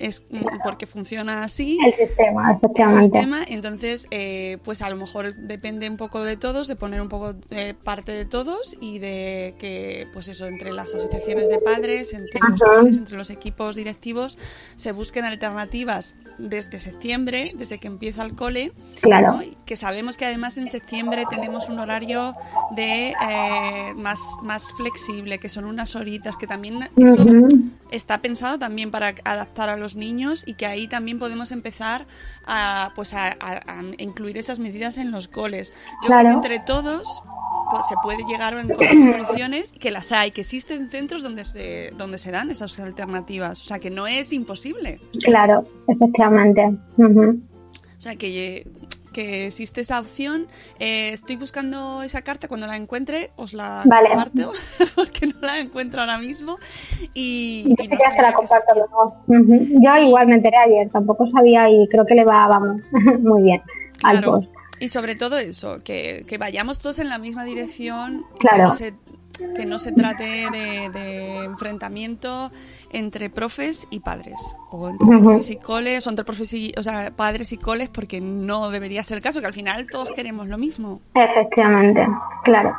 es 0.01 0.23
porque 0.63 0.87
funciona 0.87 1.43
así. 1.43 1.77
El 1.85 1.93
sistema, 1.93 2.51
efectivamente. 2.53 3.05
El 3.05 3.11
sistema, 3.11 3.43
entonces, 3.47 4.07
eh, 4.11 4.57
pues 4.63 4.81
a 4.81 4.89
lo 4.89 4.95
mejor 4.95 5.33
depende 5.35 5.89
un 5.89 5.97
poco 5.97 6.23
de 6.23 6.37
todos, 6.37 6.67
de 6.67 6.75
poner 6.75 7.01
un 7.01 7.09
poco 7.09 7.33
de 7.33 7.73
parte 7.73 8.11
de 8.11 8.25
todos 8.25 8.75
y 8.81 8.99
de 8.99 9.55
que, 9.59 10.07
pues 10.13 10.27
eso, 10.27 10.47
entre 10.47 10.71
las 10.71 10.93
asociaciones 10.93 11.49
de 11.49 11.59
padres, 11.59 12.13
entre 12.13 12.39
los 12.49 12.97
entre 12.97 13.17
los 13.17 13.29
equipos 13.29 13.75
directivos, 13.75 14.37
se 14.75 14.91
busquen 14.91 15.25
alternativas 15.25 16.15
desde 16.37 16.79
septiembre, 16.79 17.53
desde 17.55 17.79
que 17.79 17.87
empieza 17.87 18.23
el 18.23 18.35
cole. 18.35 18.71
Claro. 19.01 19.39
Que 19.65 19.75
sabemos 19.75 20.17
que 20.17 20.25
además 20.25 20.57
en 20.57 20.67
septiembre 20.67 21.23
tenemos 21.29 21.69
un 21.69 21.79
horario 21.79 22.35
de 22.75 23.09
eh, 23.09 23.93
más, 23.95 24.19
más 24.41 24.71
flexible, 24.73 25.37
que 25.37 25.49
son 25.49 25.65
unas 25.65 25.95
horitas, 25.95 26.35
que 26.37 26.47
también 26.47 26.89
eso 26.97 27.25
está 27.91 28.21
pensado 28.21 28.57
también 28.57 28.91
para 28.91 29.13
adaptar 29.23 29.69
a 29.69 29.77
los 29.77 29.95
niños 29.95 30.43
y 30.45 30.53
que 30.53 30.65
ahí 30.65 30.87
también 30.87 31.19
podemos 31.19 31.51
empezar 31.51 32.07
a, 32.45 32.91
pues 32.95 33.13
a, 33.13 33.37
incluir 33.97 34.37
esas 34.37 34.59
medidas 34.59 34.97
en 34.97 35.11
los 35.11 35.27
coles. 35.27 35.73
Yo 36.03 36.09
creo 36.09 36.23
que 36.23 36.31
entre 36.31 36.59
todos 36.59 37.21
pues, 37.69 37.85
se 37.87 37.95
puede 38.01 38.23
llegar 38.25 38.55
a 38.55 38.63
soluciones 39.27 39.71
que 39.73 39.91
las 39.91 40.11
hay, 40.11 40.31
que 40.31 40.41
existen 40.41 40.89
centros 40.89 41.23
donde 41.23 41.43
se, 41.43 41.91
donde 41.97 42.17
se 42.17 42.31
dan 42.31 42.49
esas 42.51 42.79
alternativas. 42.79 43.61
O 43.61 43.65
sea, 43.65 43.79
que 43.79 43.89
no 43.89 44.07
es 44.07 44.33
imposible. 44.33 44.99
Claro, 45.23 45.65
efectivamente. 45.87 46.77
O 46.97 48.03
sea, 48.03 48.15
que 48.15 48.67
que 49.11 49.47
existe 49.47 49.81
esa 49.81 49.99
opción. 49.99 50.47
Eh, 50.79 51.09
estoy 51.13 51.35
buscando 51.35 52.03
esa 52.03 52.21
carta, 52.21 52.47
cuando 52.47 52.67
la 52.67 52.77
encuentre 52.77 53.31
os 53.35 53.53
la 53.53 53.83
comparto, 53.83 54.53
porque 54.95 55.27
no 55.27 55.35
la 55.41 55.59
encuentro 55.59 56.01
ahora 56.01 56.17
mismo. 56.17 56.57
Y, 57.13 57.75
Yo, 57.77 57.97
la 58.21 58.33
comparto 58.33 58.73
Yo 59.27 59.97
igual 59.97 60.27
me 60.27 60.35
enteré 60.35 60.57
ayer, 60.57 60.89
tampoco 60.89 61.29
sabía 61.29 61.69
y 61.69 61.87
creo 61.89 62.05
que 62.05 62.15
le 62.15 62.23
va, 62.23 62.47
vamos, 62.47 62.81
muy 63.19 63.43
bien 63.43 63.61
al 64.03 64.23
post. 64.23 64.49
Y 64.79 64.89
sobre 64.89 65.15
todo 65.15 65.37
eso, 65.37 65.77
que, 65.83 66.25
que, 66.27 66.39
vayamos 66.39 66.79
todos 66.79 66.97
en 66.97 67.09
la 67.09 67.19
misma 67.19 67.43
dirección, 67.43 68.25
claro. 68.39 68.57
que, 68.57 68.63
no 68.63 68.73
se, 68.73 68.93
trate 69.95 70.49
de, 70.51 70.89
de 70.89 71.43
enfrentamiento 71.45 72.51
entre 72.91 73.29
profes 73.29 73.87
y 73.89 73.99
padres, 73.99 74.55
o 74.69 74.89
entre 74.89 75.07
profes 75.19 75.49
y 75.49 75.55
coles, 75.57 76.07
o 76.07 76.09
entre 76.09 76.25
profes 76.25 76.53
y, 76.53 76.71
o 76.77 76.83
sea, 76.83 77.11
padres 77.15 77.51
y 77.51 77.57
coles, 77.57 77.89
porque 77.89 78.21
no 78.21 78.69
debería 78.69 79.03
ser 79.03 79.17
el 79.17 79.23
caso, 79.23 79.39
que 79.39 79.47
al 79.47 79.53
final 79.53 79.87
todos 79.87 80.11
queremos 80.11 80.47
lo 80.47 80.57
mismo. 80.57 81.01
Efectivamente, 81.15 82.07
claro. 82.43 82.73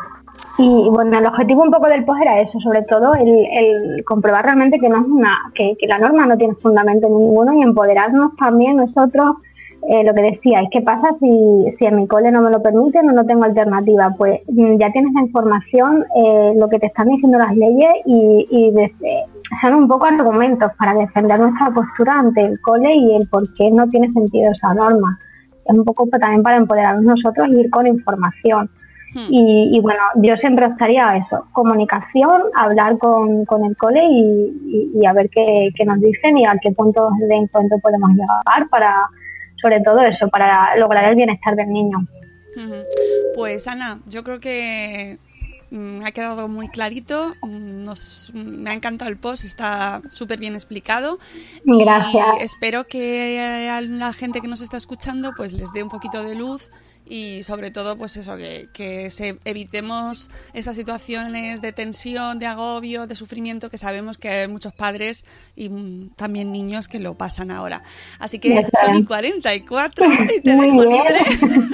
Y 0.59 0.89
bueno, 0.91 1.19
el 1.19 1.27
objetivo 1.27 1.63
un 1.63 1.71
poco 1.71 1.89
del 1.89 2.05
post 2.05 2.23
era 2.23 2.41
eso, 2.41 2.59
sobre 2.61 2.83
todo 2.83 3.15
el, 3.15 4.05
comprobar 4.05 4.45
realmente 4.45 4.79
que 4.79 4.89
no 4.89 5.01
es 5.01 5.07
una, 5.07 5.39
que, 5.55 5.77
que 5.79 5.87
la 5.87 5.99
norma 5.99 6.27
no 6.27 6.37
tiene 6.37 6.55
fundamento 6.55 7.09
ninguno 7.09 7.55
y 7.55 7.63
empoderarnos 7.63 8.37
también 8.37 8.77
nosotros 8.77 9.37
eh, 9.89 10.05
lo 10.05 10.15
que 10.15 10.23
decíais, 10.23 10.69
¿qué 10.71 10.81
pasa 10.81 11.09
si, 11.19 11.67
si 11.77 11.87
en 11.87 11.97
mi 11.97 12.07
cole 12.07 12.31
no 12.31 12.41
me 12.41 12.51
lo 12.51 12.63
permiten 12.63 13.09
o 13.11 13.13
no 13.13 13.27
tengo 13.27 13.45
alternativa? 13.45 14.11
Pues 14.17 14.41
mm, 14.47 14.77
ya 14.79 14.93
tienes 14.93 15.13
la 15.13 15.23
información, 15.23 16.05
eh, 16.15 16.53
lo 16.57 16.69
que 16.69 16.79
te 16.79 16.87
están 16.87 17.09
diciendo 17.09 17.39
las 17.39 17.57
leyes 17.57 17.93
y, 18.07 18.73
son 19.61 19.75
un 19.75 19.89
poco 19.89 20.07
argumentos 20.07 20.71
para 20.79 20.95
defender 20.95 21.39
nuestra 21.39 21.71
postura 21.73 22.19
ante 22.21 22.41
el 22.41 22.59
cole 22.61 22.95
y 22.95 23.17
el 23.17 23.29
por 23.29 23.53
qué 23.55 23.71
no 23.71 23.87
tiene 23.89 24.09
sentido 24.09 24.51
esa 24.53 24.73
norma. 24.73 25.19
Es 25.67 25.75
un 25.75 25.85
poco 25.85 26.07
también 26.07 26.43
para 26.43 26.57
empoderarnos 26.57 27.05
nosotros 27.05 27.49
y 27.49 27.61
ir 27.61 27.69
con 27.69 27.87
información. 27.87 28.71
Hmm. 29.15 29.27
Y, 29.29 29.79
bueno, 29.83 30.01
yo 30.15 30.39
siempre 30.39 30.67
estaría 30.67 31.11
a 31.11 31.17
eso, 31.19 31.45
comunicación, 31.53 32.45
hablar 32.57 32.97
con, 32.97 33.45
el 33.65 33.77
cole 33.77 34.03
y, 34.09 35.05
a 35.05 35.13
ver 35.13 35.29
qué, 35.29 35.69
qué, 35.75 35.85
nos 35.85 36.01
dicen 36.01 36.39
y 36.39 36.47
a 36.47 36.57
qué 36.63 36.73
puntos 36.73 37.13
de 37.19 37.35
encuentro 37.35 37.79
podemos 37.81 38.11
llegar 38.11 38.71
para, 38.71 38.95
sobre 39.63 39.81
todo 39.81 40.01
eso, 40.01 40.29
para 40.29 40.77
lograr 40.77 41.05
el 41.05 41.17
bienestar 41.17 41.57
del 41.57 41.73
niño. 41.73 42.07
Pues 43.35 43.67
Ana, 43.67 44.01
yo 44.07 44.25
creo 44.25 44.41
que 44.41 45.19
mm, 45.71 46.03
ha 46.05 46.11
quedado 46.11 46.49
muy 46.49 46.69
clarito, 46.69 47.35
mm, 47.41 47.85
nos, 47.85 48.31
me 48.35 48.71
ha 48.71 48.75
encantado 48.75 49.11
el 49.11 49.17
post, 49.17 49.45
está 49.45 50.03
súper 50.11 50.39
bien 50.39 50.55
explicado. 50.55 51.19
Gracias. 51.65 52.27
Y 52.41 52.43
espero 52.43 52.85
que 52.87 53.41
a 53.71 53.81
la 53.81 54.13
gente 54.13 54.41
que 54.41 54.49
nos 54.49 54.61
está 54.61 54.77
escuchando 54.77 55.33
pues 55.37 55.53
les 55.53 55.73
dé 55.73 55.83
un 55.83 55.89
poquito 55.89 56.23
de 56.23 56.35
luz 56.35 56.71
y 57.13 57.43
sobre 57.43 57.71
todo 57.71 57.99
pues 57.99 58.17
eso 58.17 58.39
que, 58.39 58.71
que 58.73 59.11
se 59.11 59.37
evitemos 59.45 60.31
esas 60.55 60.77
situaciones 60.77 61.61
de 61.61 61.71
tensión 61.75 62.39
de 62.39 62.47
agobio 62.47 63.07
de 63.07 63.15
sufrimiento 63.17 63.69
que 63.69 63.77
sabemos 63.77 64.17
que 64.17 64.31
hay 64.31 64.49
muchos 64.49 64.73
padres 64.73 65.27
y 65.55 65.69
mm, 65.69 66.15
también 66.17 66.51
niños 66.51 66.89
que 66.89 66.99
lo 67.01 67.13
pasan 67.19 67.51
ahora. 67.51 67.83
Así 68.19 68.39
que 68.39 68.67
son 68.81 68.97
y 68.97 69.05
44 69.05 70.07
y 70.39 70.41
te 70.41 70.53
dejo 70.53 70.85
libre. 70.87 71.21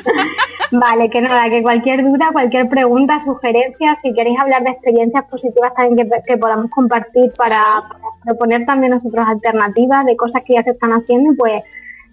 Vale 0.72 1.09
que 1.09 1.20
nada 1.20 1.48
que 1.48 1.62
cualquier 1.62 2.03
duda 2.03 2.31
cualquier 2.33 2.68
pregunta 2.68 3.20
sugerencia 3.20 3.94
si 4.03 4.12
queréis 4.14 4.40
hablar 4.40 4.64
de 4.64 4.70
experiencias 4.70 5.24
positivas 5.27 5.72
también 5.72 6.11
que, 6.27 6.37
podamos 6.37 6.68
compartir 6.68 7.33
para, 7.37 7.62
para 7.88 8.01
proponer 8.24 8.66
también 8.66 8.90
nosotros 8.90 9.24
alternativas 9.24 10.05
de 10.05 10.16
cosas 10.16 10.42
que 10.44 10.55
ya 10.55 10.64
se 10.64 10.70
están 10.70 10.90
haciendo 10.90 11.31
pues 11.38 11.62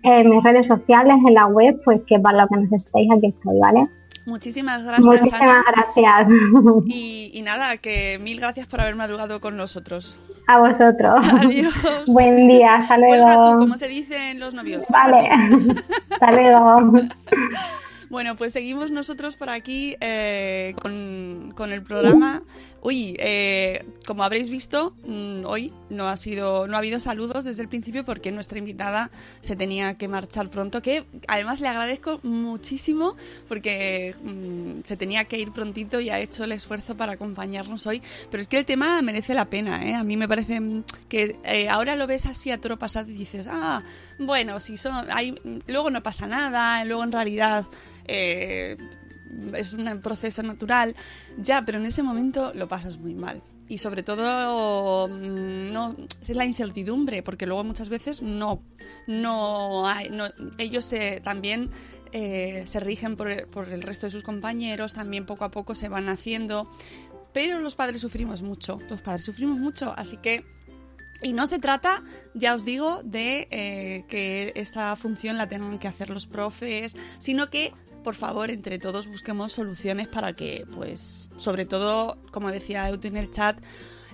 en 0.06 0.30
mis 0.30 0.44
redes 0.44 0.68
sociales, 0.68 1.16
en 1.28 1.34
la 1.34 1.48
web, 1.48 1.82
pues 1.84 2.02
que 2.08 2.20
para 2.20 2.44
lo 2.44 2.48
que 2.48 2.58
necesitéis 2.58 3.10
aquí 3.12 3.28
estoy, 3.28 3.60
¿vale? 3.60 3.88
Muchísimas 4.26 4.84
gracias. 4.84 5.06
Muchísimas 5.06 5.64
gracias. 5.68 6.28
Y, 6.88 7.42
nada, 7.44 7.78
que 7.78 8.20
mil 8.22 8.40
gracias 8.40 8.68
por 8.68 8.82
haber 8.82 8.96
madrugado 8.96 9.40
con 9.40 9.56
nosotros. 9.56 10.20
A 10.48 10.60
vosotros. 10.60 11.16
Adiós. 11.42 11.74
Buen 12.08 12.48
día, 12.48 12.76
hasta 12.76 12.98
luego. 12.98 13.58
como 13.58 13.78
se 13.78 13.88
dice 13.88 14.32
en 14.32 14.40
los 14.40 14.54
novios. 14.54 14.86
Vale. 14.90 15.30
hasta 16.12 16.32
luego. 16.32 16.94
Bueno, 18.10 18.36
pues 18.36 18.54
seguimos 18.54 18.92
nosotros 18.92 19.36
por 19.36 19.50
aquí 19.50 19.96
eh, 20.00 20.76
con, 20.82 21.72
el 21.72 21.84
programa. 21.84 22.42
Uy, 22.86 23.16
eh, 23.18 23.84
como 24.06 24.24
habréis 24.24 24.52
visto, 24.52 24.96
mm, 25.08 25.44
hoy 25.48 25.74
no 25.90 26.08
ha 26.08 26.16
sido, 26.18 26.68
no 26.68 26.76
ha 26.76 26.78
habido 26.78 27.00
saludos 27.00 27.44
desde 27.44 27.64
el 27.64 27.68
principio 27.68 28.06
porque 28.06 28.32
nuestra 28.32 28.60
invitada 28.60 29.10
se 29.42 29.56
tenía 29.56 29.98
que 29.98 30.08
marchar 30.08 30.52
pronto. 30.52 30.84
Que 30.84 31.04
además 31.28 31.62
le 31.62 31.68
agradezco 31.68 32.20
muchísimo 32.22 33.16
porque 33.48 34.14
mm, 34.22 34.84
se 34.84 34.98
tenía 34.98 35.26
que 35.26 35.40
ir 35.40 35.52
prontito 35.52 36.00
y 36.00 36.12
ha 36.12 36.20
hecho 36.20 36.44
el 36.44 36.52
esfuerzo 36.52 36.96
para 36.96 37.14
acompañarnos 37.14 37.88
hoy. 37.88 38.04
Pero 38.30 38.44
es 38.44 38.48
que 38.48 38.60
el 38.60 38.68
tema 38.68 39.02
merece 39.02 39.34
la 39.34 39.46
pena, 39.46 39.84
¿eh? 39.84 39.96
A 39.96 40.04
mí 40.04 40.16
me 40.16 40.28
parece 40.28 40.62
que 41.10 41.40
ahora 41.72 41.96
lo 41.96 42.06
ves 42.06 42.28
así 42.28 42.52
a 42.52 42.62
toro 42.62 42.78
pasado 42.78 43.10
y 43.10 43.16
dices, 43.16 43.48
ah, 43.50 43.82
bueno, 44.20 44.60
si 44.60 44.78
son, 44.78 45.08
hay, 45.12 45.34
luego 45.66 45.90
no 45.90 46.04
pasa 46.04 46.28
nada, 46.28 46.86
luego 46.86 47.04
en 47.04 47.12
realidad 47.12 47.66
eh, 48.08 48.78
es 49.56 49.74
un 49.74 50.02
proceso 50.02 50.44
natural, 50.44 50.96
ya, 51.38 51.64
pero 51.66 51.78
en 51.78 51.86
ese 51.86 52.04
momento 52.04 52.54
lo 52.54 52.68
pasas 52.68 52.98
muy 52.98 53.14
mal. 53.14 53.42
y 53.68 53.80
sobre 53.80 54.04
todo 54.04 55.08
mm, 55.08 56.06
es 56.22 56.36
la 56.36 56.46
incertidumbre 56.46 57.24
porque 57.24 57.48
luego 57.48 57.64
muchas 57.64 57.90
veces 57.90 58.22
no 58.22 58.62
no 59.08 59.86
ellos 60.60 60.86
se, 60.86 61.20
también 61.22 61.72
eh, 62.12 62.62
se 62.68 62.80
rigen 62.80 63.16
por 63.16 63.48
por 63.48 63.70
el 63.70 63.82
resto 63.82 64.06
de 64.06 64.12
sus 64.12 64.22
compañeros 64.22 64.94
también 64.94 65.26
poco 65.26 65.46
a 65.46 65.50
poco 65.50 65.74
se 65.74 65.90
van 65.90 66.10
haciendo 66.10 66.70
pero 67.34 67.60
los 67.60 67.74
padres 67.74 68.02
sufrimos 68.02 68.44
mucho 68.44 68.78
los 68.88 69.02
padres 69.02 69.26
sufrimos 69.26 69.58
mucho 69.58 69.96
así 69.98 70.18
que 70.18 70.46
y 71.22 71.34
no 71.34 71.48
se 71.48 71.60
trata, 71.60 72.04
ya 72.34 72.54
os 72.54 72.66
digo, 72.66 73.02
de 73.04 73.48
eh, 73.50 74.06
que 74.08 74.52
esta 74.56 74.96
función 74.96 75.38
la 75.38 75.48
tengan 75.48 75.80
que 75.80 75.88
hacer 75.88 76.10
los 76.10 76.28
profes, 76.28 76.96
sino 77.20 77.50
que 77.50 77.74
por 78.06 78.16
favor, 78.16 78.52
entre 78.52 78.78
todos 78.78 79.08
busquemos 79.08 79.52
soluciones 79.52 80.08
para 80.08 80.34
que, 80.34 80.66
pues, 80.76 81.28
sobre 81.38 81.66
todo, 81.66 82.20
como 82.32 82.52
decía 82.52 82.88
Euti 82.88 83.08
en 83.08 83.18
el 83.18 83.32
chat, 83.32 83.60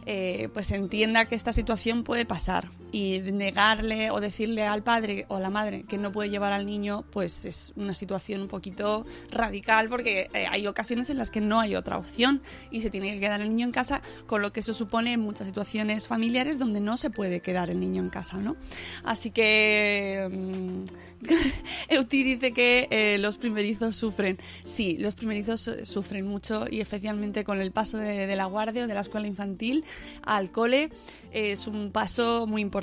eh, 0.05 0.47
pues 0.53 0.71
entienda 0.71 1.25
que 1.25 1.35
esta 1.35 1.51
situación 1.51 2.03
puede 2.03 2.25
pasar 2.25 2.71
y 2.91 3.19
negarle 3.19 4.11
o 4.11 4.19
decirle 4.19 4.65
al 4.65 4.83
padre 4.83 5.25
o 5.29 5.37
a 5.37 5.39
la 5.39 5.49
madre 5.49 5.83
que 5.83 5.97
no 5.97 6.11
puede 6.11 6.29
llevar 6.29 6.51
al 6.51 6.65
niño, 6.65 7.05
pues 7.11 7.45
es 7.45 7.73
una 7.75 7.93
situación 7.93 8.41
un 8.41 8.47
poquito 8.47 9.05
radical 9.31 9.89
porque 9.89 10.29
eh, 10.33 10.45
hay 10.49 10.67
ocasiones 10.67 11.09
en 11.09 11.17
las 11.17 11.31
que 11.31 11.41
no 11.41 11.59
hay 11.59 11.75
otra 11.75 11.97
opción 11.97 12.41
y 12.69 12.81
se 12.81 12.89
tiene 12.89 13.13
que 13.13 13.19
quedar 13.19 13.41
el 13.41 13.49
niño 13.49 13.65
en 13.65 13.71
casa, 13.71 14.01
con 14.27 14.41
lo 14.41 14.51
que 14.51 14.59
eso 14.59 14.73
supone 14.73 15.17
muchas 15.17 15.47
situaciones 15.47 16.07
familiares 16.07 16.59
donde 16.59 16.81
no 16.81 16.97
se 16.97 17.09
puede 17.09 17.39
quedar 17.41 17.69
el 17.69 17.79
niño 17.79 18.01
en 18.01 18.09
casa, 18.09 18.37
¿no? 18.37 18.57
Así 19.03 19.31
que 19.31 20.27
mm, 20.29 20.85
Euti 21.89 22.23
dice 22.23 22.51
que 22.51 22.87
eh, 22.91 23.17
los 23.19 23.37
primerizos 23.37 23.95
sufren. 23.95 24.37
Sí, 24.63 24.97
los 24.99 25.15
primerizos 25.15 25.69
sufren 25.83 26.27
mucho 26.27 26.65
y 26.69 26.81
especialmente 26.81 27.43
con 27.43 27.61
el 27.61 27.71
paso 27.71 27.97
de, 27.97 28.27
de 28.27 28.35
la 28.35 28.45
guardia 28.45 28.83
o 28.83 28.87
de 28.87 28.93
la 28.93 29.01
escuela 29.01 29.27
infantil 29.27 29.85
al 30.23 30.51
cole 30.51 30.89
es 31.31 31.67
un 31.67 31.91
paso 31.91 32.45
muy 32.47 32.61
importante 32.61 32.80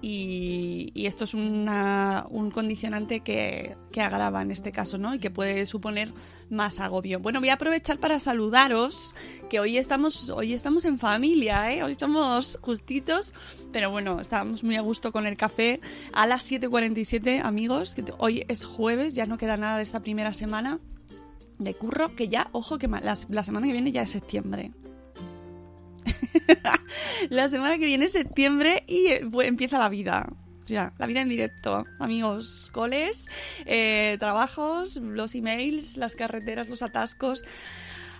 y, 0.00 0.92
esto 1.06 1.24
es 1.24 1.34
un 1.34 2.50
condicionante 2.52 3.20
que, 3.20 3.76
agrava 3.96 4.42
en 4.42 4.50
este 4.50 4.72
caso, 4.72 4.98
¿no? 4.98 5.14
Y 5.14 5.18
que 5.18 5.30
puede 5.30 5.66
suponer 5.66 6.12
más 6.50 6.80
agobio. 6.80 7.20
Bueno, 7.20 7.40
voy 7.40 7.48
a 7.48 7.54
aprovechar 7.54 7.98
para 7.98 8.20
saludaros, 8.20 9.14
que 9.48 9.60
hoy 9.60 9.78
estamos, 9.78 10.30
hoy 10.30 10.52
estamos 10.52 10.84
en 10.84 10.98
familia, 10.98 11.72
¿eh? 11.72 11.82
Hoy 11.82 11.92
estamos 11.92 12.58
justitos, 12.60 13.34
pero 13.72 13.90
bueno, 13.90 14.20
estamos 14.20 14.64
muy 14.64 14.76
a 14.76 14.80
gusto 14.80 15.12
con 15.12 15.26
el 15.26 15.36
café 15.36 15.80
a 16.12 16.26
las 16.26 16.50
7.47, 16.50 17.40
amigos. 17.44 17.94
Que 17.94 18.04
hoy 18.18 18.44
es 18.48 18.64
jueves, 18.64 19.14
ya 19.14 19.26
no 19.26 19.38
queda 19.38 19.56
nada 19.56 19.76
de 19.76 19.82
esta 19.82 20.00
primera 20.00 20.32
semana 20.32 20.80
de 21.58 21.74
curro, 21.74 22.14
que 22.16 22.28
ya, 22.28 22.48
ojo, 22.52 22.78
que 22.78 22.88
la 22.88 23.44
semana 23.44 23.66
que 23.66 23.72
viene 23.72 23.92
ya 23.92 24.02
es 24.02 24.10
septiembre. 24.10 24.72
la 27.30 27.48
semana 27.48 27.78
que 27.78 27.86
viene 27.86 28.06
es 28.06 28.12
septiembre 28.12 28.84
y 28.86 29.06
eh, 29.06 29.28
empieza 29.42 29.78
la 29.78 29.88
vida. 29.88 30.26
Ya, 30.66 30.94
la 30.98 31.06
vida 31.06 31.20
en 31.20 31.28
directo, 31.28 31.84
amigos, 31.98 32.70
coles, 32.72 33.28
eh, 33.66 34.16
trabajos, 34.18 34.96
los 34.96 35.34
emails, 35.34 35.98
las 35.98 36.16
carreteras, 36.16 36.70
los 36.70 36.82
atascos. 36.82 37.44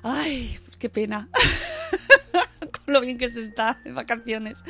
Ay, 0.02 0.58
qué 0.78 0.90
pena. 0.90 1.28
Con 2.84 2.92
lo 2.92 3.00
bien 3.00 3.16
que 3.16 3.30
se 3.30 3.40
está 3.40 3.80
de 3.82 3.92
vacaciones. 3.92 4.62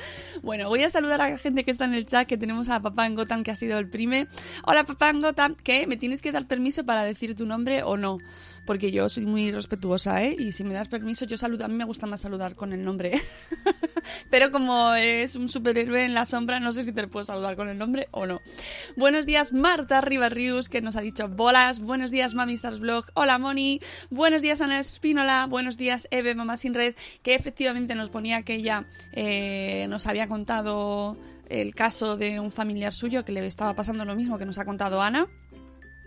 Bueno, 0.43 0.69
voy 0.69 0.85
a 0.85 0.91
saludar 0.91 1.21
a 1.21 1.31
la 1.31 1.39
gente 1.39 1.65
que 1.65 1.73
está 1.73 1.85
en 1.87 1.95
el 1.95 2.07
chat, 2.07 2.29
que 2.29 2.39
tenemos 2.39 2.69
a 2.69 2.79
Papá 2.79 3.07
en 3.07 3.43
que 3.43 3.51
ha 3.51 3.57
sido 3.57 3.77
el 3.81 3.89
prime. 3.89 4.29
Hola, 4.65 4.85
Papá 4.85 5.11
en 5.11 5.21
Gotham, 5.21 5.57
que 5.57 5.89
me 5.89 5.97
tienes 5.97 6.23
que 6.23 6.31
dar 6.31 6.47
permiso 6.47 6.85
para 6.87 7.03
decir 7.03 7.35
tu 7.35 7.45
nombre 7.45 7.83
o 7.83 7.97
no 7.97 8.19
porque 8.65 8.91
yo 8.91 9.09
soy 9.09 9.27
muy 9.27 9.51
respetuosa, 9.51 10.23
¿eh? 10.23 10.37
Y 10.39 10.53
si 10.53 10.65
me 10.65 10.75
das 10.75 10.89
permiso, 10.89 11.25
yo 11.25 11.37
saludo, 11.37 11.65
a 11.65 11.69
mí 11.69 11.75
me 11.75 11.85
gusta 11.85 12.07
más 12.07 12.21
saludar 12.21 12.55
con 12.55 12.73
el 12.73 12.85
nombre. 12.85 13.13
Pero 14.31 14.51
como 14.51 14.95
es 14.95 15.35
un 15.37 15.49
superhéroe 15.49 16.05
en 16.05 16.15
la 16.15 16.27
sombra, 16.27 16.61
no 16.61 16.73
sé 16.73 16.85
si 16.85 16.93
te 16.93 17.07
puedo 17.09 17.25
saludar 17.25 17.57
con 17.57 17.69
el 17.69 17.79
nombre 17.79 18.09
o 18.11 18.27
no. 18.27 18.41
Buenos 18.97 19.27
días, 19.27 19.53
Marta 19.53 20.01
Ribarrius, 20.01 20.69
que 20.69 20.81
nos 20.81 20.97
ha 20.97 21.01
dicho 21.01 21.29
bolas. 21.29 21.81
Buenos 21.81 22.11
días, 22.11 22.35
Mami 22.35 22.55
Stars 22.55 22.81
Vlog. 22.81 23.07
Hola, 23.15 23.39
Moni. 23.39 23.81
Buenos 24.11 24.43
días, 24.43 24.61
Ana 24.61 24.81
Espínola. 24.81 25.47
Buenos 25.49 25.77
días, 25.77 26.09
Eve, 26.11 26.35
Mamá 26.35 26.57
Sin 26.57 26.75
Red, 26.75 26.95
que 27.23 27.35
efectivamente 27.35 27.95
nos 27.95 28.11
ponía 28.11 28.43
que 28.43 28.55
ella 28.55 28.87
eh, 29.13 29.87
nos 29.89 30.07
había 30.07 30.27
contado 30.27 31.17
el 31.49 31.75
caso 31.75 32.17
de 32.17 32.41
un 32.41 32.51
familiar 32.51 32.93
suyo 32.93 33.25
que 33.25 33.33
le 33.33 33.47
estaba 33.47 33.75
pasando 33.75 34.05
lo 34.05 34.17
mismo 34.17 34.39
que 34.39 34.47
nos 34.47 34.59
ha 34.59 34.65
contado 34.65 35.03
Ana 35.03 35.29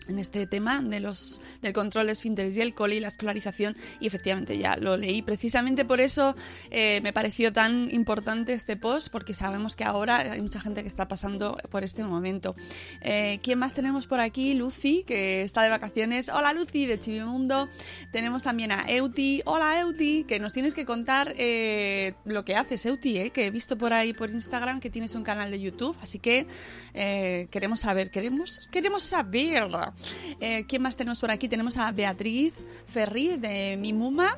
en 0.07 0.19
este 0.19 0.47
tema 0.47 0.81
de 0.81 0.99
los, 0.99 1.41
del 1.61 1.73
control 1.73 2.07
de 2.07 2.13
esfínteres 2.13 2.57
y 2.57 2.61
el 2.61 2.73
cole 2.73 2.95
y 2.95 2.99
la 2.99 3.07
escolarización 3.07 3.75
y 3.99 4.07
efectivamente 4.07 4.57
ya 4.57 4.77
lo 4.77 4.97
leí. 4.97 5.21
Precisamente 5.21 5.85
por 5.85 6.01
eso 6.01 6.35
eh, 6.71 7.01
me 7.01 7.13
pareció 7.13 7.53
tan 7.53 7.89
importante 7.93 8.53
este 8.53 8.75
post 8.75 9.09
porque 9.11 9.33
sabemos 9.33 9.75
que 9.75 9.83
ahora 9.83 10.17
hay 10.17 10.41
mucha 10.41 10.59
gente 10.59 10.81
que 10.81 10.87
está 10.87 11.07
pasando 11.07 11.57
por 11.69 11.83
este 11.83 12.03
momento. 12.03 12.55
Eh, 13.01 13.39
¿Quién 13.43 13.59
más 13.59 13.73
tenemos 13.73 14.07
por 14.07 14.19
aquí? 14.19 14.53
Lucy, 14.53 15.03
que 15.05 15.43
está 15.43 15.63
de 15.63 15.69
vacaciones. 15.69 16.29
Hola 16.29 16.53
Lucy 16.53 16.85
de 16.85 16.99
Chivimundo. 16.99 17.69
Tenemos 18.11 18.43
también 18.43 18.71
a 18.71 18.85
Euti. 18.89 19.41
Hola 19.45 19.79
Euti, 19.79 20.23
que 20.23 20.39
nos 20.39 20.53
tienes 20.53 20.73
que 20.73 20.85
contar 20.85 21.33
eh, 21.37 22.13
lo 22.25 22.45
que 22.45 22.55
haces 22.55 22.85
Euti, 22.85 23.29
que 23.31 23.47
he 23.47 23.51
visto 23.51 23.77
por 23.77 23.93
ahí 23.93 24.13
por 24.13 24.29
Instagram 24.29 24.79
que 24.79 24.89
tienes 24.89 25.15
un 25.15 25.23
canal 25.23 25.51
de 25.51 25.59
YouTube, 25.59 25.97
así 26.01 26.19
que 26.19 26.47
queremos 27.51 27.81
saber, 27.81 28.09
queremos, 28.09 28.67
queremos 28.71 29.03
saber 29.03 29.67
eh, 30.39 30.65
¿Quién 30.67 30.81
más 30.81 30.95
tenemos 30.95 31.19
por 31.19 31.31
aquí? 31.31 31.47
Tenemos 31.47 31.77
a 31.77 31.91
Beatriz 31.91 32.53
Ferri 32.87 33.37
de 33.37 33.77
Mimuma. 33.77 34.37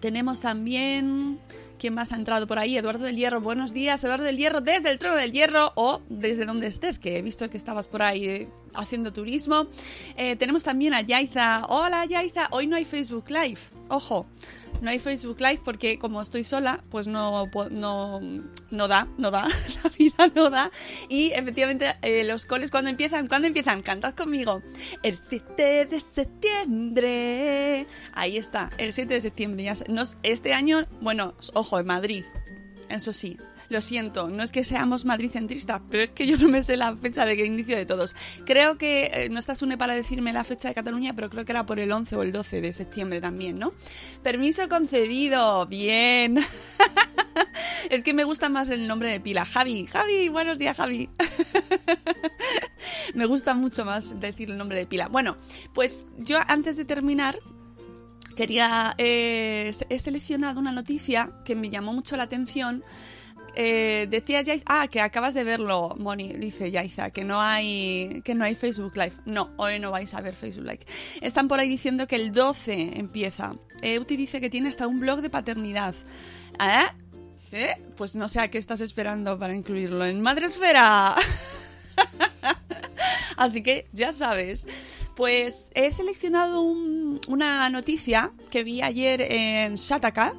Tenemos 0.00 0.40
también... 0.40 1.38
¿Quién 1.78 1.92
más 1.92 2.12
ha 2.12 2.16
entrado 2.16 2.46
por 2.46 2.58
ahí? 2.58 2.78
Eduardo 2.78 3.04
del 3.04 3.16
Hierro. 3.16 3.42
Buenos 3.42 3.74
días, 3.74 4.02
Eduardo 4.04 4.24
del 4.24 4.38
Hierro, 4.38 4.62
desde 4.62 4.90
el 4.90 4.98
Trono 4.98 5.16
del 5.16 5.32
Hierro 5.32 5.72
o 5.74 6.00
desde 6.08 6.46
donde 6.46 6.66
estés, 6.66 6.98
que 6.98 7.18
he 7.18 7.22
visto 7.22 7.50
que 7.50 7.58
estabas 7.58 7.88
por 7.88 8.02
ahí 8.02 8.24
eh, 8.24 8.48
haciendo 8.72 9.12
turismo. 9.12 9.66
Eh, 10.16 10.36
tenemos 10.36 10.64
también 10.64 10.94
a 10.94 11.02
Yaiza. 11.02 11.66
Hola, 11.68 12.06
Yaiza. 12.06 12.48
Hoy 12.52 12.68
no 12.68 12.76
hay 12.76 12.86
Facebook 12.86 13.28
Live. 13.28 13.60
Ojo, 13.88 14.24
no 14.84 14.90
hay 14.90 14.98
Facebook 14.98 15.40
Live 15.40 15.60
porque 15.64 15.98
como 15.98 16.20
estoy 16.20 16.44
sola, 16.44 16.84
pues 16.90 17.08
no, 17.08 17.50
no, 17.70 18.20
no 18.70 18.88
da, 18.88 19.08
no 19.16 19.30
da, 19.30 19.48
la 19.82 19.90
vida 19.98 20.30
no 20.34 20.50
da. 20.50 20.70
Y 21.08 21.32
efectivamente 21.32 21.96
eh, 22.02 22.24
los 22.24 22.44
coles 22.46 22.70
cuando 22.70 22.90
empiezan, 22.90 23.26
cuando 23.26 23.48
empiezan, 23.48 23.82
cantad 23.82 24.14
conmigo. 24.14 24.62
El 25.02 25.18
7 25.28 25.86
de 25.86 26.04
septiembre. 26.12 27.86
Ahí 28.12 28.36
está, 28.36 28.70
el 28.78 28.92
7 28.92 29.14
de 29.14 29.20
septiembre. 29.20 29.64
Ya, 29.64 29.74
este 30.22 30.52
año, 30.52 30.86
bueno, 31.00 31.34
ojo, 31.54 31.80
en 31.80 31.86
Madrid. 31.86 32.24
Eso 32.90 33.12
sí, 33.14 33.38
lo 33.68 33.80
siento, 33.80 34.28
no 34.28 34.42
es 34.42 34.52
que 34.52 34.64
seamos 34.64 35.04
madricentristas, 35.04 35.80
pero 35.90 36.04
es 36.04 36.10
que 36.10 36.26
yo 36.26 36.36
no 36.36 36.48
me 36.48 36.62
sé 36.62 36.76
la 36.76 36.96
fecha 36.96 37.24
de 37.24 37.34
inicio 37.44 37.76
de 37.76 37.86
todos. 37.86 38.14
Creo 38.44 38.76
que 38.78 39.10
eh, 39.12 39.28
no 39.30 39.40
estás 39.40 39.62
une 39.62 39.78
para 39.78 39.94
decirme 39.94 40.32
la 40.32 40.44
fecha 40.44 40.68
de 40.68 40.74
Cataluña, 40.74 41.14
pero 41.14 41.30
creo 41.30 41.44
que 41.44 41.52
era 41.52 41.66
por 41.66 41.80
el 41.80 41.90
11 41.90 42.16
o 42.16 42.22
el 42.22 42.32
12 42.32 42.60
de 42.60 42.72
septiembre 42.72 43.20
también, 43.20 43.58
¿no? 43.58 43.72
Permiso 44.22 44.68
concedido, 44.68 45.66
bien. 45.66 46.38
es 47.90 48.04
que 48.04 48.14
me 48.14 48.24
gusta 48.24 48.48
más 48.48 48.68
el 48.68 48.86
nombre 48.86 49.10
de 49.10 49.20
pila. 49.20 49.44
Javi, 49.44 49.86
Javi, 49.86 50.28
buenos 50.28 50.58
días, 50.58 50.76
Javi. 50.76 51.08
me 53.14 53.26
gusta 53.26 53.54
mucho 53.54 53.84
más 53.84 54.18
decir 54.20 54.50
el 54.50 54.56
nombre 54.56 54.78
de 54.78 54.86
pila. 54.86 55.08
Bueno, 55.08 55.36
pues 55.72 56.06
yo 56.18 56.38
antes 56.46 56.76
de 56.76 56.84
terminar 56.84 57.38
quería 58.36 58.94
eh, 58.98 59.72
he 59.88 59.98
seleccionado 59.98 60.58
una 60.58 60.72
noticia 60.72 61.30
que 61.44 61.54
me 61.54 61.70
llamó 61.70 61.92
mucho 61.92 62.16
la 62.16 62.24
atención 62.24 62.82
eh, 63.56 64.06
decía 64.10 64.42
Yaiza, 64.42 64.64
ah, 64.66 64.88
que 64.88 65.00
acabas 65.00 65.34
de 65.34 65.44
verlo, 65.44 65.94
Moni, 65.98 66.32
dice 66.32 66.70
Yaiza, 66.70 67.10
que 67.10 67.24
no 67.24 67.40
hay 67.40 68.22
que 68.24 68.34
no 68.34 68.44
hay 68.44 68.54
Facebook 68.54 68.96
Live. 68.96 69.14
No, 69.24 69.52
hoy 69.56 69.78
no 69.78 69.90
vais 69.90 70.12
a 70.14 70.20
ver 70.20 70.34
Facebook 70.34 70.66
Live. 70.66 70.86
Están 71.20 71.48
por 71.48 71.60
ahí 71.60 71.68
diciendo 71.68 72.06
que 72.06 72.16
el 72.16 72.32
12 72.32 72.98
empieza. 72.98 73.54
Euti 73.82 74.16
dice 74.16 74.40
que 74.40 74.50
tiene 74.50 74.68
hasta 74.68 74.86
un 74.86 75.00
blog 75.00 75.20
de 75.20 75.30
paternidad. 75.30 75.94
¿Eh? 76.60 76.86
¿Eh? 77.52 77.76
Pues 77.96 78.16
no 78.16 78.28
sé 78.28 78.40
a 78.40 78.48
qué 78.48 78.58
estás 78.58 78.80
esperando 78.80 79.38
para 79.38 79.54
incluirlo 79.54 80.04
en 80.04 80.20
Madresfera. 80.20 81.14
Así 83.36 83.62
que 83.62 83.86
ya 83.92 84.12
sabes. 84.12 84.66
Pues 85.14 85.70
he 85.74 85.92
seleccionado 85.92 86.62
una 86.62 87.70
noticia 87.70 88.32
que 88.50 88.64
vi 88.64 88.82
ayer 88.82 89.22
en 89.22 89.76
Shataka 89.76 90.34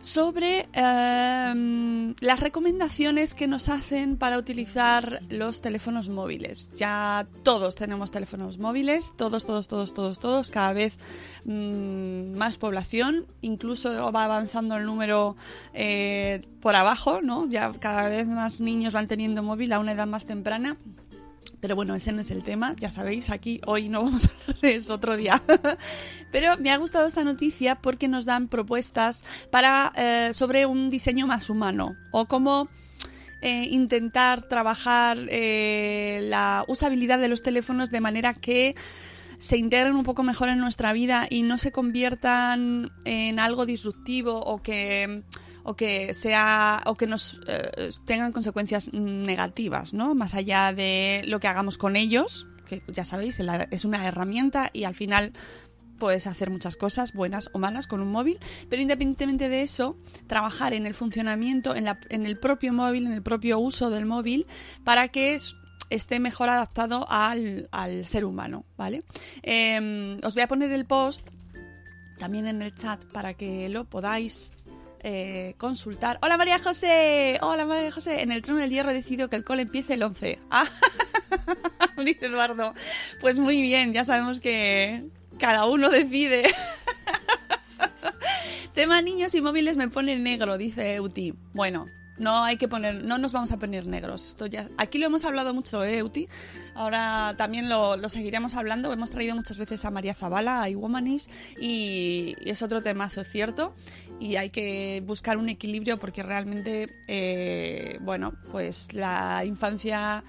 sobre 0.00 0.68
em, 0.72 2.14
las 2.20 2.40
recomendaciones 2.40 3.34
que 3.34 3.46
nos 3.46 3.68
hacen 3.68 4.16
para 4.16 4.38
utilizar 4.38 5.20
los 5.28 5.60
teléfonos 5.60 6.08
móviles. 6.08 6.68
Ya 6.76 7.26
todos 7.42 7.76
tenemos 7.76 8.10
teléfonos 8.10 8.58
móviles, 8.58 9.12
todos, 9.16 9.44
todos, 9.44 9.68
todos, 9.68 9.92
todos, 9.92 10.18
todos, 10.18 10.50
cada 10.50 10.72
vez 10.72 10.98
mm, 11.44 12.32
más 12.36 12.56
población, 12.56 13.26
incluso 13.42 14.10
va 14.12 14.24
avanzando 14.24 14.76
el 14.76 14.86
número 14.86 15.36
eh, 15.74 16.42
por 16.60 16.76
abajo, 16.76 17.20
¿no? 17.22 17.46
Ya 17.48 17.72
cada 17.72 18.08
vez 18.08 18.26
más 18.26 18.60
niños 18.60 18.92
van 18.92 19.06
teniendo 19.06 19.42
móvil 19.42 19.72
a 19.72 19.78
una 19.78 19.92
edad 19.92 20.06
más 20.06 20.26
temprana. 20.26 20.76
Pero 21.60 21.76
bueno, 21.76 21.94
ese 21.94 22.12
no 22.12 22.22
es 22.22 22.30
el 22.30 22.42
tema, 22.42 22.74
ya 22.78 22.90
sabéis, 22.90 23.28
aquí 23.28 23.60
hoy 23.66 23.88
no 23.88 24.02
vamos 24.04 24.26
a 24.26 24.30
hablar 24.30 24.60
de 24.60 24.74
eso 24.76 24.94
otro 24.94 25.16
día. 25.16 25.42
Pero 26.32 26.56
me 26.58 26.70
ha 26.70 26.76
gustado 26.78 27.06
esta 27.06 27.24
noticia 27.24 27.76
porque 27.76 28.08
nos 28.08 28.24
dan 28.24 28.48
propuestas 28.48 29.24
para 29.50 29.92
eh, 29.96 30.30
sobre 30.32 30.66
un 30.66 30.90
diseño 30.90 31.26
más 31.26 31.50
humano 31.50 31.96
o 32.12 32.26
cómo 32.26 32.68
eh, 33.42 33.68
intentar 33.70 34.42
trabajar 34.42 35.18
eh, 35.30 36.20
la 36.24 36.64
usabilidad 36.68 37.18
de 37.18 37.28
los 37.28 37.42
teléfonos 37.42 37.90
de 37.90 38.00
manera 38.00 38.34
que 38.34 38.74
se 39.38 39.56
integren 39.56 39.96
un 39.96 40.04
poco 40.04 40.22
mejor 40.22 40.50
en 40.50 40.58
nuestra 40.58 40.92
vida 40.92 41.26
y 41.30 41.42
no 41.42 41.56
se 41.56 41.72
conviertan 41.72 42.90
en 43.06 43.40
algo 43.40 43.64
disruptivo 43.64 44.38
o 44.40 44.62
que 44.62 45.22
o 45.62 45.76
que 45.76 46.14
sea 46.14 46.82
o 46.86 46.96
que 46.96 47.06
nos 47.06 47.40
eh, 47.46 47.90
tengan 48.04 48.32
consecuencias 48.32 48.92
negativas, 48.92 49.92
¿no? 49.92 50.14
Más 50.14 50.34
allá 50.34 50.72
de 50.72 51.22
lo 51.26 51.40
que 51.40 51.48
hagamos 51.48 51.78
con 51.78 51.96
ellos, 51.96 52.46
que 52.66 52.82
ya 52.88 53.04
sabéis, 53.04 53.40
es 53.70 53.84
una 53.84 54.06
herramienta 54.06 54.70
y 54.72 54.84
al 54.84 54.94
final 54.94 55.32
puedes 56.00 56.26
hacer 56.26 56.50
muchas 56.50 56.76
cosas, 56.76 57.12
buenas 57.12 57.50
o 57.52 57.58
malas, 57.58 57.86
con 57.86 58.00
un 58.00 58.10
móvil, 58.10 58.40
pero 58.68 58.82
independientemente 58.82 59.48
de 59.48 59.62
eso, 59.62 59.96
trabajar 60.26 60.72
en 60.72 60.86
el 60.86 60.94
funcionamiento, 60.94 61.76
en, 61.76 61.84
la, 61.84 62.00
en 62.08 62.26
el 62.26 62.38
propio 62.38 62.72
móvil, 62.72 63.06
en 63.06 63.12
el 63.12 63.22
propio 63.22 63.60
uso 63.60 63.90
del 63.90 64.06
móvil, 64.06 64.46
para 64.82 65.08
que 65.08 65.36
esté 65.90 66.18
mejor 66.18 66.48
adaptado 66.48 67.06
al, 67.10 67.68
al 67.70 68.06
ser 68.06 68.24
humano, 68.24 68.64
¿vale? 68.76 69.04
Em, 69.42 70.18
os 70.24 70.34
voy 70.34 70.42
a 70.42 70.48
poner 70.48 70.72
el 70.72 70.86
post 70.86 71.28
también 72.18 72.46
en 72.46 72.62
el 72.62 72.74
chat 72.74 73.04
para 73.12 73.34
que 73.34 73.68
lo 73.68 73.84
podáis 73.84 74.52
eh, 75.02 75.54
consultar. 75.58 76.18
Hola 76.22 76.36
María 76.36 76.58
José, 76.58 77.38
hola 77.42 77.64
María 77.64 77.92
José. 77.92 78.22
En 78.22 78.32
el 78.32 78.42
trono 78.42 78.60
del 78.60 78.70
hierro 78.70 78.90
he 78.90 78.94
decidido 78.94 79.28
que 79.28 79.36
el 79.36 79.44
cole 79.44 79.62
empiece 79.62 79.94
el 79.94 80.02
11. 80.02 80.38
Ah, 80.50 80.66
dice 82.04 82.26
Eduardo. 82.26 82.74
Pues 83.20 83.38
muy 83.38 83.62
bien, 83.62 83.92
ya 83.92 84.04
sabemos 84.04 84.40
que 84.40 85.04
cada 85.38 85.66
uno 85.66 85.88
decide. 85.88 86.42
Tema 88.74 89.00
niños 89.02 89.34
y 89.34 89.40
móviles 89.40 89.76
me 89.76 89.88
pone 89.88 90.16
negro, 90.16 90.58
dice 90.58 90.94
Euti. 90.94 91.34
Bueno, 91.52 91.86
no 92.20 92.44
hay 92.44 92.58
que 92.58 92.68
poner, 92.68 93.02
no 93.02 93.18
nos 93.18 93.32
vamos 93.32 93.50
a 93.50 93.58
poner 93.58 93.86
negros. 93.86 94.26
Esto 94.26 94.46
ya, 94.46 94.68
aquí 94.76 94.98
lo 94.98 95.06
hemos 95.06 95.24
hablado 95.24 95.54
mucho, 95.54 95.82
¿eh, 95.82 95.98
Euti? 95.98 96.28
Ahora 96.74 97.34
también 97.36 97.68
lo, 97.68 97.96
seguiremos 98.08 98.54
hablando. 98.54 98.92
Hemos 98.92 99.10
traído 99.10 99.34
muchas 99.34 99.58
veces 99.58 99.84
a 99.84 99.90
María 99.90 100.14
Zavala, 100.14 100.62
a 100.62 100.68
iWomanis, 100.68 101.28
y, 101.60 102.36
y 102.40 102.50
es 102.50 102.62
otro 102.62 102.82
temazo, 102.82 103.24
¿cierto? 103.24 103.74
Y 104.20 104.36
hay 104.36 104.50
que 104.50 105.02
buscar 105.06 105.38
un 105.38 105.48
equilibrio 105.48 105.98
porque 105.98 106.22
realmente, 106.22 106.88
eh, 107.08 107.98
bueno, 108.02 108.34
pues 108.52 108.92
la 108.92 109.42
infancia 109.44 110.22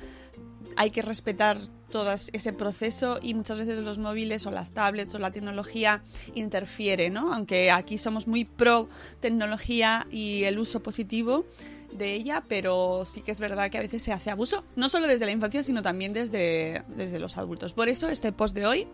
hay 0.78 0.92
que 0.92 1.02
respetar 1.02 1.58
todo 1.92 2.12
ese 2.12 2.54
proceso 2.54 3.20
y 3.22 3.36
muchas 3.36 3.58
veces 3.58 3.78
los 3.80 4.00
móviles 4.00 4.48
o 4.48 4.52
las 4.52 4.72
tablets 4.72 5.14
o 5.14 5.20
la 5.20 5.32
tecnología 5.32 6.02
interfiere, 6.34 7.10
¿no? 7.12 7.34
Aunque 7.34 7.70
aquí 7.70 8.00
somos 8.00 8.28
muy 8.28 8.46
pro 8.46 8.90
tecnología 9.20 10.08
y 10.10 10.46
el 10.46 10.58
uso 10.58 10.82
positivo, 10.82 11.46
de 11.94 12.14
ella, 12.14 12.44
pero 12.48 13.04
sí 13.06 13.22
que 13.22 13.32
es 13.32 13.40
verdad 13.40 13.70
que 13.70 13.78
a 13.78 13.82
veces 13.82 14.04
se 14.04 14.12
hace 14.12 14.32
abuso, 14.32 14.64
no 14.76 14.90
solo 14.90 15.08
desde 15.08 15.26
la 15.26 15.32
infancia, 15.32 15.64
sino 15.64 15.82
también 15.82 16.14
desde, 16.14 16.84
desde 16.88 17.20
los 17.20 17.38
adultos. 17.38 17.74
Por 17.74 17.90
eso 17.90 18.10
este 18.10 18.32
post 18.32 18.56
de 18.56 18.66
hoy 18.66 18.88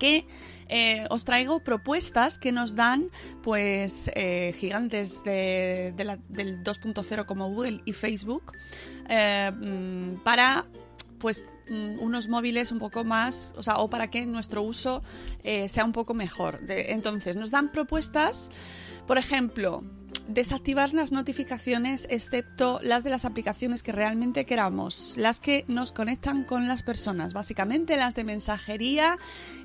que 0.00 0.26
eh, 0.68 1.04
os 1.10 1.24
traigo 1.24 1.60
propuestas 1.60 2.38
que 2.38 2.50
nos 2.50 2.74
dan 2.74 3.10
pues 3.42 4.10
eh, 4.16 4.52
gigantes 4.58 5.22
de, 5.22 5.92
del 6.28 6.64
2.0 6.64 7.26
como 7.26 7.48
Google 7.50 7.82
y 7.84 7.92
Facebook 7.92 8.52
eh, 9.08 9.52
mm, 9.52 10.22
para 10.24 10.64
pues 11.18 11.44
mm, 11.68 12.00
unos 12.00 12.28
móviles 12.28 12.72
un 12.72 12.78
poco 12.78 13.04
más, 13.04 13.54
o 13.58 13.62
sea, 13.62 13.76
o 13.76 13.90
para 13.90 14.10
que 14.10 14.24
nuestro 14.24 14.62
uso 14.62 15.02
sea 15.44 15.84
un 15.84 15.92
poco 15.92 16.14
mejor. 16.14 16.60
entonces, 16.66 17.36
nos 17.36 17.50
dan 17.50 17.70
propuestas, 17.70 18.50
por 19.06 19.18
ejemplo, 19.18 19.84
desactivar 20.28 20.92
las 20.92 21.12
notificaciones 21.12 22.06
excepto 22.10 22.80
las 22.82 23.04
de 23.04 23.10
las 23.10 23.24
aplicaciones 23.24 23.82
que 23.82 23.92
realmente 23.92 24.44
queramos, 24.44 25.14
las 25.16 25.40
que 25.40 25.64
nos 25.68 25.92
conectan 25.92 26.44
con 26.44 26.68
las 26.68 26.82
personas, 26.82 27.32
básicamente 27.32 27.96
las 27.96 28.14
de 28.14 28.24
mensajería 28.24 29.18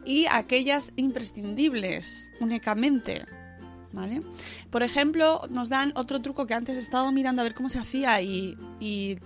y 0.06 0.26
aquellas 0.32 0.94
imprescindibles 0.96 2.32
únicamente. 2.40 3.26
¿Vale? 3.92 4.22
Por 4.72 4.84
ejemplo, 4.84 5.44
nos 5.50 5.70
dan 5.70 5.94
otro 5.96 6.22
truco 6.22 6.46
que 6.46 6.54
antes 6.54 6.76
he 6.76 6.82
estado 6.82 7.10
mirando 7.14 7.42
a 7.42 7.44
ver 7.44 7.54
cómo 7.54 7.70
se 7.70 7.80
hacía 7.80 8.20
y, 8.20 8.58
y 8.78 9.18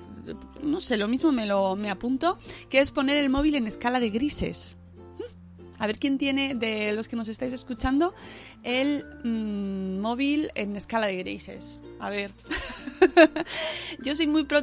no 0.62 0.80
sé, 0.80 0.96
lo 0.96 1.08
mismo 1.08 1.32
me 1.32 1.48
lo 1.48 1.76
me 1.76 1.90
apunto, 1.90 2.38
que 2.70 2.80
es 2.80 2.92
poner 2.92 3.18
el 3.18 3.32
móvil 3.32 3.56
en 3.56 3.66
escala 3.66 4.00
de 4.00 4.12
grises. 4.12 4.78
A 5.80 5.88
ver 5.88 5.98
quién 5.98 6.18
tiene 6.18 6.56
de 6.56 6.92
los 6.92 7.08
que 7.08 7.16
nos 7.16 7.30
estáis 7.30 7.54
escuchando 7.54 8.14
el 8.64 9.04
mm, 9.24 10.00
móvil 10.00 10.52
en 10.56 10.76
escala 10.76 11.08
de 11.08 11.18
grises. 11.18 11.82
A 12.00 12.10
ver. 12.10 12.32
Yo 14.04 14.16
soy 14.16 14.28
muy 14.28 14.44
pro, 14.44 14.62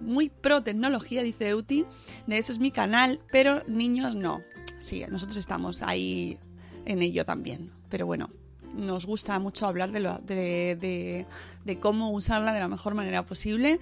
muy 0.00 0.28
pro 0.28 0.62
tecnología, 0.62 1.22
dice 1.22 1.48
Euti. 1.48 1.84
De 2.26 2.38
eso 2.38 2.52
es 2.52 2.58
mi 2.58 2.70
canal, 2.70 3.20
pero 3.30 3.62
niños 3.66 4.14
no. 4.14 4.42
Sí, 4.78 5.04
nosotros 5.08 5.36
estamos 5.36 5.82
ahí 5.82 6.38
en 6.84 7.02
ello 7.02 7.24
también. 7.24 7.70
Pero 7.88 8.06
bueno, 8.06 8.28
nos 8.74 9.06
gusta 9.06 9.38
mucho 9.38 9.66
hablar 9.66 9.90
de, 9.90 11.26
de, 11.64 11.80
cómo 11.80 12.10
usarla 12.10 12.52
de 12.52 12.60
la 12.60 12.68
mejor 12.68 12.94
manera 12.94 13.24
posible 13.24 13.80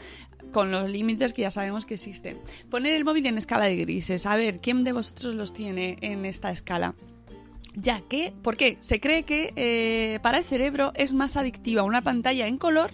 con 0.52 0.70
los 0.70 0.88
límites 0.88 1.32
que 1.32 1.42
ya 1.42 1.50
sabemos 1.50 1.86
que 1.86 1.94
existen. 1.94 2.38
Poner 2.70 2.94
el 2.94 3.04
móvil 3.04 3.26
en 3.26 3.38
escala 3.38 3.64
de 3.64 3.76
grises. 3.76 4.26
A 4.26 4.36
ver, 4.36 4.61
¿quién 4.61 4.84
de 4.84 4.92
vosotros 4.92 5.34
los 5.34 5.52
tiene 5.52 5.98
en 6.00 6.24
esta 6.24 6.50
escala? 6.50 6.94
Ya 7.77 8.01
que, 8.01 8.33
¿por 8.43 8.57
qué? 8.57 8.79
Se 8.81 9.01
cree 9.01 9.24
que 9.24 9.53
eh, 9.55 10.18
para 10.22 10.39
el 10.39 10.45
cerebro 10.45 10.93
es 10.95 11.12
más 11.12 11.37
adictiva 11.37 11.83
una 11.83 12.01
pantalla 12.01 12.47
en 12.49 12.57
color 12.57 12.91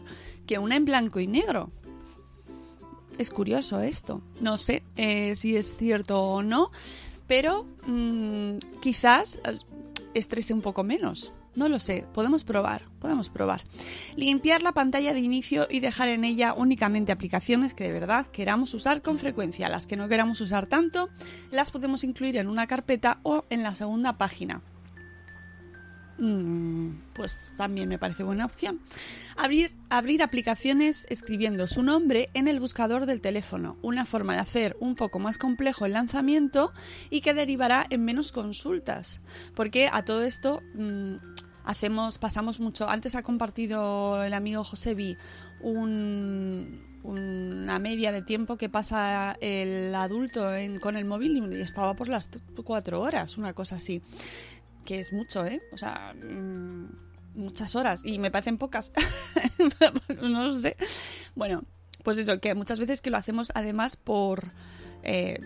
que 0.46 0.58
una 0.58 0.74
en 0.74 0.84
blanco 0.84 1.20
y 1.20 1.28
negro. 1.28 1.70
Es 3.16 3.30
curioso 3.30 3.80
esto. 3.80 4.22
No 4.40 4.58
sé 4.58 4.82
eh, 4.96 5.36
si 5.36 5.56
es 5.56 5.76
cierto 5.76 6.20
o 6.20 6.42
no, 6.42 6.72
pero 7.28 7.64
mm, 7.86 8.56
quizás 8.80 9.40
eh, 9.44 9.54
estrese 10.14 10.52
un 10.52 10.62
poco 10.62 10.82
menos. 10.82 11.32
No 11.54 11.68
lo 11.68 11.78
sé, 11.78 12.06
podemos 12.14 12.44
probar, 12.44 12.88
podemos 12.98 13.28
probar. 13.28 13.62
Limpiar 14.16 14.62
la 14.62 14.72
pantalla 14.72 15.12
de 15.12 15.20
inicio 15.20 15.66
y 15.70 15.80
dejar 15.80 16.08
en 16.08 16.24
ella 16.24 16.54
únicamente 16.54 17.12
aplicaciones 17.12 17.74
que 17.74 17.84
de 17.84 17.92
verdad 17.92 18.26
queramos 18.26 18.72
usar 18.72 19.02
con 19.02 19.18
frecuencia. 19.18 19.68
Las 19.68 19.86
que 19.86 19.96
no 19.96 20.08
queramos 20.08 20.40
usar 20.40 20.66
tanto, 20.66 21.10
las 21.50 21.70
podemos 21.70 22.04
incluir 22.04 22.38
en 22.38 22.48
una 22.48 22.66
carpeta 22.66 23.18
o 23.22 23.44
en 23.50 23.62
la 23.62 23.74
segunda 23.74 24.16
página. 24.16 24.62
Mm, 26.18 27.00
pues 27.14 27.52
también 27.56 27.88
me 27.88 27.98
parece 27.98 28.22
buena 28.22 28.44
opción. 28.44 28.80
Abrir, 29.36 30.22
aplicaciones 30.22 31.06
escribiendo 31.08 31.66
su 31.66 31.82
nombre 31.82 32.30
en 32.34 32.48
el 32.48 32.60
buscador 32.60 33.06
del 33.06 33.20
teléfono, 33.20 33.76
una 33.82 34.04
forma 34.04 34.34
de 34.34 34.40
hacer 34.40 34.76
un 34.78 34.94
poco 34.94 35.18
más 35.18 35.36
complejo 35.36 35.84
el 35.84 35.94
lanzamiento 35.94 36.72
y 37.10 37.22
que 37.22 37.34
derivará 37.34 37.86
en 37.90 38.04
menos 38.04 38.30
consultas. 38.30 39.20
Porque 39.54 39.88
a 39.90 40.04
todo 40.04 40.22
esto 40.22 40.62
mm, 40.74 41.16
hacemos, 41.64 42.18
pasamos 42.18 42.60
mucho. 42.60 42.88
Antes 42.88 43.14
ha 43.14 43.22
compartido 43.22 44.22
el 44.22 44.34
amigo 44.34 44.64
Josebi 44.64 45.16
una 45.62 46.68
media 47.78 48.12
de 48.12 48.22
tiempo 48.22 48.56
que 48.56 48.68
pasa 48.68 49.36
el 49.40 49.94
adulto 49.94 50.50
con 50.80 50.96
el 50.96 51.04
móvil 51.04 51.52
y 51.52 51.60
estaba 51.60 51.94
por 51.94 52.08
las 52.08 52.28
cuatro 52.64 53.00
horas, 53.00 53.38
una 53.38 53.54
cosa 53.54 53.76
así. 53.76 54.02
Que 54.84 54.98
es 54.98 55.12
mucho, 55.12 55.46
¿eh? 55.46 55.62
O 55.72 55.78
sea, 55.78 56.14
mm, 56.14 56.88
muchas 57.34 57.76
horas. 57.76 58.02
Y 58.04 58.18
me 58.18 58.30
parecen 58.30 58.58
pocas. 58.58 58.92
no 60.20 60.48
lo 60.48 60.52
sé. 60.52 60.76
Bueno, 61.34 61.64
pues 62.02 62.18
eso, 62.18 62.40
que 62.40 62.54
muchas 62.54 62.78
veces 62.78 63.00
que 63.00 63.10
lo 63.10 63.16
hacemos 63.16 63.52
además 63.54 63.96
por... 63.96 64.52
Eh, 65.02 65.38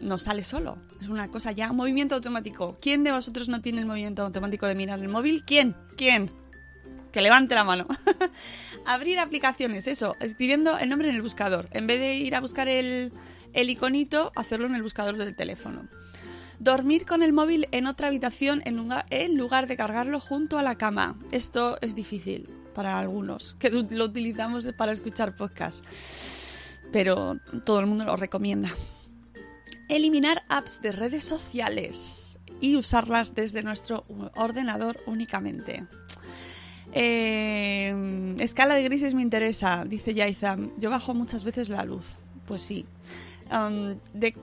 no 0.00 0.18
sale 0.18 0.42
solo. 0.42 0.78
Es 1.00 1.08
una 1.08 1.30
cosa 1.30 1.52
ya, 1.52 1.72
movimiento 1.72 2.14
automático. 2.14 2.76
¿Quién 2.80 3.04
de 3.04 3.12
vosotros 3.12 3.48
no 3.48 3.60
tiene 3.60 3.80
el 3.80 3.86
movimiento 3.86 4.22
automático 4.22 4.66
de 4.66 4.74
mirar 4.74 5.00
el 5.00 5.08
móvil? 5.08 5.44
¿Quién? 5.44 5.76
¿Quién? 5.96 6.30
Que 7.12 7.20
levante 7.20 7.54
la 7.54 7.64
mano. 7.64 7.86
Abrir 8.86 9.18
aplicaciones, 9.18 9.86
eso, 9.86 10.16
escribiendo 10.20 10.78
el 10.78 10.88
nombre 10.88 11.08
en 11.08 11.14
el 11.14 11.22
buscador. 11.22 11.68
En 11.70 11.86
vez 11.86 12.00
de 12.00 12.16
ir 12.16 12.34
a 12.34 12.40
buscar 12.40 12.68
el, 12.68 13.12
el 13.52 13.70
iconito, 13.70 14.32
hacerlo 14.34 14.66
en 14.66 14.74
el 14.74 14.82
buscador 14.82 15.16
del 15.16 15.36
teléfono. 15.36 15.88
Dormir 16.58 17.04
con 17.06 17.22
el 17.22 17.32
móvil 17.32 17.68
en 17.72 17.86
otra 17.86 18.08
habitación 18.08 18.62
en 18.64 18.76
lugar, 18.76 19.06
en 19.10 19.36
lugar 19.36 19.66
de 19.66 19.76
cargarlo 19.76 20.20
junto 20.20 20.58
a 20.58 20.62
la 20.62 20.76
cama. 20.76 21.16
Esto 21.30 21.78
es 21.80 21.94
difícil 21.94 22.48
para 22.74 22.98
algunos, 22.98 23.54
que 23.58 23.70
lo 23.70 24.04
utilizamos 24.04 24.66
para 24.76 24.92
escuchar 24.92 25.34
podcast. 25.34 25.84
Pero 26.92 27.38
todo 27.64 27.80
el 27.80 27.86
mundo 27.86 28.04
lo 28.04 28.16
recomienda 28.16 28.70
eliminar 29.88 30.44
apps 30.48 30.80
de 30.82 30.92
redes 30.92 31.24
sociales 31.24 32.38
y 32.60 32.76
usarlas 32.76 33.34
desde 33.34 33.62
nuestro 33.62 34.04
ordenador 34.36 35.00
únicamente. 35.06 35.84
Eh, 36.92 38.36
escala 38.38 38.76
de 38.76 38.84
grises 38.84 39.14
me 39.14 39.22
interesa, 39.22 39.84
dice 39.84 40.14
Yaizam. 40.14 40.70
Yo 40.78 40.90
bajo 40.90 41.12
muchas 41.14 41.44
veces 41.44 41.68
la 41.68 41.84
luz. 41.84 42.06
Pues 42.46 42.62
sí. 42.62 42.86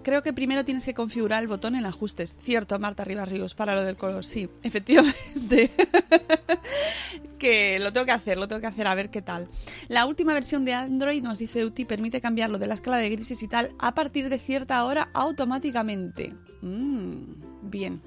Creo 0.03 0.23
que 0.23 0.33
primero 0.33 0.63
tienes 0.63 0.85
que 0.85 0.93
configurar 0.93 1.41
el 1.41 1.47
botón 1.47 1.75
en 1.75 1.85
ajustes. 1.85 2.35
Cierto, 2.39 2.77
Marta 2.79 3.03
Ríos 3.03 3.55
para 3.55 3.75
lo 3.75 3.83
del 3.83 3.97
color. 3.97 4.25
Sí, 4.25 4.49
efectivamente. 4.63 5.71
que 7.41 7.79
lo 7.79 7.91
tengo 7.91 8.05
que 8.05 8.11
hacer, 8.11 8.37
lo 8.37 8.47
tengo 8.47 8.61
que 8.61 8.67
hacer 8.67 8.85
a 8.85 8.93
ver 8.93 9.09
qué 9.09 9.23
tal. 9.23 9.47
La 9.87 10.05
última 10.05 10.33
versión 10.33 10.63
de 10.63 10.73
Android 10.73 11.23
nos 11.23 11.39
dice 11.39 11.65
UTI 11.65 11.85
permite 11.85 12.21
cambiarlo 12.21 12.59
de 12.59 12.67
la 12.67 12.75
escala 12.75 12.97
de 12.97 13.09
grises 13.09 13.41
y 13.41 13.47
tal 13.47 13.73
a 13.79 13.95
partir 13.95 14.29
de 14.29 14.37
cierta 14.37 14.83
hora 14.85 15.09
automáticamente. 15.13 16.35
Mm, 16.61 17.33
bien, 17.63 18.01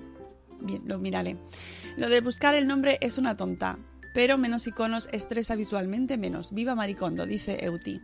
bien, 0.60 0.82
lo 0.86 0.98
miraré. 1.00 1.36
Lo 1.96 2.08
de 2.08 2.20
buscar 2.20 2.54
el 2.54 2.68
nombre 2.68 2.98
es 3.00 3.18
una 3.18 3.36
tonta, 3.36 3.76
pero 4.14 4.38
menos 4.38 4.68
iconos 4.68 5.08
estresa 5.10 5.56
visualmente 5.56 6.16
menos. 6.16 6.54
Viva 6.54 6.76
Maricondo, 6.76 7.26
dice 7.26 7.58
Euti. 7.64 8.00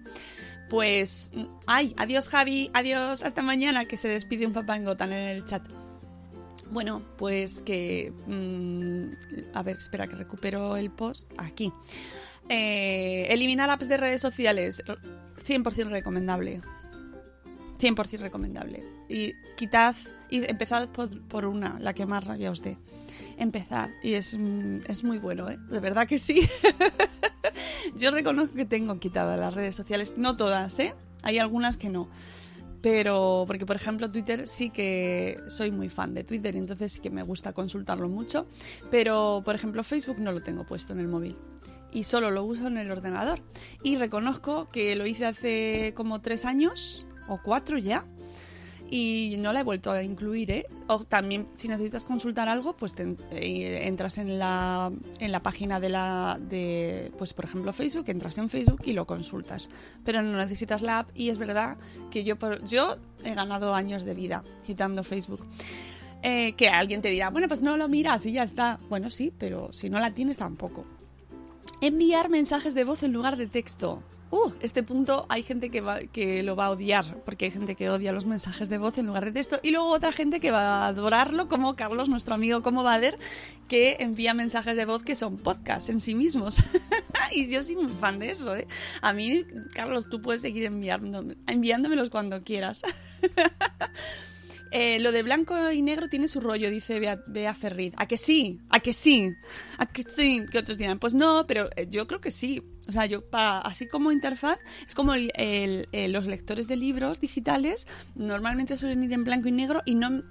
Pues, 0.70 1.32
ay, 1.66 1.94
adiós 1.98 2.28
Javi, 2.28 2.70
adiós, 2.72 3.24
hasta 3.24 3.42
mañana, 3.42 3.86
que 3.86 3.96
se 3.96 4.06
despide 4.06 4.46
un 4.46 4.52
papá 4.52 4.76
en 4.76 5.12
el 5.12 5.44
chat. 5.44 5.62
Bueno, 6.70 7.02
pues 7.18 7.62
que... 7.62 8.12
Mm, 8.28 9.56
a 9.56 9.62
ver, 9.64 9.76
espera 9.76 10.06
que 10.06 10.14
recupero 10.14 10.76
el 10.76 10.90
post. 10.90 11.28
Aquí. 11.38 11.72
Eh, 12.48 13.26
eliminar 13.30 13.68
apps 13.68 13.88
de 13.88 13.96
redes 13.96 14.22
sociales. 14.22 14.82
100% 15.44 15.90
recomendable. 15.90 16.60
100% 17.80 18.18
recomendable. 18.20 18.84
Y 19.08 19.32
quitad, 19.56 19.96
y 20.28 20.48
empezad 20.48 20.88
por, 20.88 21.46
una, 21.46 21.80
la 21.80 21.94
que 21.94 22.06
más 22.06 22.24
rabia 22.24 22.52
os 22.52 22.62
dé. 22.62 22.78
Empezad. 23.36 23.88
Y 24.04 24.14
es, 24.14 24.38
mm, 24.38 24.82
es 24.86 25.02
muy 25.02 25.18
bueno, 25.18 25.50
¿eh? 25.50 25.58
De 25.68 25.80
verdad 25.80 26.06
que 26.06 26.18
sí. 26.18 26.48
Yo 27.96 28.10
reconozco 28.10 28.54
que 28.54 28.64
tengo 28.64 28.98
quitadas 28.98 29.38
las 29.38 29.54
redes 29.54 29.74
sociales, 29.74 30.14
no 30.16 30.36
todas, 30.36 30.78
¿eh? 30.78 30.94
Hay 31.22 31.38
algunas 31.38 31.76
que 31.76 31.88
no. 31.88 32.08
Pero, 32.82 33.44
porque 33.46 33.66
por 33.66 33.76
ejemplo 33.76 34.10
Twitter 34.10 34.48
sí 34.48 34.70
que 34.70 35.38
soy 35.48 35.70
muy 35.70 35.90
fan 35.90 36.14
de 36.14 36.24
Twitter, 36.24 36.56
entonces 36.56 36.92
sí 36.92 37.00
que 37.00 37.10
me 37.10 37.22
gusta 37.22 37.52
consultarlo 37.52 38.08
mucho. 38.08 38.46
Pero, 38.90 39.42
por 39.44 39.54
ejemplo, 39.54 39.84
Facebook 39.84 40.18
no 40.18 40.32
lo 40.32 40.42
tengo 40.42 40.64
puesto 40.64 40.94
en 40.94 41.00
el 41.00 41.08
móvil 41.08 41.36
y 41.92 42.04
solo 42.04 42.30
lo 42.30 42.44
uso 42.44 42.68
en 42.68 42.78
el 42.78 42.90
ordenador. 42.90 43.40
Y 43.82 43.96
reconozco 43.96 44.68
que 44.68 44.96
lo 44.96 45.06
hice 45.06 45.26
hace 45.26 45.92
como 45.94 46.20
tres 46.20 46.44
años 46.44 47.06
o 47.28 47.40
cuatro 47.42 47.78
ya 47.78 48.06
y 48.90 49.36
no 49.38 49.52
la 49.52 49.60
he 49.60 49.62
vuelto 49.62 49.92
a 49.92 50.02
incluir, 50.02 50.50
¿eh? 50.50 50.66
O 50.88 51.04
también, 51.04 51.46
si 51.54 51.68
necesitas 51.68 52.06
consultar 52.06 52.48
algo, 52.48 52.76
pues 52.76 52.94
eh, 52.98 53.82
entras 53.84 54.18
en 54.18 54.38
la, 54.38 54.90
en 55.20 55.32
la 55.32 55.42
página 55.42 55.78
de 55.78 55.88
la, 55.88 56.38
de, 56.40 57.12
pues 57.16 57.32
por 57.32 57.44
ejemplo 57.44 57.72
Facebook, 57.72 58.04
entras 58.08 58.36
en 58.38 58.50
Facebook 58.50 58.82
y 58.84 58.92
lo 58.92 59.06
consultas. 59.06 59.70
Pero 60.04 60.22
no 60.22 60.36
necesitas 60.36 60.82
la 60.82 61.00
app 61.00 61.10
y 61.14 61.28
es 61.28 61.38
verdad 61.38 61.76
que 62.10 62.24
yo, 62.24 62.36
yo 62.66 62.96
he 63.24 63.34
ganado 63.34 63.74
años 63.74 64.04
de 64.04 64.14
vida 64.14 64.42
quitando 64.66 65.04
Facebook. 65.04 65.46
Eh, 66.22 66.52
que 66.52 66.68
alguien 66.68 67.00
te 67.00 67.08
dirá, 67.08 67.30
bueno, 67.30 67.48
pues 67.48 67.62
no 67.62 67.76
lo 67.76 67.88
miras 67.88 68.26
y 68.26 68.32
ya 68.32 68.42
está. 68.42 68.78
Bueno, 68.88 69.08
sí, 69.08 69.32
pero 69.38 69.72
si 69.72 69.88
no 69.88 70.00
la 70.00 70.10
tienes 70.10 70.38
tampoco. 70.38 70.84
Enviar 71.80 72.28
mensajes 72.28 72.74
de 72.74 72.84
voz 72.84 73.04
en 73.04 73.12
lugar 73.12 73.36
de 73.36 73.46
texto 73.46 74.02
uh, 74.30 74.52
este 74.60 74.82
punto 74.82 75.26
hay 75.28 75.42
gente 75.42 75.70
que, 75.70 75.80
va, 75.80 75.98
que 76.00 76.42
lo 76.42 76.56
va 76.56 76.66
a 76.66 76.70
odiar, 76.70 77.22
porque 77.24 77.46
hay 77.46 77.50
gente 77.50 77.74
que 77.74 77.90
odia 77.90 78.12
los 78.12 78.26
mensajes 78.26 78.68
de 78.68 78.78
voz 78.78 78.98
en 78.98 79.06
lugar 79.06 79.24
de 79.24 79.32
texto, 79.32 79.60
y 79.62 79.70
luego 79.70 79.88
otra 79.88 80.12
gente 80.12 80.40
que 80.40 80.50
va 80.50 80.84
a 80.84 80.88
adorarlo, 80.88 81.48
como 81.48 81.76
Carlos, 81.76 82.08
nuestro 82.08 82.34
amigo 82.34 82.62
como 82.62 82.82
Bader, 82.82 83.18
que 83.68 83.96
envía 84.00 84.34
mensajes 84.34 84.76
de 84.76 84.84
voz 84.84 85.04
que 85.04 85.14
son 85.16 85.36
podcasts 85.36 85.90
en 85.90 86.00
sí 86.00 86.14
mismos. 86.14 86.62
y 87.32 87.48
yo 87.48 87.62
soy 87.62 87.76
muy 87.76 87.88
fan 87.88 88.18
de 88.18 88.30
eso, 88.30 88.56
¿eh? 88.56 88.66
A 89.02 89.12
mí, 89.12 89.44
Carlos, 89.74 90.08
tú 90.10 90.20
puedes 90.20 90.42
seguir 90.42 90.64
enviándomelos 90.64 92.10
cuando 92.10 92.42
quieras. 92.42 92.82
Eh, 94.72 95.00
lo 95.00 95.10
de 95.10 95.22
blanco 95.22 95.70
y 95.72 95.82
negro 95.82 96.08
tiene 96.08 96.28
su 96.28 96.40
rollo, 96.40 96.70
dice 96.70 97.00
Bea, 97.00 97.54
Ferrid. 97.54 97.94
¿A 97.96 98.06
que 98.06 98.16
sí? 98.16 98.60
¿A 98.70 98.80
que 98.80 98.92
sí? 98.92 99.30
¿A 99.78 99.86
que 99.86 100.02
sí? 100.04 100.44
Que 100.50 100.58
otros 100.58 100.78
dirán, 100.78 100.98
pues 100.98 101.14
no, 101.14 101.44
pero 101.46 101.68
eh, 101.76 101.88
yo 101.90 102.06
creo 102.06 102.20
que 102.20 102.30
sí. 102.30 102.62
O 102.88 102.92
sea, 102.92 103.06
yo, 103.06 103.24
así 103.32 103.86
como 103.88 104.12
interfaz, 104.12 104.58
es 104.86 104.94
como 104.94 105.14
los 105.14 106.26
lectores 106.26 106.68
de 106.68 106.76
libros 106.76 107.20
digitales 107.20 107.86
normalmente 108.14 108.76
suelen 108.76 109.02
ir 109.02 109.12
en 109.12 109.24
blanco 109.24 109.48
y 109.48 109.52
negro 109.52 109.82
y 109.84 109.94
no 109.94 110.22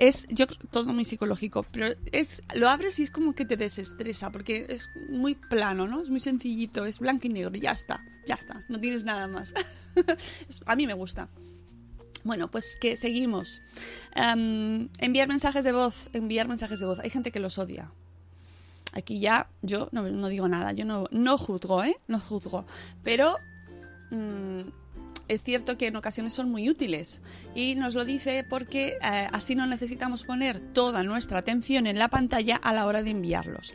es 0.00 0.26
yo 0.30 0.46
todo 0.46 0.92
muy 0.94 1.04
psicológico, 1.04 1.64
pero 1.70 1.94
es 2.10 2.42
lo 2.54 2.70
abres 2.70 2.98
y 2.98 3.02
es 3.02 3.10
como 3.10 3.34
que 3.34 3.44
te 3.44 3.58
desestresa 3.58 4.30
porque 4.32 4.64
es 4.70 4.88
muy 5.10 5.34
plano, 5.34 5.86
¿no? 5.86 6.02
Es 6.02 6.08
muy 6.08 6.20
sencillito, 6.20 6.86
es 6.86 6.98
blanco 6.98 7.26
y 7.26 7.30
negro, 7.30 7.54
y 7.54 7.60
ya 7.60 7.72
está, 7.72 8.00
ya 8.26 8.34
está, 8.34 8.64
no 8.70 8.80
tienes 8.80 9.04
nada 9.04 9.28
más. 9.28 9.52
a 10.66 10.74
mí 10.74 10.86
me 10.86 10.94
gusta. 10.94 11.28
Bueno, 12.24 12.50
pues 12.50 12.76
que 12.80 12.96
seguimos. 12.96 13.62
Em, 14.14 14.88
enviar 14.98 15.28
mensajes 15.28 15.64
de 15.64 15.72
voz, 15.72 16.10
enviar 16.12 16.48
mensajes 16.48 16.80
de 16.80 16.86
voz. 16.86 16.98
Hay 17.00 17.10
gente 17.10 17.30
que 17.30 17.40
los 17.40 17.58
odia. 17.58 17.90
Aquí 18.92 19.20
ya 19.20 19.48
yo 19.62 19.88
no, 19.92 20.28
digo 20.28 20.48
nada, 20.48 20.72
yo 20.72 20.84
no, 20.84 21.04
no, 21.10 21.38
juzgo, 21.38 21.84
¿eh? 21.84 21.96
No 22.08 22.18
juzgo. 22.20 22.66
Pero 23.04 23.36
mm, 24.10 24.60
es 25.28 25.42
cierto 25.42 25.78
que 25.78 25.86
en 25.86 25.96
ocasiones 25.96 26.34
son 26.34 26.50
muy 26.50 26.68
útiles. 26.68 27.22
Y 27.54 27.76
nos 27.76 27.94
lo 27.94 28.04
dice 28.04 28.44
porque 28.48 28.98
eh, 29.02 29.28
así 29.32 29.54
no 29.54 29.66
necesitamos 29.66 30.24
poner 30.24 30.60
toda 30.60 31.02
nuestra 31.04 31.38
atención 31.38 31.86
en 31.86 31.98
la 31.98 32.08
pantalla 32.08 32.56
a 32.56 32.72
la 32.72 32.86
hora 32.86 33.02
de 33.02 33.10
enviarlos. 33.10 33.72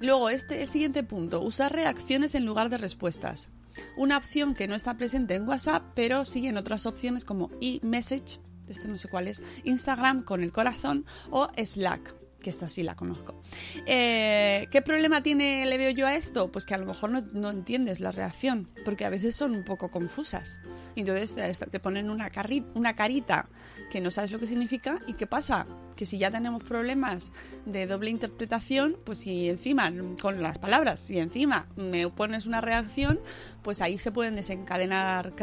Luego, 0.00 0.30
este 0.30 0.62
el 0.62 0.68
siguiente 0.68 1.02
punto, 1.02 1.40
usar 1.40 1.72
reacciones 1.72 2.34
en 2.34 2.44
lugar 2.44 2.68
de 2.68 2.78
respuestas. 2.78 3.48
Una 3.96 4.16
opción 4.16 4.54
que 4.54 4.68
no 4.68 4.74
está 4.74 4.94
presente 4.94 5.34
en 5.34 5.48
WhatsApp, 5.48 5.82
pero 5.94 6.24
sí 6.24 6.46
en 6.46 6.56
otras 6.56 6.86
opciones 6.86 7.24
como 7.24 7.50
eMessage, 7.60 8.40
este 8.68 8.88
no 8.88 8.98
sé 8.98 9.08
cuál 9.08 9.28
es, 9.28 9.42
Instagram 9.64 10.22
con 10.22 10.42
el 10.42 10.52
corazón 10.52 11.04
o 11.30 11.48
Slack 11.56 12.19
que 12.40 12.50
esta 12.50 12.68
sí 12.68 12.82
la 12.82 12.96
conozco. 12.96 13.40
Eh, 13.86 14.66
¿Qué 14.70 14.82
problema 14.82 15.22
tiene, 15.22 15.66
le 15.66 15.78
veo 15.78 15.90
yo 15.90 16.06
a 16.06 16.14
esto? 16.14 16.50
Pues 16.50 16.66
que 16.66 16.74
a 16.74 16.78
lo 16.78 16.86
mejor 16.86 17.10
no, 17.10 17.50
entiendes 17.50 18.00
la 18.00 18.12
reacción, 18.12 18.68
porque 18.84 19.04
a 19.04 19.10
veces 19.10 19.36
son 19.36 19.54
un 19.54 19.64
poco 19.64 19.90
confusas. 19.90 20.60
Entonces 20.96 21.34
te, 21.70 21.80
ponen 21.80 22.10
una, 22.10 22.28
una 22.74 22.96
carita 22.96 23.48
que 23.90 24.00
no 24.00 24.10
sabes 24.10 24.30
lo 24.30 24.38
que 24.38 24.46
significa 24.46 24.98
y 25.06 25.14
¿qué 25.14 25.26
pasa? 25.26 25.66
Que 25.96 26.06
si 26.06 26.18
ya 26.18 26.30
tenemos 26.30 26.62
problemas 26.62 27.30
de 27.66 27.86
doble 27.86 28.10
interpretación, 28.10 28.96
pues 29.04 29.18
si 29.18 29.48
encima, 29.48 29.92
con 30.20 30.42
las 30.42 30.58
palabras, 30.58 31.00
si 31.00 31.18
encima 31.18 31.68
me 31.76 32.08
pones 32.08 32.46
una 32.46 32.60
reacción, 32.60 33.20
pues 33.62 33.80
ahí 33.80 33.98
se 33.98 34.10
pueden 34.10 34.34
desencadenar 34.36 35.34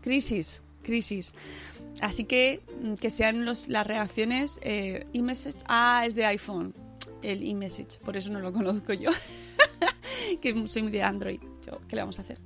crisis 0.00 0.62
crisis. 0.82 1.32
Así 2.00 2.24
que 2.24 2.60
mm, 2.82 2.94
que 2.94 3.10
sean 3.10 3.44
los, 3.44 3.68
las 3.68 3.86
reacciones 3.86 4.58
eh, 4.62 5.06
e-message. 5.12 5.58
Ah, 5.66 6.04
es 6.06 6.14
de 6.14 6.24
iPhone. 6.26 6.74
El 7.22 7.48
e-message. 7.48 7.98
Por 8.04 8.16
eso 8.16 8.30
no 8.32 8.40
lo 8.40 8.52
conozco 8.52 8.92
yo. 8.92 9.10
que 10.40 10.68
soy 10.68 10.90
de 10.90 11.02
Android. 11.02 11.40
¿Qué 11.88 11.96
le 11.96 12.02
vamos 12.02 12.18
a 12.18 12.22
hacer? 12.22 12.38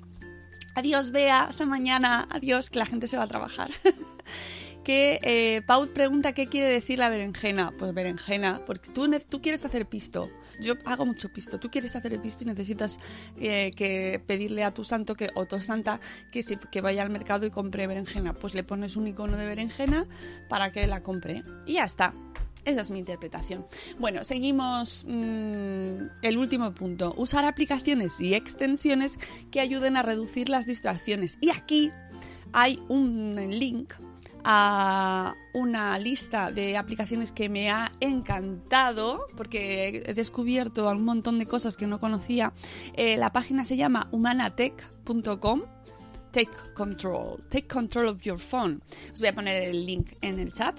Adiós, 0.74 1.10
Bea. 1.10 1.44
Hasta 1.44 1.64
mañana. 1.66 2.28
Adiós, 2.30 2.70
que 2.70 2.78
la 2.78 2.86
gente 2.86 3.08
se 3.08 3.16
va 3.16 3.24
a 3.24 3.28
trabajar. 3.28 3.70
que 4.86 5.18
eh, 5.24 5.62
Pau 5.66 5.88
pregunta 5.88 6.32
qué 6.32 6.46
quiere 6.46 6.68
decir 6.68 7.00
la 7.00 7.08
berenjena. 7.08 7.72
Pues 7.76 7.92
berenjena, 7.92 8.62
porque 8.64 8.88
tú, 8.92 9.42
quieres 9.42 9.64
hacer 9.64 9.88
pisto. 9.88 10.30
Yo 10.60 10.74
hago 10.84 11.04
mucho 11.04 11.28
pisto. 11.28 11.58
Tú 11.58 11.72
quieres 11.72 11.96
hacer 11.96 12.16
pisto 12.22 12.44
y 12.44 12.46
necesitas 12.46 13.00
eh, 13.40 13.72
que 13.74 14.22
pedirle 14.24 14.62
a 14.62 14.72
tu 14.72 14.84
santo 14.84 15.16
que, 15.16 15.30
o 15.34 15.44
tu 15.44 15.60
santa 15.60 15.98
que, 16.30 16.40
que 16.70 16.80
vaya 16.80 17.02
al 17.02 17.10
mercado 17.10 17.44
y 17.46 17.50
compre 17.50 17.88
berenjena. 17.88 18.32
Pues 18.32 18.54
le 18.54 18.62
pones 18.62 18.94
un 18.94 19.08
icono 19.08 19.36
de 19.36 19.46
berenjena 19.46 20.06
para 20.48 20.70
que 20.70 20.86
la 20.86 21.02
compre. 21.02 21.42
Y 21.66 21.72
ya 21.74 21.84
está. 21.84 22.14
Esa 22.64 22.82
es 22.82 22.92
mi 22.92 23.00
interpretación. 23.00 23.66
Bueno, 23.98 24.22
seguimos 24.22 25.04
mm, 25.08 26.22
el 26.22 26.38
último 26.38 26.72
punto. 26.72 27.12
Usar 27.16 27.44
aplicaciones 27.44 28.20
y 28.20 28.34
extensiones 28.34 29.18
que 29.50 29.58
ayuden 29.58 29.96
a 29.96 30.02
reducir 30.02 30.48
las 30.48 30.64
distracciones. 30.64 31.38
Y 31.40 31.50
aquí 31.50 31.90
hay 32.52 32.80
un 32.88 33.34
link 33.50 33.92
a 34.48 35.34
una 35.54 35.98
lista 35.98 36.52
de 36.52 36.76
aplicaciones 36.76 37.32
que 37.32 37.48
me 37.48 37.68
ha 37.68 37.90
encantado 37.98 39.26
porque 39.36 40.04
he 40.06 40.14
descubierto 40.14 40.88
un 40.88 41.04
montón 41.04 41.40
de 41.40 41.46
cosas 41.46 41.76
que 41.76 41.88
no 41.88 41.98
conocía. 41.98 42.52
Eh, 42.94 43.16
la 43.16 43.32
página 43.32 43.64
se 43.64 43.76
llama 43.76 44.08
humanatech.com. 44.12 45.62
Take 46.30 46.50
control, 46.74 47.42
take 47.48 47.66
control 47.66 48.08
of 48.08 48.22
your 48.22 48.38
phone. 48.38 48.82
Os 49.12 49.18
voy 49.18 49.28
a 49.28 49.34
poner 49.34 49.62
el 49.62 49.84
link 49.84 50.12
en 50.20 50.38
el 50.38 50.52
chat 50.52 50.78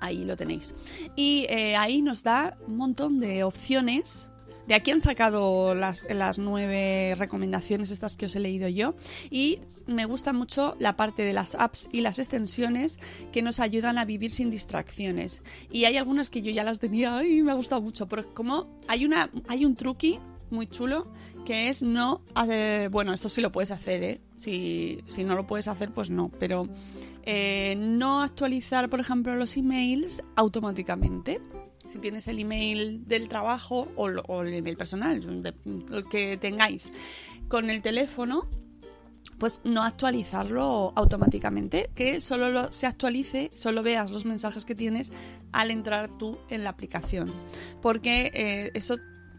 ahí 0.00 0.24
lo 0.24 0.36
tenéis. 0.36 0.74
Y 1.16 1.46
eh, 1.48 1.76
ahí 1.76 2.02
nos 2.02 2.22
da 2.22 2.58
un 2.66 2.76
montón 2.76 3.20
de 3.20 3.42
opciones 3.42 4.30
de 4.66 4.74
aquí 4.74 4.90
han 4.90 5.00
sacado 5.00 5.74
las, 5.74 6.06
las 6.08 6.38
nueve 6.38 7.14
recomendaciones 7.16 7.90
estas 7.90 8.16
que 8.16 8.26
os 8.26 8.36
he 8.36 8.40
leído 8.40 8.68
yo 8.68 8.94
y 9.30 9.60
me 9.86 10.04
gusta 10.04 10.32
mucho 10.32 10.76
la 10.78 10.96
parte 10.96 11.22
de 11.22 11.32
las 11.32 11.54
apps 11.54 11.88
y 11.92 12.00
las 12.00 12.18
extensiones 12.18 12.98
que 13.32 13.42
nos 13.42 13.60
ayudan 13.60 13.98
a 13.98 14.04
vivir 14.04 14.30
sin 14.32 14.50
distracciones. 14.50 15.42
Y 15.70 15.84
hay 15.84 15.96
algunas 15.96 16.30
que 16.30 16.42
yo 16.42 16.50
ya 16.50 16.64
las 16.64 16.80
tenía 16.80 17.24
y 17.24 17.42
me 17.42 17.52
ha 17.52 17.54
gustado 17.54 17.82
mucho, 17.82 18.08
pero 18.08 18.32
como 18.34 18.78
hay, 18.88 19.04
una, 19.04 19.30
hay 19.48 19.64
un 19.64 19.74
truqui 19.74 20.18
muy 20.50 20.66
chulo, 20.66 21.10
que 21.44 21.68
es 21.68 21.82
no 21.82 22.22
hacer, 22.34 22.88
bueno, 22.88 23.12
esto 23.12 23.28
sí 23.28 23.40
lo 23.40 23.52
puedes 23.52 23.70
hacer, 23.70 24.02
¿eh? 24.02 24.20
Si, 24.36 25.00
si 25.06 25.24
no 25.24 25.34
lo 25.34 25.46
puedes 25.46 25.68
hacer, 25.68 25.92
pues 25.92 26.10
no, 26.10 26.30
pero 26.38 26.68
eh, 27.24 27.76
no 27.78 28.22
actualizar, 28.22 28.88
por 28.88 29.00
ejemplo, 29.00 29.34
los 29.34 29.56
emails 29.56 30.22
automáticamente. 30.36 31.40
Si 31.94 32.00
tienes 32.00 32.26
el 32.26 32.40
email 32.40 33.06
del 33.06 33.28
trabajo 33.28 33.86
o, 33.94 34.08
el 34.42 34.52
email 34.52 34.76
personal, 34.76 35.44
de- 35.44 35.54
el 35.92 36.08
que 36.10 36.36
tengáis 36.36 36.90
con 37.46 37.70
el 37.70 37.82
teléfono, 37.82 38.48
pues 39.38 39.60
no 39.62 39.84
actualizarlo 39.84 40.92
automáticamente, 40.96 41.90
que 41.94 42.20
solo 42.20 42.50
lo- 42.50 42.72
se 42.72 42.88
actualice, 42.88 43.52
solo 43.54 43.84
veas 43.84 44.10
los 44.10 44.24
mensajes 44.24 44.64
que 44.64 44.74
tienes 44.74 45.12
al 45.52 45.70
entrar 45.70 46.08
tú 46.18 46.36
en 46.48 46.64
la 46.64 46.70
aplicación. 46.70 47.32
Porque 47.80 48.32
eh, 48.34 48.72
eso, 48.74 48.96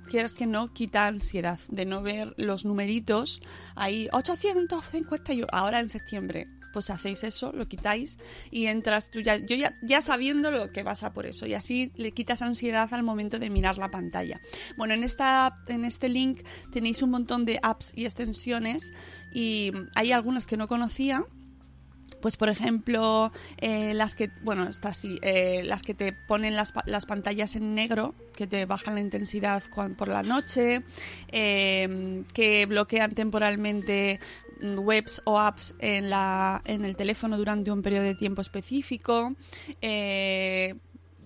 quieras 0.10 0.34
que 0.34 0.46
no, 0.48 0.72
quita 0.72 1.08
ansiedad 1.08 1.60
de 1.68 1.86
no 1.86 2.02
ver 2.04 2.36
los 2.38 2.64
numeritos 2.64 3.42
ahí, 3.76 4.08
850 4.14 5.34
y 5.34 5.44
ahora 5.52 5.82
en 5.82 5.90
septiembre. 5.90 6.48
Pues 6.76 6.90
hacéis 6.90 7.24
eso, 7.24 7.54
lo 7.54 7.70
quitáis 7.70 8.20
y 8.52 8.66
entras 8.66 9.10
tú 9.10 9.22
ya, 9.22 9.38
yo 9.38 9.56
ya, 9.56 10.02
sabiendo 10.02 10.52
lo 10.52 10.74
que 10.74 10.84
vas 10.84 11.04
a 11.04 11.14
por 11.14 11.26
eso. 11.26 11.46
Y 11.46 11.54
así 11.54 11.94
le 11.96 12.12
quitas 12.12 12.42
ansiedad 12.42 12.94
al 12.94 13.02
momento 13.02 13.40
de 13.40 13.50
mirar 13.50 13.78
la 13.78 13.92
pantalla. 13.92 14.42
Bueno, 14.76 14.94
en, 14.94 15.06
esta, 15.06 15.58
en 15.70 15.86
este 15.86 16.10
link 16.10 16.42
tenéis 16.74 17.02
un 17.02 17.12
montón 17.12 17.46
de 17.46 17.62
apps 17.64 17.94
y 17.96 18.04
extensiones 18.04 18.92
y 19.34 19.72
hay 19.96 20.12
algunas 20.12 20.48
que 20.48 20.58
no 20.58 20.68
conocía 20.68 21.26
pues 22.26 22.38
por 22.38 22.50
ejemplo 22.50 23.32
eh, 23.58 23.94
las 23.94 24.16
que 24.16 24.32
bueno 24.42 24.68
está 24.68 24.94
eh, 25.22 25.62
las 25.64 25.84
que 25.84 25.94
te 25.94 26.12
ponen 26.12 26.56
las, 26.56 26.74
las 26.88 27.06
pantallas 27.06 27.56
en 27.56 27.76
negro 27.76 28.16
que 28.36 28.48
te 28.48 28.66
bajan 28.66 28.96
la 28.96 29.02
intensidad 29.02 29.62
por 29.96 30.08
la 30.08 30.24
noche 30.24 30.82
eh, 31.32 32.24
que 32.34 32.66
bloquean 32.66 33.14
temporalmente 33.14 34.20
webs 34.62 35.22
o 35.26 35.40
apps 35.40 35.76
en 35.80 36.10
la 36.10 36.62
en 36.66 36.86
el 36.86 36.96
teléfono 36.96 37.38
durante 37.38 37.72
un 37.72 37.82
periodo 37.82 38.04
de 38.04 38.16
tiempo 38.16 38.42
específico. 38.42 39.36
Eh, 39.82 40.76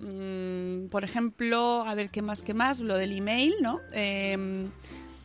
mm, 0.01 0.87
por 0.89 1.03
ejemplo 1.03 1.83
a 1.85 1.93
ver 1.95 2.09
qué 2.09 2.21
más 2.21 2.41
qué 2.41 2.53
más 2.53 2.79
lo 2.79 2.95
del 2.95 3.11
email 3.11 3.53
no 3.61 3.79
Em, 3.91 4.69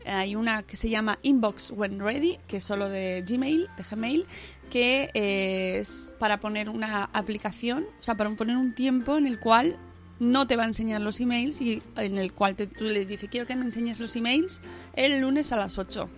hay 0.07 0.37
una 0.37 0.63
que 0.63 0.77
se 0.77 0.91
llama 0.91 1.19
Inbox 1.23 1.71
When 1.71 1.99
Ready, 1.99 2.39
que 2.47 2.59
es 2.59 2.65
solo 2.65 2.89
de 2.89 3.25
Gmail, 3.27 3.69
de 3.77 3.83
Gmail, 3.83 4.27
que 4.71 5.11
es 5.15 6.13
para 6.19 6.41
poner 6.41 6.69
una 6.69 7.05
aplicación, 7.13 7.87
o 8.01 8.03
sea, 8.03 8.15
para 8.15 8.31
poner 8.31 8.57
un 8.57 8.75
tiempo 8.75 9.17
en 9.17 9.27
el 9.27 9.39
cual 9.39 9.79
no 10.21 10.47
te 10.47 10.57
va 10.57 10.65
a 10.65 10.67
enseñar 10.67 11.01
los 11.01 11.21
emails 11.21 11.61
y 11.61 11.83
en 11.97 12.19
el 12.19 12.33
cual 12.33 12.55
tú 12.57 12.85
le 12.85 13.05
dices, 13.05 13.29
quiero 13.31 13.47
que 13.47 13.57
me 13.57 13.65
enseñes 13.65 13.99
los 13.99 14.15
emails 14.17 14.63
el 14.95 15.21
lunes 15.21 15.53
a 15.53 15.57
las 15.57 15.79
8. 15.79 16.09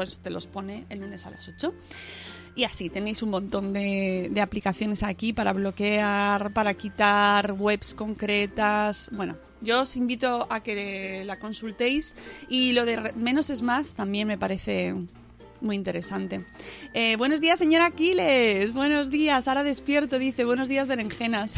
Pues 0.00 0.20
te 0.20 0.30
los 0.30 0.46
pone 0.46 0.86
el 0.88 1.00
lunes 1.00 1.26
a 1.26 1.30
las 1.30 1.46
8. 1.46 1.74
Y 2.54 2.64
así 2.64 2.88
tenéis 2.88 3.22
un 3.22 3.28
montón 3.28 3.74
de, 3.74 4.32
aplicaciones 4.40 5.02
aquí 5.02 5.34
para 5.34 5.52
bloquear, 5.52 6.54
para 6.54 6.72
quitar 6.72 7.52
webs 7.52 7.92
concretas. 7.92 9.10
Bueno, 9.12 9.36
yo 9.60 9.82
os 9.82 9.96
invito 9.96 10.46
a 10.48 10.62
que 10.62 11.22
la 11.26 11.38
consultéis 11.38 12.16
y 12.48 12.72
lo 12.72 12.86
de 12.86 13.12
menos 13.14 13.50
es 13.50 13.60
más 13.60 13.92
también 13.92 14.26
me 14.26 14.38
parece 14.38 14.94
muy 15.60 15.76
interesante. 15.76 16.46
Eh, 16.94 17.16
buenos 17.16 17.42
días, 17.42 17.58
señora 17.58 17.84
Aquiles. 17.84 18.72
Buenos 18.72 19.10
días. 19.10 19.48
Ahora 19.48 19.64
despierto, 19.64 20.18
dice. 20.18 20.46
Buenos 20.46 20.70
días, 20.70 20.88
berenjenas. 20.88 21.56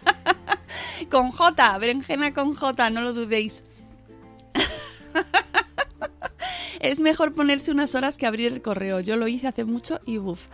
con 1.10 1.30
J, 1.30 1.76
berenjena 1.76 2.32
con 2.32 2.54
J, 2.54 2.88
no 2.88 3.02
lo 3.02 3.12
dudéis. 3.12 3.64
es 6.84 7.00
mejor 7.00 7.34
ponerse 7.34 7.70
unas 7.70 7.94
horas 7.94 8.18
que 8.18 8.26
abrir 8.26 8.52
el 8.52 8.62
correo. 8.62 9.00
Yo 9.00 9.16
lo 9.16 9.26
hice 9.26 9.48
hace 9.48 9.64
mucho 9.64 10.00
y 10.04 10.18
uff. 10.18 10.48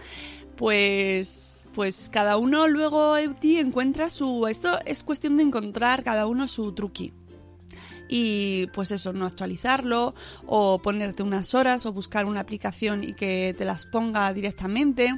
Pues, 0.56 1.66
pues 1.74 2.08
cada 2.12 2.36
uno 2.36 2.68
luego 2.68 3.16
Euti 3.16 3.56
encuentra 3.56 4.08
su. 4.08 4.46
Esto 4.46 4.78
es 4.84 5.02
cuestión 5.02 5.36
de 5.36 5.42
encontrar 5.42 6.04
cada 6.04 6.26
uno 6.26 6.46
su 6.46 6.72
truqui. 6.72 7.12
Y 8.12 8.66
pues 8.74 8.90
eso, 8.90 9.12
no 9.12 9.24
actualizarlo, 9.24 10.16
o 10.44 10.82
ponerte 10.82 11.22
unas 11.22 11.54
horas, 11.54 11.86
o 11.86 11.92
buscar 11.92 12.26
una 12.26 12.40
aplicación 12.40 13.04
y 13.04 13.12
que 13.12 13.54
te 13.56 13.64
las 13.64 13.86
ponga 13.86 14.34
directamente. 14.34 15.14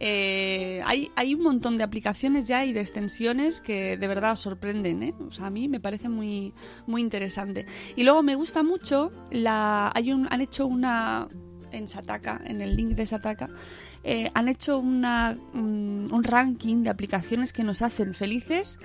Eh, 0.00 0.82
hay, 0.84 1.08
hay 1.14 1.34
un 1.34 1.42
montón 1.42 1.78
de 1.78 1.84
aplicaciones 1.84 2.48
ya 2.48 2.64
y 2.64 2.72
de 2.72 2.80
extensiones 2.80 3.60
que 3.60 3.96
de 3.96 4.08
verdad 4.08 4.34
sorprenden, 4.34 5.04
¿eh? 5.04 5.14
O 5.20 5.30
sea, 5.30 5.46
a 5.46 5.50
mí 5.50 5.68
me 5.68 5.78
parece 5.78 6.08
muy, 6.08 6.52
muy 6.88 7.00
interesante. 7.00 7.64
Y 7.94 8.02
luego 8.02 8.24
me 8.24 8.34
gusta 8.34 8.64
mucho, 8.64 9.12
la, 9.30 9.92
hay 9.94 10.10
un, 10.12 10.26
han 10.28 10.40
hecho 10.40 10.66
una, 10.66 11.28
en 11.70 11.86
Sataka, 11.86 12.40
en 12.44 12.60
el 12.60 12.74
link 12.74 12.96
de 12.96 13.06
Sataka, 13.06 13.48
eh, 14.02 14.28
han 14.34 14.48
hecho 14.48 14.78
una, 14.78 15.38
un, 15.54 16.08
un 16.10 16.24
ranking 16.24 16.82
de 16.82 16.90
aplicaciones 16.90 17.52
que 17.52 17.62
nos 17.62 17.82
hacen 17.82 18.14
felices 18.14 18.80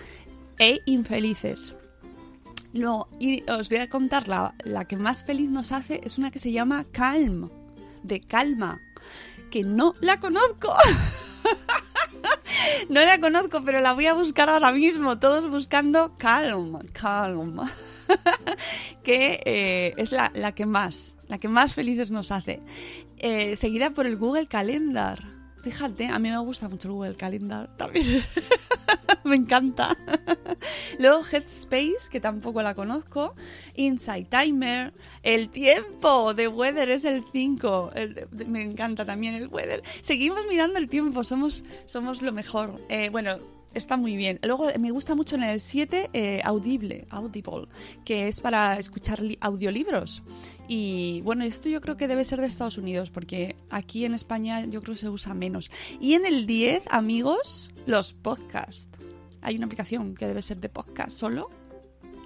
e 0.60 0.82
infelices. 0.86 1.74
Luego, 2.78 3.09
y 3.19 3.43
os 3.49 3.69
voy 3.69 3.80
a 3.80 3.89
contar 3.89 4.28
la, 4.28 4.53
la 4.63 4.86
que 4.86 4.97
más 4.97 5.23
feliz 5.23 5.49
nos 5.49 5.71
hace, 5.71 6.01
es 6.03 6.17
una 6.17 6.30
que 6.30 6.39
se 6.39 6.51
llama 6.51 6.86
Calm, 6.91 7.49
de 8.03 8.21
calma, 8.21 8.82
que 9.49 9.63
no 9.63 9.95
la 9.99 10.19
conozco. 10.19 10.73
no 12.89 13.01
la 13.01 13.19
conozco, 13.19 13.63
pero 13.63 13.82
la 13.82 13.93
voy 13.93 14.05
a 14.05 14.13
buscar 14.13 14.49
ahora 14.49 14.71
mismo, 14.71 15.17
todos 15.17 15.49
buscando 15.49 16.15
Calm, 16.17 16.80
Calm. 16.93 17.67
que 19.03 19.41
eh, 19.45 19.93
es 19.97 20.11
la, 20.11 20.32
la 20.36 20.53
que 20.53 20.65
más, 20.65 21.17
la 21.28 21.39
que 21.39 21.47
más 21.47 21.73
felices 21.73 22.11
nos 22.11 22.32
hace. 22.32 22.61
Eh, 23.17 23.55
seguida 23.55 23.89
por 23.89 24.05
el 24.05 24.17
Google 24.17 24.47
Calendar. 24.47 25.37
Fíjate, 25.68 26.07
a 26.07 26.18
mí 26.18 26.30
me 26.32 26.38
gusta 26.38 26.70
mucho 26.70 26.88
el 26.88 26.93
Google 26.93 27.15
Calendar 27.15 27.68
también. 27.76 28.05
me 29.26 29.36
encanta. 29.36 29.97
Luego 30.97 31.24
Headspace, 31.30 32.07
que 32.09 32.22
tampoco 32.22 32.61
la 32.61 32.74
conozco. 32.74 33.36
Inside 33.76 34.28
Timer. 34.30 34.93
El 35.24 35.49
tiempo 35.49 36.34
de 36.34 36.47
Weather 36.47 36.89
es 36.89 37.03
el 37.03 37.26
5. 37.34 37.91
El- 37.95 38.28
me 38.47 38.63
encanta 38.63 39.03
también 39.03 39.36
el 39.36 39.49
Weather. 39.49 39.84
Seguimos 39.99 40.39
mirando 40.47 40.80
el 40.80 40.89
tiempo, 40.89 41.26
somos, 41.26 41.65
somos 41.86 42.22
lo 42.22 42.32
mejor. 42.32 42.80
Eh, 42.88 43.09
bueno, 43.09 43.38
está 43.74 43.97
muy 43.97 44.15
bien. 44.15 44.39
Luego 44.43 44.68
me 44.80 44.91
gusta 44.91 45.15
mucho 45.15 45.36
en 45.36 45.43
el 45.43 45.59
7 45.61 46.09
eh, 46.13 46.41
Audible, 46.43 47.05
Audible, 47.09 47.68
que 48.05 48.28
es 48.28 48.41
para 48.41 48.78
escuchar 48.80 49.22
li- 49.22 49.38
audiolibros. 49.41 50.24
Y 50.68 51.22
bueno, 51.22 51.43
esto 51.43 51.70
yo 51.70 51.80
creo 51.82 51.97
que 51.97 52.07
debe 52.07 52.26
ser 52.26 52.41
de 52.41 52.47
Estados 52.47 52.78
Unidos, 52.78 53.11
porque 53.11 53.55
aquí 53.70 54.05
en 54.05 54.13
España 54.13 54.65
yo 54.65 54.82
creo 54.82 54.93
que 54.95 54.99
se 55.01 55.09
usa 55.09 55.34
menos. 55.34 55.72
Y 55.99 56.13
en 56.13 56.26
el 56.26 56.47
10, 56.47 56.84
amigos, 56.89 57.72
los 57.86 58.13
podcasts. 58.13 58.89
Hay 59.41 59.55
una 59.55 59.65
aplicación 59.68 60.15
que 60.15 60.28
debe 60.28 60.41
ser 60.41 60.59
de 60.59 60.70
podcast 60.70 61.11
solo. 61.11 61.49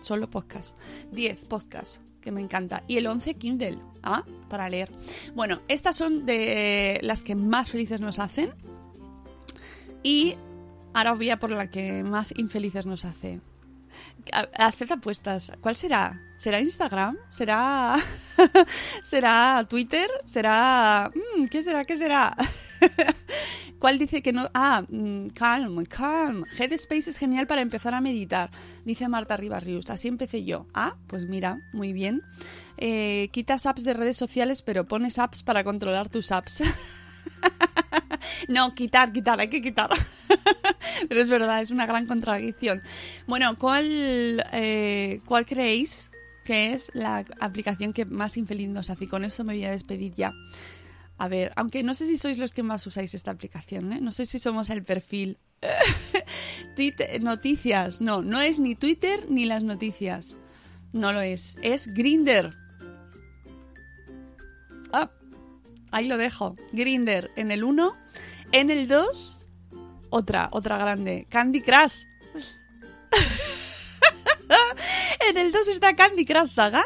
Solo 0.02 0.30
podcast. 0.30 0.76
10 1.12 1.42
podcasts, 1.42 2.02
que 2.22 2.32
me 2.32 2.42
encanta. 2.42 2.82
Y 2.88 2.98
el 2.98 3.06
11 3.06 3.36
Kindle, 3.36 3.78
ah, 4.02 4.24
para 4.50 4.68
leer. 4.70 4.90
Bueno, 5.36 5.62
estas 5.68 5.96
son 5.96 6.26
de 6.26 7.00
las 7.04 7.22
que 7.22 7.36
más 7.36 7.70
felices 7.70 8.02
nos 8.02 8.18
hacen. 8.18 8.54
Y 10.04 10.36
ahora 10.94 11.14
voy 11.14 11.30
a 11.30 11.38
por 11.40 11.52
la 11.52 11.70
que 11.70 12.04
más 12.04 12.34
infelices 12.38 12.86
nos 12.86 13.06
hace. 13.06 13.40
Ha- 14.34 14.66
Haced 14.68 14.92
apuestas. 14.92 15.52
¿Cuál 15.62 15.76
será? 15.76 16.22
¿Será 16.38 16.60
Instagram? 16.60 17.18
¿Será. 17.30 17.98
¿Será 19.02 19.66
Twitter? 19.70 20.10
¿Será. 20.26 21.12
mm, 21.38 21.46
¿Qué 21.48 21.64
será? 21.64 21.86
¿Qué 21.86 21.98
será? 21.98 22.36
¿Cuál 23.80 23.98
dice 23.98 24.22
que 24.22 24.32
no? 24.32 24.50
Ah, 24.54 24.84
mm, 24.88 25.28
calm, 25.30 25.84
calm. 25.86 26.44
Headspace 26.58 27.10
es 27.10 27.18
genial 27.18 27.48
para 27.48 27.62
empezar 27.62 27.94
a 27.96 28.02
meditar, 28.02 28.52
dice 28.86 29.08
Marta 29.08 29.38
Ribarrius. 29.38 29.90
Así 29.90 30.08
empecé 30.08 30.46
yo. 30.46 30.68
Ah, 30.74 30.96
pues 31.08 31.26
mira, 31.28 31.60
muy 31.74 31.92
bien. 31.94 32.22
Eh, 32.78 33.30
quitas 33.32 33.66
apps 33.66 33.84
de 33.84 33.94
redes 33.94 34.18
sociales, 34.18 34.62
pero 34.62 34.88
pones 34.88 35.18
apps 35.20 35.42
para 35.44 35.64
controlar 35.64 36.10
tus 36.10 36.32
apps. 36.32 36.62
No, 38.48 38.74
quitar, 38.74 39.12
quitar, 39.12 39.40
hay 39.40 39.50
que 39.50 39.62
quitar. 39.62 39.90
Pero 41.10 41.22
es 41.22 41.30
verdad, 41.30 41.62
es 41.62 41.72
una 41.72 41.86
gran 41.86 42.06
contradicción. 42.06 42.82
Bueno, 43.28 43.56
¿cuál, 43.58 44.44
eh, 44.54 45.20
¿cuál 45.26 45.46
creéis 45.46 46.12
que 46.46 46.74
es 46.74 46.92
la 46.94 47.26
aplicación 47.40 47.94
que 47.94 48.06
más 48.06 48.38
infeliz 48.38 48.70
nos 48.70 48.90
hace? 48.90 49.06
Y 49.06 49.08
con 49.08 49.24
eso 49.24 49.44
me 49.44 49.54
voy 49.54 49.66
a 49.66 49.72
despedir 49.72 50.14
ya. 50.16 50.32
A 51.18 51.28
ver, 51.28 51.52
aunque 51.56 51.84
no 51.84 51.94
sé 51.94 52.08
si 52.08 52.18
sois 52.18 52.38
los 52.40 52.54
que 52.54 52.64
más 52.64 52.86
usáis 52.88 53.14
esta 53.14 53.30
aplicación, 53.32 53.94
¿eh? 53.94 54.02
No 54.02 54.12
sé 54.12 54.26
si 54.26 54.40
somos 54.40 54.70
el 54.72 54.84
perfil. 54.84 55.38
Twitter- 56.76 57.22
noticias, 57.22 58.02
no, 58.02 58.24
no 58.24 58.42
es 58.42 58.60
ni 58.60 58.74
Twitter 58.76 59.26
ni 59.30 59.46
las 59.46 59.64
noticias. 59.64 60.36
No 60.94 61.12
lo 61.14 61.22
es, 61.22 61.58
es 61.62 61.94
Grinder. 61.94 62.56
Ah, 64.92 65.12
ahí 65.92 66.08
lo 66.08 66.18
dejo. 66.18 66.56
Grinder 66.74 67.30
en 67.36 67.52
el 67.52 67.64
1. 67.64 67.96
En 68.52 68.70
el 68.72 68.88
2, 68.88 69.41
otra, 70.12 70.50
otra 70.52 70.78
grande. 70.78 71.26
Candy 71.30 71.62
Crush. 71.62 72.04
en 75.30 75.38
el 75.38 75.52
2 75.52 75.68
está 75.70 75.96
Candy 75.96 76.26
Crush 76.26 76.50
Saga. 76.50 76.86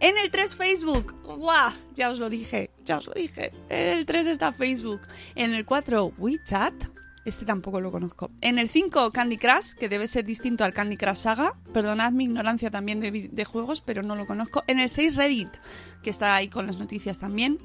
En 0.00 0.16
el 0.16 0.30
3 0.30 0.54
Facebook. 0.54 1.16
¡Guau! 1.24 1.72
Ya 1.94 2.10
os 2.10 2.20
lo 2.20 2.30
dije, 2.30 2.70
ya 2.84 2.98
os 2.98 3.06
lo 3.06 3.14
dije. 3.14 3.50
En 3.68 3.98
el 3.98 4.06
3 4.06 4.28
está 4.28 4.52
Facebook. 4.52 5.00
En 5.34 5.54
el 5.54 5.64
4 5.64 6.12
WeChat. 6.18 6.74
Este 7.24 7.44
tampoco 7.44 7.80
lo 7.80 7.90
conozco. 7.90 8.30
En 8.40 8.58
el 8.58 8.68
5 8.68 9.10
Candy 9.10 9.38
Crush, 9.38 9.74
que 9.74 9.88
debe 9.88 10.06
ser 10.06 10.24
distinto 10.24 10.64
al 10.64 10.72
Candy 10.72 10.96
Crush 10.96 11.16
Saga. 11.16 11.54
Perdonad 11.72 12.12
mi 12.12 12.24
ignorancia 12.24 12.70
también 12.70 13.00
de, 13.00 13.28
de 13.30 13.44
juegos, 13.44 13.80
pero 13.80 14.02
no 14.02 14.14
lo 14.14 14.26
conozco. 14.26 14.62
En 14.66 14.78
el 14.78 14.90
6 14.90 15.16
Reddit, 15.16 15.50
que 16.02 16.10
está 16.10 16.36
ahí 16.36 16.48
con 16.48 16.66
las 16.66 16.78
noticias 16.78 17.18
también. 17.18 17.58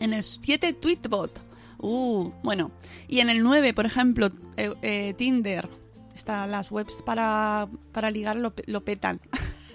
En 0.00 0.12
el 0.12 0.22
7 0.22 0.72
Tweetbot. 0.72 1.45
Uh, 1.78 2.32
bueno. 2.42 2.70
Y 3.08 3.20
en 3.20 3.30
el 3.30 3.42
9, 3.42 3.74
por 3.74 3.86
ejemplo, 3.86 4.30
eh, 4.56 4.72
eh, 4.82 5.14
Tinder. 5.16 5.68
Está, 6.14 6.46
las 6.46 6.70
webs 6.70 7.02
para, 7.02 7.68
para 7.92 8.10
ligar 8.10 8.36
lo, 8.36 8.84
petan. 8.84 9.20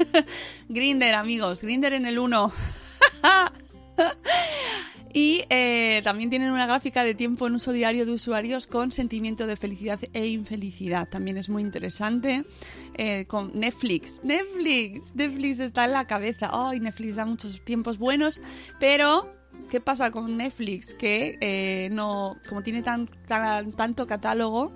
Grinder, 0.69 1.13
amigos. 1.13 1.61
Grinder 1.61 1.93
en 1.93 2.07
el 2.07 2.17
1. 2.17 2.51
y 5.13 5.43
eh, 5.51 6.01
también 6.03 6.31
tienen 6.31 6.49
una 6.49 6.65
gráfica 6.65 7.03
de 7.03 7.13
tiempo 7.13 7.45
en 7.45 7.53
uso 7.53 7.71
diario 7.71 8.07
de 8.07 8.13
usuarios 8.13 8.65
con 8.65 8.91
sentimiento 8.91 9.45
de 9.45 9.55
felicidad 9.55 9.99
e 10.13 10.27
infelicidad. 10.29 11.07
También 11.07 11.37
es 11.37 11.47
muy 11.47 11.61
interesante. 11.61 12.43
Con 13.27 13.51
Netflix. 13.53 14.23
Netflix. 14.23 15.13
Netflix 15.13 15.59
está 15.59 15.85
en 15.85 15.91
la 15.91 16.07
cabeza. 16.07 16.49
Ay, 16.51 16.79
Netflix 16.79 17.15
da 17.15 17.25
muchos 17.25 17.61
tiempos 17.61 17.99
buenos. 17.99 18.41
Pero 18.79 19.40
¿Qué 19.71 19.79
pasa 19.79 20.11
con 20.11 20.35
Netflix? 20.35 20.93
Que 20.93 21.37
eh, 21.39 21.87
no, 21.93 22.35
como 22.49 22.61
tiene 22.61 22.83
tan, 22.83 23.07
tan, 23.07 23.71
tanto 23.71 24.05
catálogo, 24.05 24.73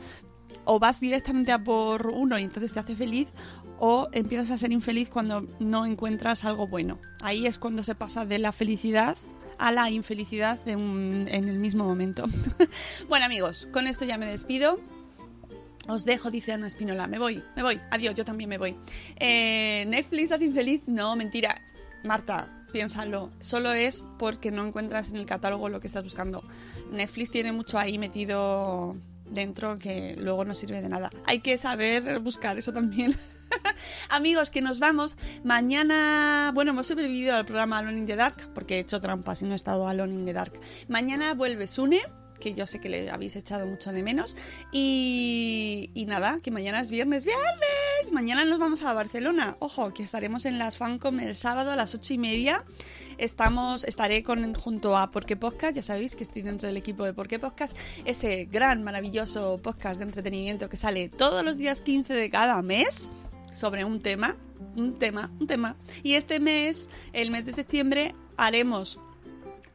o 0.63 0.79
vas 0.79 1.01
directamente 1.01 1.51
a 1.51 1.61
por 1.61 2.07
uno 2.07 2.39
y 2.39 2.43
entonces 2.43 2.73
te 2.73 2.79
hace 2.79 2.95
feliz, 2.95 3.33
o 3.77 4.07
empiezas 4.13 4.51
a 4.51 4.57
ser 4.57 4.71
infeliz 4.71 5.09
cuando 5.09 5.45
no 5.59 5.85
encuentras 5.85 6.45
algo 6.45 6.65
bueno. 6.65 6.97
Ahí 7.21 7.45
es 7.45 7.59
cuando 7.59 7.83
se 7.83 7.93
pasa 7.93 8.23
de 8.23 8.39
la 8.39 8.53
felicidad 8.53 9.17
a 9.57 9.73
la 9.73 9.89
infelicidad 9.89 10.59
en 10.65 11.27
el 11.27 11.59
mismo 11.59 11.83
momento. 11.83 12.23
bueno 13.09 13.25
amigos, 13.25 13.67
con 13.73 13.87
esto 13.87 14.05
ya 14.05 14.17
me 14.17 14.27
despido. 14.27 14.79
Os 15.89 16.05
dejo, 16.05 16.31
dice 16.31 16.53
Ana 16.53 16.67
Espinola. 16.67 17.05
Me 17.05 17.19
voy, 17.19 17.43
me 17.57 17.63
voy. 17.63 17.81
Adiós, 17.91 18.15
yo 18.15 18.23
también 18.23 18.49
me 18.49 18.57
voy. 18.57 18.77
Eh, 19.17 19.83
¿Netflix 19.89 20.31
hace 20.31 20.45
infeliz? 20.45 20.87
No, 20.87 21.17
mentira. 21.17 21.61
Marta, 22.05 22.64
piénsalo. 22.75 23.31
Solo 23.39 23.71
es 23.71 24.05
porque 24.19 24.51
no 24.51 24.67
encuentras 24.67 25.09
en 25.09 25.15
el 25.15 25.25
catálogo 25.25 25.69
lo 25.69 25.79
que 25.79 25.87
estás 25.87 26.03
buscando. 26.03 26.43
Netflix 26.91 27.31
tiene 27.31 27.53
mucho 27.53 27.79
ahí 27.79 27.97
metido 27.97 28.97
dentro 29.29 29.77
que 29.77 30.17
luego 30.19 30.43
no 30.43 30.53
sirve 30.53 30.81
de 30.81 30.89
nada. 30.89 31.09
Hay 31.25 31.39
que 31.39 31.57
saber 31.57 32.19
buscar 32.19 32.57
eso 32.57 32.73
también. 32.73 33.15
Amigos, 34.09 34.49
que 34.49 34.61
nos 34.61 34.79
vamos. 34.79 35.15
Mañana, 35.45 36.51
bueno, 36.53 36.71
hemos 36.71 36.87
sobrevivido 36.87 37.33
al 37.35 37.45
programa 37.45 37.77
Alone 37.77 37.99
in 37.99 38.07
the 38.07 38.17
Dark 38.17 38.49
porque 38.53 38.75
he 38.75 38.79
hecho 38.79 38.99
trampas 38.99 39.41
y 39.41 39.45
no 39.45 39.53
he 39.53 39.55
estado 39.55 39.87
Alone 39.87 40.13
in 40.13 40.25
the 40.25 40.33
Dark. 40.33 40.59
Mañana 40.89 41.33
vuelve 41.33 41.67
Sune, 41.67 42.01
que 42.39 42.53
yo 42.53 42.67
sé 42.67 42.79
que 42.79 42.89
le 42.89 43.09
habéis 43.09 43.35
echado 43.35 43.65
mucho 43.65 43.91
de 43.91 44.03
menos. 44.03 44.35
Y, 44.71 46.05
nada, 46.07 46.37
que 46.41 46.51
mañana 46.51 46.81
es 46.81 46.89
viernes, 46.89 47.25
viernes. 47.25 48.11
Mañana 48.11 48.45
nos 48.45 48.59
vamos 48.59 48.83
a 48.83 48.93
Barcelona. 48.93 49.57
Ojo, 49.59 49.93
que 49.93 50.03
estaremos 50.03 50.45
en 50.45 50.59
las 50.59 50.77
Fancom 50.77 51.19
el 51.19 51.35
sábado 51.35 51.71
a 51.71 51.75
las 51.75 51.95
ocho 51.95 52.13
y 52.13 52.17
media. 52.17 52.63
Estamos, 53.17 53.83
estaré 53.85 54.23
con, 54.23 54.53
junto 54.53 54.97
a 54.97 55.11
Porque 55.11 55.35
Podcast, 55.35 55.75
ya 55.75 55.83
sabéis 55.83 56.15
que 56.15 56.23
estoy 56.23 56.41
dentro 56.41 56.67
del 56.67 56.77
equipo 56.77 57.05
de 57.05 57.13
Porque 57.13 57.39
Podcast, 57.39 57.77
ese 58.03 58.45
gran, 58.45 58.83
maravilloso 58.83 59.57
podcast 59.57 59.99
de 59.99 60.05
entretenimiento 60.05 60.69
que 60.69 60.77
sale 60.77 61.09
todos 61.09 61.43
los 61.43 61.57
días 61.57 61.81
15 61.81 62.13
de 62.13 62.29
cada 62.29 62.61
mes 62.61 63.09
sobre 63.53 63.85
un 63.85 64.01
tema, 64.01 64.35
un 64.75 64.95
tema, 64.95 65.31
un 65.39 65.47
tema. 65.47 65.77
Y 66.03 66.13
este 66.13 66.39
mes, 66.39 66.89
el 67.13 67.31
mes 67.31 67.45
de 67.45 67.53
septiembre, 67.53 68.13
haremos 68.37 68.99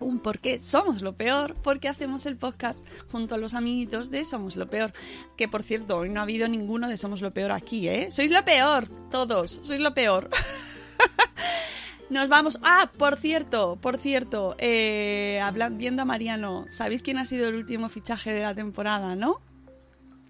un 0.00 0.18
por 0.18 0.38
qué 0.38 0.58
somos 0.60 1.02
lo 1.02 1.14
peor, 1.14 1.54
porque 1.62 1.88
hacemos 1.88 2.26
el 2.26 2.36
podcast 2.36 2.84
junto 3.10 3.34
a 3.34 3.38
los 3.38 3.54
amiguitos 3.54 4.10
de 4.10 4.24
Somos 4.24 4.56
lo 4.56 4.68
peor. 4.68 4.92
Que 5.36 5.48
por 5.48 5.62
cierto, 5.62 5.98
hoy 5.98 6.08
no 6.08 6.20
ha 6.20 6.24
habido 6.24 6.48
ninguno 6.48 6.88
de 6.88 6.96
Somos 6.96 7.20
lo 7.22 7.32
peor 7.32 7.52
aquí, 7.52 7.88
¿eh? 7.88 8.10
Sois 8.10 8.30
lo 8.30 8.44
peor, 8.44 8.88
todos, 9.10 9.60
sois 9.62 9.80
lo 9.80 9.94
peor. 9.94 10.30
Nos 12.10 12.28
vamos. 12.28 12.58
Ah, 12.64 12.90
por 12.98 13.16
cierto, 13.16 13.78
por 13.80 13.96
cierto, 13.96 14.56
eh, 14.58 15.40
hablan, 15.42 15.78
viendo 15.78 16.02
a 16.02 16.04
Mariano, 16.04 16.66
¿sabéis 16.68 17.02
quién 17.02 17.18
ha 17.18 17.24
sido 17.24 17.48
el 17.48 17.54
último 17.54 17.88
fichaje 17.88 18.32
de 18.32 18.40
la 18.40 18.54
temporada, 18.54 19.14
no? 19.14 19.40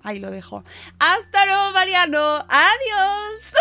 Ahí 0.03 0.19
lo 0.19 0.31
dejo. 0.31 0.63
Hasta 0.99 1.47
luego, 1.47 1.73
Mariano. 1.73 2.45
Adiós. 2.49 3.55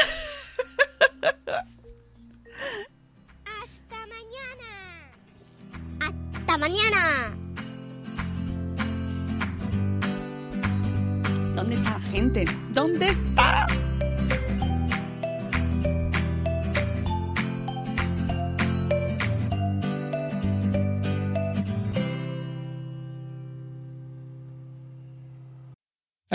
mañana. 6.60 7.32
¿Dónde 11.56 11.76
está 11.76 11.92
la 11.92 12.02
gente? 12.12 12.46
¿Dónde 12.74 13.10
está? 13.10 13.68